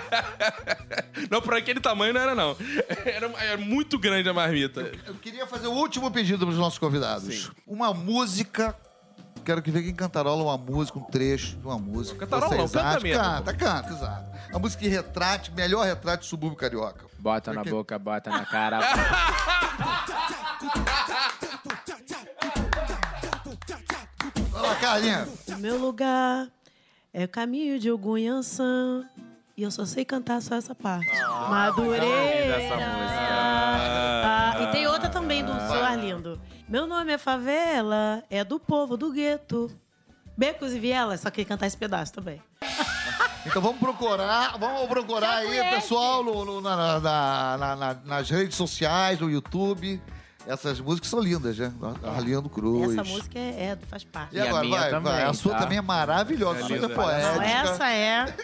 Não, 1.31 1.43
por 1.43 1.55
aquele 1.55 1.81
tamanho 1.81 2.15
não 2.15 2.21
era, 2.21 2.35
não. 2.35 2.57
Era, 3.05 3.27
era 3.45 3.57
muito 3.59 3.99
grande 3.99 4.29
a 4.29 4.33
marmita. 4.33 4.91
Eu 5.07 5.15
queria 5.15 5.47
fazer 5.47 5.67
o 5.67 5.73
último 5.73 6.11
pedido 6.11 6.47
para 6.47 6.53
os 6.53 6.59
nossos 6.59 6.79
convidados. 6.79 7.25
Sim. 7.43 7.51
Uma 7.67 7.93
música. 7.93 8.75
Quero 9.49 9.63
que 9.63 9.71
venha 9.71 9.87
quem 9.87 9.95
cantarola 9.95 10.43
uma 10.43 10.59
música, 10.59 10.99
um 10.99 11.05
trecho 11.05 11.57
de 11.57 11.67
uma 11.67 11.79
música. 11.79 12.19
Cantarola 12.19 12.55
não, 12.55 12.69
canta 12.69 12.87
acham? 12.87 13.01
mesmo. 13.01 13.23
Canta, 13.23 13.55
canta, 13.55 13.93
exato. 13.95 14.27
Uma 14.51 14.59
música 14.59 14.83
que 14.83 14.89
retrate, 14.91 15.51
melhor 15.53 15.87
retrate 15.87 16.27
o 16.27 16.29
subúrbio 16.29 16.59
carioca. 16.59 17.07
Bota 17.19 17.55
na 17.55 17.65
boca, 17.65 17.99
bota 17.99 18.29
na 18.29 18.45
cara. 18.45 18.81
Olha 24.53 24.69
lá, 24.69 24.75
Carlinha. 24.75 25.27
O 25.49 25.57
meu 25.57 25.79
lugar 25.79 26.49
é 27.11 27.25
o 27.25 27.29
caminho 27.29 27.79
de 27.79 27.91
Ogunhançã. 27.91 29.09
E 29.57 29.63
eu 29.63 29.71
só 29.71 29.87
sei 29.87 30.05
cantar 30.05 30.43
só 30.43 30.57
essa 30.57 30.75
parte. 30.75 31.11
Madureira. 31.49 32.59
dessa 32.59 32.75
música. 32.75 33.29
Ah, 34.25 34.59
e 34.61 34.67
tem 34.73 34.87
outra 34.87 35.09
também 35.09 35.43
do 35.43 35.53
Seu 35.53 35.83
Arlindo. 35.83 36.39
Meu 36.69 36.87
nome 36.87 37.13
é 37.13 37.19
Favela, 37.19 38.23
é 38.31 38.45
do 38.45 38.59
povo 38.61 38.97
do 38.97 39.11
gueto. 39.13 39.71
Becos 40.37 40.73
e 40.73 40.79
vielas, 40.79 41.21
só 41.21 41.31
que 41.31 41.45
cantar 41.45 41.67
esse 41.67 41.77
pedaço 41.77 42.13
também. 42.13 42.41
Então 43.47 43.63
vamos 43.63 43.79
procurar, 43.79 44.59
vamos 44.59 44.87
procurar 44.89 45.37
aí, 45.37 45.71
pessoal, 45.71 46.23
no- 46.23 46.45
no- 46.45 46.61
na- 46.61 47.01
na- 47.01 47.77
na- 47.77 47.95
nas 48.05 48.29
redes 48.29 48.57
sociais, 48.57 49.19
no 49.21 49.31
YouTube. 49.31 50.03
Essas 50.49 50.81
músicas 50.81 51.11
são 51.11 51.21
lindas, 51.21 51.59
né? 51.59 51.71
Arlindo 52.03 52.49
Cruz. 52.49 52.93
Essa 52.93 53.05
música 53.05 53.39
é, 53.39 53.65
é, 53.65 53.79
faz 53.87 54.03
parte. 54.03 54.35
E 54.35 54.39
E 54.39 54.41
a 54.41 54.45
agora, 54.49 54.65
minha 54.65 54.81
vai, 54.81 54.91
também, 54.91 55.13
vai. 55.13 55.23
A 55.25 55.33
sua 55.35 55.53
tá? 55.53 55.59
também 55.61 55.77
é 55.77 55.83
maravilhosa, 55.83 56.61
É 56.61 56.63
super 56.63 56.81
linda. 56.81 56.89
poética. 56.95 57.35
Não, 57.35 57.43
essa 57.43 57.91
é 57.91 58.35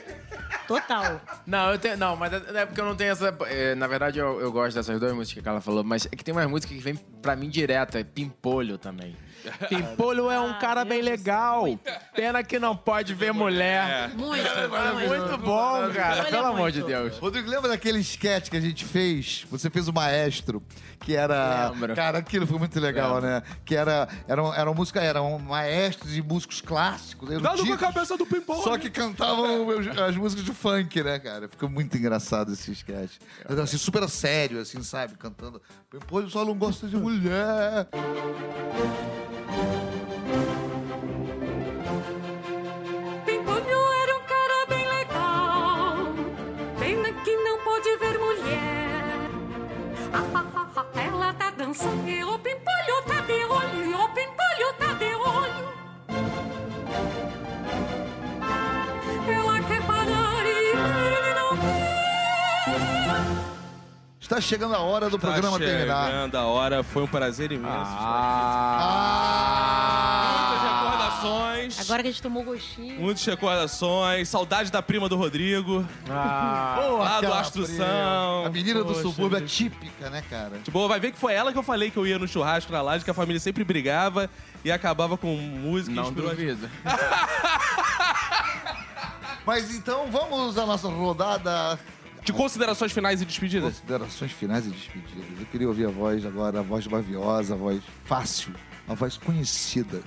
total. 0.69 1.21
Não, 1.47 1.71
eu 1.73 1.79
tenho, 1.79 1.97
não, 1.97 2.14
mas 2.14 2.33
é 2.33 2.43
é 2.62 2.67
porque 2.67 2.81
eu 2.81 2.85
não 2.85 2.95
tenho 2.95 3.12
essa. 3.12 3.35
é, 3.47 3.75
na 3.75 3.87
verdade, 3.87 4.19
eu, 4.19 4.38
eu 4.38 4.53
gosto 4.53 4.75
dessas 4.77 5.01
duas 5.01 5.14
músicas 5.14 5.43
que 5.43 5.49
ela 5.49 5.61
falou, 5.62 5.83
mas 5.83 6.07
é 6.07 6.11
que 6.11 6.23
tem 6.23 6.35
umas 6.35 6.47
músicas 6.47 6.77
que 6.77 6.83
vem 6.83 6.95
pra 7.23 7.35
mim 7.35 7.49
direto, 7.49 7.97
é 7.97 8.05
Pimpolho 8.05 8.77
também. 8.77 9.17
Pimpolho 9.69 10.31
é 10.31 10.39
um 10.41 10.59
cara 10.59 10.85
bem 10.85 11.03
legal. 11.03 11.65
Pena 12.15 12.43
que 12.43 12.59
não 12.59 12.77
pode 12.77 13.15
ver 13.15 13.33
mulher. 13.33 14.11
Muito, 14.15 14.47
É 14.47 14.93
muito. 14.93 15.09
muito 15.09 15.39
bom, 15.39 15.91
cara. 15.95 16.25
Pelo 16.25 16.47
amor 16.47 16.71
de 16.73 16.83
Deus. 16.83 17.19
Rodrigo, 17.19 17.49
lembra 17.49 17.69
daquele 17.71 17.99
sketch 18.01 18.49
que 18.51 18.57
a 18.57 18.61
gente 18.61 18.85
fez? 18.85 19.47
Você 19.51 19.69
fez 19.71 19.89
o 19.89 19.93
maestro, 19.93 20.63
que 21.01 21.15
era. 21.17 21.71
Lembro. 21.71 21.95
Cara, 21.95 22.19
aquilo 22.19 22.47
foi 22.47 22.59
muito 22.59 22.79
legal, 22.81 23.15
Lembro. 23.15 23.29
né? 23.31 23.43
Que 23.65 23.75
era. 23.77 24.09
Era, 24.27 24.43
era 24.57 24.71
uma 24.71 24.75
música, 24.77 25.01
eram 25.03 25.39
maestros 25.39 26.17
e 26.17 26.23
músicos 26.23 26.61
clássicos. 26.61 27.29
Dado 27.29 27.43
com 27.43 27.49
a 27.49 27.55
eruditos, 27.55 27.81
cabeça 27.81 28.17
do 28.17 28.27
pimpão. 28.27 28.63
Só 28.63 28.77
que 28.79 28.91
cantavam 28.91 29.67
os- 29.67 29.87
as 29.99 30.17
músicas 30.17 30.45
de 30.45 30.53
funk, 30.53 31.03
né, 31.03 31.19
cara? 31.19 31.49
Ficou 31.49 31.69
muito 31.69 31.97
engraçado 31.97 32.53
esse 32.53 32.71
sketch. 32.73 33.13
Assim, 33.63 33.77
super 33.79 34.09
sério, 34.09 34.61
assim, 34.61 34.83
sabe? 34.83 35.15
Cantando. 35.17 35.61
Pô, 36.09 36.27
só 36.29 36.45
não 36.45 36.55
gosta 36.57 36.87
de 36.87 36.97
mulher. 36.97 37.87
Pimpolho 43.27 43.93
era 44.03 44.17
um 44.17 44.23
cara 44.23 44.67
bem 44.69 44.89
legal. 44.89 45.97
Pena 46.79 47.13
que 47.23 47.37
não 47.37 47.59
pode 47.61 47.97
ver 47.97 48.19
mulher. 48.19 49.31
Ah, 50.13 50.25
ah, 50.35 50.45
ah, 50.55 50.69
ah, 50.77 51.01
ela 51.01 51.33
tá 51.35 51.51
dançando 51.51 52.09
e 52.09 52.25
o 52.25 52.39
pimpolho 52.39 52.74
Está 64.25 64.41
chegando 64.41 64.75
a 64.75 64.79
hora 64.79 65.11
do 65.11 65.19
Tá 65.19 65.33
programa 65.33 65.59
terminar. 65.59 66.07
chegando 66.07 66.35
a 66.37 66.47
hora, 66.47 66.83
foi 66.83 67.03
um 67.03 67.07
prazer 67.07 67.53
imenso. 67.53 67.75
Ah. 67.77 68.81
Muitas 70.49 70.73
recordações. 70.73 71.79
Agora 71.81 72.03
que 72.03 72.09
a 72.09 72.11
gente 72.11 72.23
tomou 72.23 72.43
gostinho. 72.43 72.99
Muitas 73.03 73.23
recordações. 73.23 74.27
Saudade 74.27 74.73
da 74.73 74.81
prima 74.81 75.11
do 75.11 75.17
Rodrigo. 75.17 75.87
Ah. 76.09 76.79
Lá 76.99 77.21
do 77.21 77.35
Astrução. 77.35 78.47
A 78.47 78.49
menina 78.49 78.79
do 78.79 78.87
Poxa, 78.87 79.03
subúrbio 79.03 79.37
é 79.37 79.43
típica, 79.43 80.09
né, 80.09 80.25
cara? 80.31 80.59
Tipo, 80.65 80.89
vai 80.89 80.99
ver 80.99 81.13
que 81.13 81.19
foi 81.19 81.35
ela 81.35 81.53
que 81.53 81.59
eu 81.59 81.63
falei 81.63 81.91
que 81.91 81.99
eu 81.99 82.07
ia 82.07 82.19
no 82.19 82.27
churrasco 82.27 82.73
na 82.73 82.81
laje, 82.81 83.05
que 83.05 83.11
a 83.11 83.15
família 83.15 83.39
sempre 83.39 83.63
brigava 83.63 84.31
e 84.65 84.73
acabava 84.73 85.19
com 85.19 85.37
música 85.37 85.93
e 85.93 85.97
Não 85.97 86.11
duvido. 86.11 86.67
Mas 89.45 89.75
então 89.75 90.11
vamos 90.11 90.57
à 90.57 90.65
nossa 90.65 90.89
rodada. 90.89 91.79
De 92.25 92.33
considerações 92.33 92.91
finais 92.91 93.21
e 93.21 93.25
despedidas. 93.25 93.75
Considerações 93.75 94.33
finais 94.33 94.67
e 94.67 94.71
despedidas. 94.71 95.39
Eu 95.39 95.47
queria 95.47 95.69
ouvir 95.69 95.87
a 95.87 95.91
voz 95.91 96.25
agora, 96.25 96.61
a 96.61 96.63
voz 96.63 96.87
maviosa, 96.87 97.55
a 97.55 97.57
voz 97.57 97.83
fácil, 98.05 98.55
a 98.89 98.95
voz 98.95 99.17
conhecida. 99.19 100.03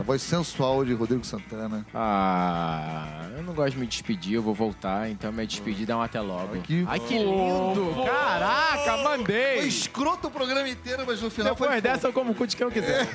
Essa 0.00 0.06
voz 0.06 0.22
sensual 0.22 0.82
de 0.82 0.94
Rodrigo 0.94 1.22
Santana. 1.26 1.84
Ah, 1.94 3.28
eu 3.36 3.42
não 3.42 3.52
gosto 3.52 3.72
de 3.72 3.78
me 3.80 3.86
despedir, 3.86 4.32
eu 4.32 4.42
vou 4.42 4.54
voltar, 4.54 5.10
então 5.10 5.30
minha 5.30 5.46
despedida 5.46 5.92
é 5.92 5.96
um 5.96 6.00
até 6.00 6.18
logo. 6.18 6.54
Ai, 6.54 6.60
que 6.62 6.84
Ai, 6.88 7.00
que 7.00 7.18
lindo! 7.18 7.94
Caraca, 8.06 8.94
Foi 8.94 9.02
mandei! 9.02 9.58
escroto 9.58 10.28
o 10.28 10.30
programa 10.30 10.66
inteiro, 10.66 11.04
mas 11.06 11.20
no 11.20 11.28
final 11.28 11.52
Depois 11.52 11.70
foi 11.70 11.82
dessa 11.82 12.08
eu 12.08 12.14
como 12.14 12.32
o 12.32 12.34
cu 12.34 12.46
de 12.46 12.56
quem 12.56 12.66
eu 12.66 12.72
quiser. 12.72 13.06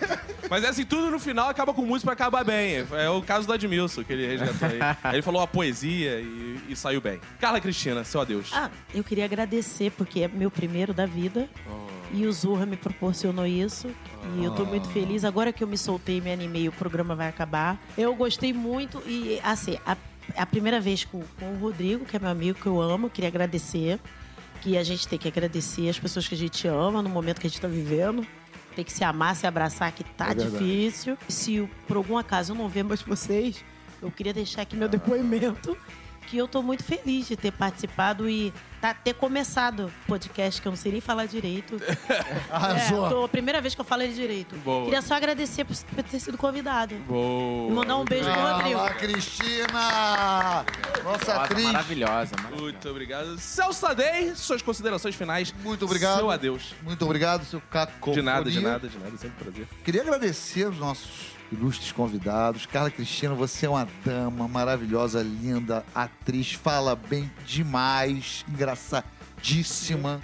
Mas 0.47 0.63
é 0.63 0.67
assim, 0.67 0.85
tudo 0.85 1.09
no 1.09 1.17
final 1.17 1.49
acaba 1.49 1.73
com 1.73 1.81
música 1.81 2.13
pra 2.13 2.13
acabar 2.13 2.43
bem. 2.43 2.85
É 2.91 3.09
o 3.09 3.19
caso 3.23 3.47
do 3.47 3.53
Admilson, 3.53 4.03
que 4.03 4.13
ele 4.13 4.27
resgatou 4.27 4.67
aí. 4.67 4.79
Ele 5.15 5.23
falou 5.23 5.41
a 5.41 5.47
poesia 5.47 6.19
e, 6.19 6.59
e 6.69 6.75
saiu 6.75 7.01
bem. 7.01 7.19
Carla 7.39 7.59
Cristina, 7.59 8.03
seu 8.03 8.21
adeus. 8.21 8.51
Ah, 8.53 8.69
eu 8.93 9.03
queria 9.03 9.25
agradecer, 9.25 9.91
porque 9.91 10.21
é 10.21 10.27
meu 10.27 10.51
primeiro 10.51 10.93
da 10.93 11.07
vida. 11.07 11.49
E 12.11 12.25
o 12.25 12.31
Zurra 12.31 12.65
me 12.65 12.77
proporcionou 12.77 13.45
isso. 13.45 13.89
E 14.37 14.43
eu 14.43 14.51
tô 14.51 14.65
muito 14.65 14.87
feliz. 14.89 15.23
Agora 15.23 15.51
que 15.51 15.63
eu 15.63 15.67
me 15.67 15.77
soltei, 15.77 16.21
me 16.21 16.31
animei, 16.31 16.67
o 16.67 16.71
programa 16.71 17.15
vai 17.15 17.27
acabar. 17.27 17.77
Eu 17.97 18.13
gostei 18.15 18.53
muito 18.53 19.01
e, 19.05 19.39
assim, 19.43 19.77
a, 19.85 19.97
a 20.37 20.45
primeira 20.45 20.79
vez 20.79 21.03
com, 21.03 21.23
com 21.39 21.53
o 21.53 21.57
Rodrigo, 21.57 22.05
que 22.05 22.15
é 22.15 22.19
meu 22.19 22.29
amigo, 22.29 22.59
que 22.59 22.67
eu 22.67 22.81
amo, 22.81 23.09
queria 23.09 23.29
agradecer. 23.29 23.99
Que 24.61 24.77
a 24.77 24.83
gente 24.83 25.07
tem 25.07 25.19
que 25.19 25.27
agradecer 25.27 25.89
as 25.89 25.99
pessoas 25.99 26.27
que 26.27 26.33
a 26.33 26.37
gente 26.37 26.67
ama 26.67 27.01
no 27.01 27.09
momento 27.09 27.39
que 27.39 27.47
a 27.47 27.49
gente 27.49 27.61
tá 27.61 27.67
vivendo. 27.67 28.25
Tem 28.75 28.83
que 28.83 28.91
se 28.91 29.03
amar, 29.03 29.35
se 29.35 29.45
abraçar, 29.45 29.91
que 29.91 30.03
tá 30.03 30.31
É 30.31 30.33
difícil. 30.33 31.17
Se 31.29 31.69
por 31.87 31.97
algum 31.97 32.17
acaso 32.17 32.53
eu 32.53 32.57
não 32.57 32.67
ver 32.67 32.83
mais 32.83 33.01
vocês, 33.01 33.63
eu 34.01 34.11
queria 34.11 34.33
deixar 34.33 34.63
aqui 34.63 34.75
meu 34.75 34.89
depoimento 34.89 35.77
que 36.25 36.37
eu 36.37 36.47
tô 36.47 36.61
muito 36.61 36.83
feliz 36.83 37.27
de 37.27 37.35
ter 37.35 37.51
participado 37.51 38.29
e 38.29 38.53
tá, 38.81 38.93
ter 38.93 39.13
começado 39.13 39.87
o 39.87 40.07
podcast, 40.07 40.61
que 40.61 40.67
eu 40.67 40.71
não 40.71 40.77
sei 40.77 40.91
nem 40.91 41.01
falar 41.01 41.25
direito. 41.25 41.77
Arrasou. 42.49 43.05
É, 43.05 43.09
tô, 43.09 43.27
primeira 43.27 43.61
vez 43.61 43.73
que 43.73 43.81
eu 43.81 43.85
falo 43.85 44.03
ele 44.03 44.13
direito. 44.13 44.55
Boa. 44.57 44.85
Queria 44.85 45.01
só 45.01 45.15
agradecer 45.15 45.65
por, 45.65 45.75
por 45.75 46.03
ter 46.03 46.19
sido 46.19 46.37
convidado. 46.37 46.95
Boa. 47.07 47.69
E 47.69 47.73
mandar 47.73 47.97
um 47.97 48.05
beijo 48.05 48.29
pro 48.31 48.41
Rodrigo. 48.41 48.79
Fala, 48.79 48.93
Cristina! 48.93 50.65
Nossa 51.03 51.17
Nossa, 51.17 51.35
atriz. 51.43 51.65
maravilhosa, 51.65 52.35
maravilhosa. 52.35 52.61
Muito 52.61 52.89
obrigado. 52.89 53.37
Celso 53.37 53.81
Tadei, 53.81 54.35
suas 54.35 54.61
considerações 54.61 55.15
finais. 55.15 55.53
Muito 55.63 55.85
obrigado. 55.85 56.19
Seu 56.19 56.31
adeus. 56.31 56.73
Muito 56.81 57.05
obrigado, 57.05 57.45
seu 57.45 57.61
Caco. 57.69 58.11
De 58.11 58.21
nada, 58.21 58.49
de 58.49 58.59
nada, 58.59 58.87
de 58.87 58.97
nada. 58.97 59.17
Sempre 59.17 59.35
um 59.41 59.51
prazer. 59.51 59.67
Queria 59.83 60.01
agradecer 60.01 60.67
os 60.67 60.77
nossos 60.77 61.34
ilustres 61.51 61.91
convidados. 61.91 62.65
Carla 62.65 62.89
Cristina, 62.89 63.33
você 63.33 63.65
é 63.65 63.69
uma 63.69 63.87
dama 64.03 64.47
maravilhosa, 64.47 65.21
linda, 65.21 65.85
atriz, 65.93 66.53
fala 66.53 66.95
bem 66.95 67.31
demais, 67.45 68.43
engraçadíssima, 68.49 70.21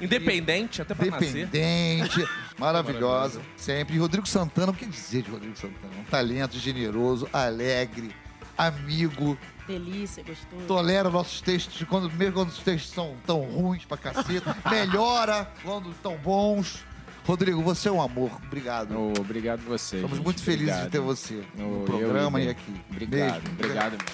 Independente, 0.00 0.82
até 0.82 0.94
pra 0.94 1.06
nascer. 1.06 1.46
dependente, 1.46 2.28
maravilhosa, 2.58 3.40
sempre. 3.56 3.96
E 3.96 3.98
Rodrigo 3.98 4.26
Santana, 4.28 4.70
o 4.72 4.74
que 4.74 4.84
dizer 4.84 5.22
de 5.22 5.30
Rodrigo 5.30 5.56
Santana? 5.56 5.94
Um 5.98 6.04
talento 6.04 6.58
generoso, 6.58 7.26
alegre, 7.32 8.14
amigo, 8.58 9.38
Delícia, 9.66 10.22
gostoso. 10.22 10.66
tolera 10.68 11.08
nossos 11.08 11.40
textos, 11.40 11.82
quando, 11.88 12.10
mesmo 12.12 12.34
quando 12.34 12.50
os 12.50 12.58
textos 12.58 12.92
são 12.92 13.16
tão 13.26 13.40
ruins 13.40 13.84
pra 13.86 13.96
caceta, 13.96 14.54
melhora 14.70 15.50
quando 15.62 15.90
estão 15.90 16.16
bons. 16.18 16.84
Rodrigo, 17.26 17.60
você 17.62 17.88
é 17.88 17.92
um 17.92 18.00
amor. 18.00 18.30
Obrigado. 18.46 18.94
Oh, 18.96 19.12
obrigado 19.20 19.60
você. 19.62 20.00
Gente. 20.00 20.14
muito 20.20 20.40
felizes 20.42 20.68
Obrigado. 20.68 20.84
de 20.86 20.90
ter 20.92 21.00
você 21.00 21.42
Oh, 21.56 21.60
no 21.62 21.80
eu 21.80 21.84
programa 21.84 22.40
e 22.40 22.48
aqui. 22.48 22.80
Obrigado, 22.90 23.40
Beijo. 23.42 23.52
obrigado 23.58 23.92
mesmo. 23.92 24.06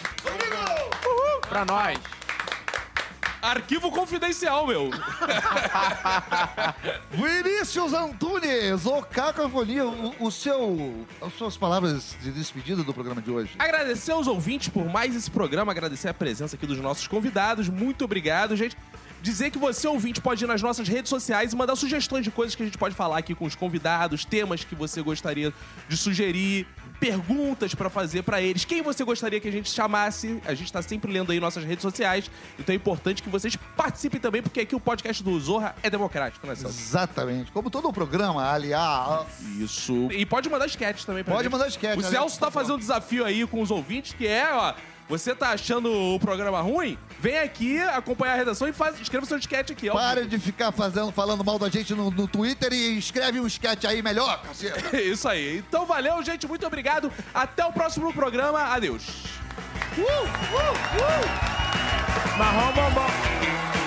Pra 1.49 1.65
nós. 1.67 1.99
Arquivo 3.43 3.91
confidencial, 3.91 4.67
meu. 4.69 4.89
Vinícius 7.11 7.93
Antunes, 7.93 8.87
o 8.87 9.03
Cacofonia, 9.03 9.85
o, 9.85 10.15
o 10.27 10.31
seu, 10.31 11.05
as 11.21 11.33
suas 11.35 11.57
palavras 11.57 12.17
de 12.23 12.31
despedida 12.31 12.83
do 12.85 12.95
programa 12.95 13.21
de 13.21 13.31
hoje. 13.33 13.51
Agradecer 13.59 14.13
aos 14.13 14.27
ouvintes 14.29 14.69
por 14.69 14.85
mais 14.87 15.15
esse 15.17 15.29
programa, 15.31 15.73
agradecer 15.73 16.09
a 16.09 16.15
presença 16.15 16.55
aqui 16.57 16.67
dos 16.67 16.79
nossos 16.79 17.07
convidados. 17.09 17.69
Muito 17.69 18.05
obrigado, 18.05 18.57
gente. 18.57 18.77
Dizer 19.23 19.51
que 19.51 19.59
você, 19.59 19.87
ouvinte, 19.87 20.21
pode 20.21 20.43
ir 20.43 20.49
nas 20.49 20.61
nossas 20.61 20.89
redes 20.89 21.09
sociais 21.09 21.53
e 21.53 21.57
mandar 21.57 21.77
sugestões 21.77 22.25
de 22.25 22.31
coisas 22.33 22.57
que 22.57 22.63
a 22.63 22.67
gente 22.67 22.77
pode 22.77 22.93
falar 22.93 23.19
aqui 23.19 23.37
com 23.37 23.45
os 23.45 23.55
convidados, 23.55 24.25
temas 24.25 24.65
que 24.65 24.75
você 24.75 25.01
gostaria 25.01 25.55
de 25.89 25.97
sugerir, 25.97 26.67
perguntas 26.99 27.73
pra 27.73 27.89
fazer 27.89 28.23
pra 28.23 28.43
eles, 28.43 28.65
quem 28.65 28.83
você 28.83 29.05
gostaria 29.05 29.39
que 29.39 29.47
a 29.47 29.53
gente 29.53 29.71
chamasse. 29.71 30.41
A 30.45 30.55
gente 30.55 30.73
tá 30.73 30.83
sempre 30.83 31.13
lendo 31.13 31.31
aí 31.31 31.39
nossas 31.39 31.63
redes 31.63 31.83
sociais, 31.83 32.29
então 32.59 32.73
é 32.73 32.77
importante 32.77 33.23
que 33.23 33.29
vocês 33.29 33.55
participem 33.77 34.21
também, 34.21 34.43
porque 34.43 34.61
aqui 34.61 34.75
o 34.75 34.81
podcast 34.81 35.23
do 35.23 35.39
Zorra 35.39 35.77
é 35.85 35.89
democrático, 35.89 36.45
né, 36.45 36.57
Celso? 36.57 36.77
Exatamente. 36.77 37.53
Como 37.53 37.71
todo 37.71 37.89
o 37.89 37.93
programa, 37.93 38.53
aliás. 38.53 39.27
Isso. 39.57 40.11
E 40.11 40.27
pode 40.27 40.51
mandar 40.51 40.67
sketch 40.67 41.05
também 41.05 41.23
pra 41.23 41.33
Pode 41.35 41.45
gente. 41.45 41.53
mandar 41.53 41.69
sketch, 41.69 41.97
O? 41.97 42.03
Celso 42.03 42.41
tá 42.41 42.51
fazendo 42.51 42.75
um 42.75 42.79
desafio 42.79 43.25
aí 43.25 43.47
com 43.47 43.63
os 43.63 43.71
ouvintes, 43.71 44.15
que 44.15 44.27
é, 44.27 44.53
ó... 44.53 44.75
Você 45.13 45.35
tá 45.35 45.51
achando 45.51 45.93
o 45.93 46.19
programa 46.19 46.63
ruim? 46.63 46.97
Vem 47.21 47.37
aqui 47.39 47.79
acompanhar 47.79 48.33
a 48.33 48.37
redação 48.37 48.67
e 48.67 48.73
faz, 48.73 48.99
escreva 48.99 49.27
seu 49.27 49.37
sketch 49.37 49.71
aqui. 49.71 49.91
ó. 49.91 49.93
Pare 49.93 50.25
de 50.25 50.39
ficar 50.39 50.73
fazendo, 50.73 51.13
falando 51.13 51.45
mal 51.45 51.59
da 51.59 51.69
gente 51.69 51.95
no, 51.95 52.11
no 52.11 52.27
Twitter 52.27 52.73
e 52.73 52.97
escreve 52.97 53.39
um 53.39 53.47
sketch 53.47 53.85
aí 53.85 54.01
melhor, 54.01 54.41
caceta. 54.41 54.97
Isso 54.99 55.29
aí. 55.29 55.59
Então 55.59 55.85
valeu, 55.85 56.23
gente. 56.23 56.49
Muito 56.49 56.67
obrigado. 56.67 57.13
Até 57.35 57.63
o 57.63 57.71
próximo 57.71 58.11
programa. 58.11 58.59
Adeus. 58.73 59.05
Marrom 62.39 62.73
bombom. 62.73 63.82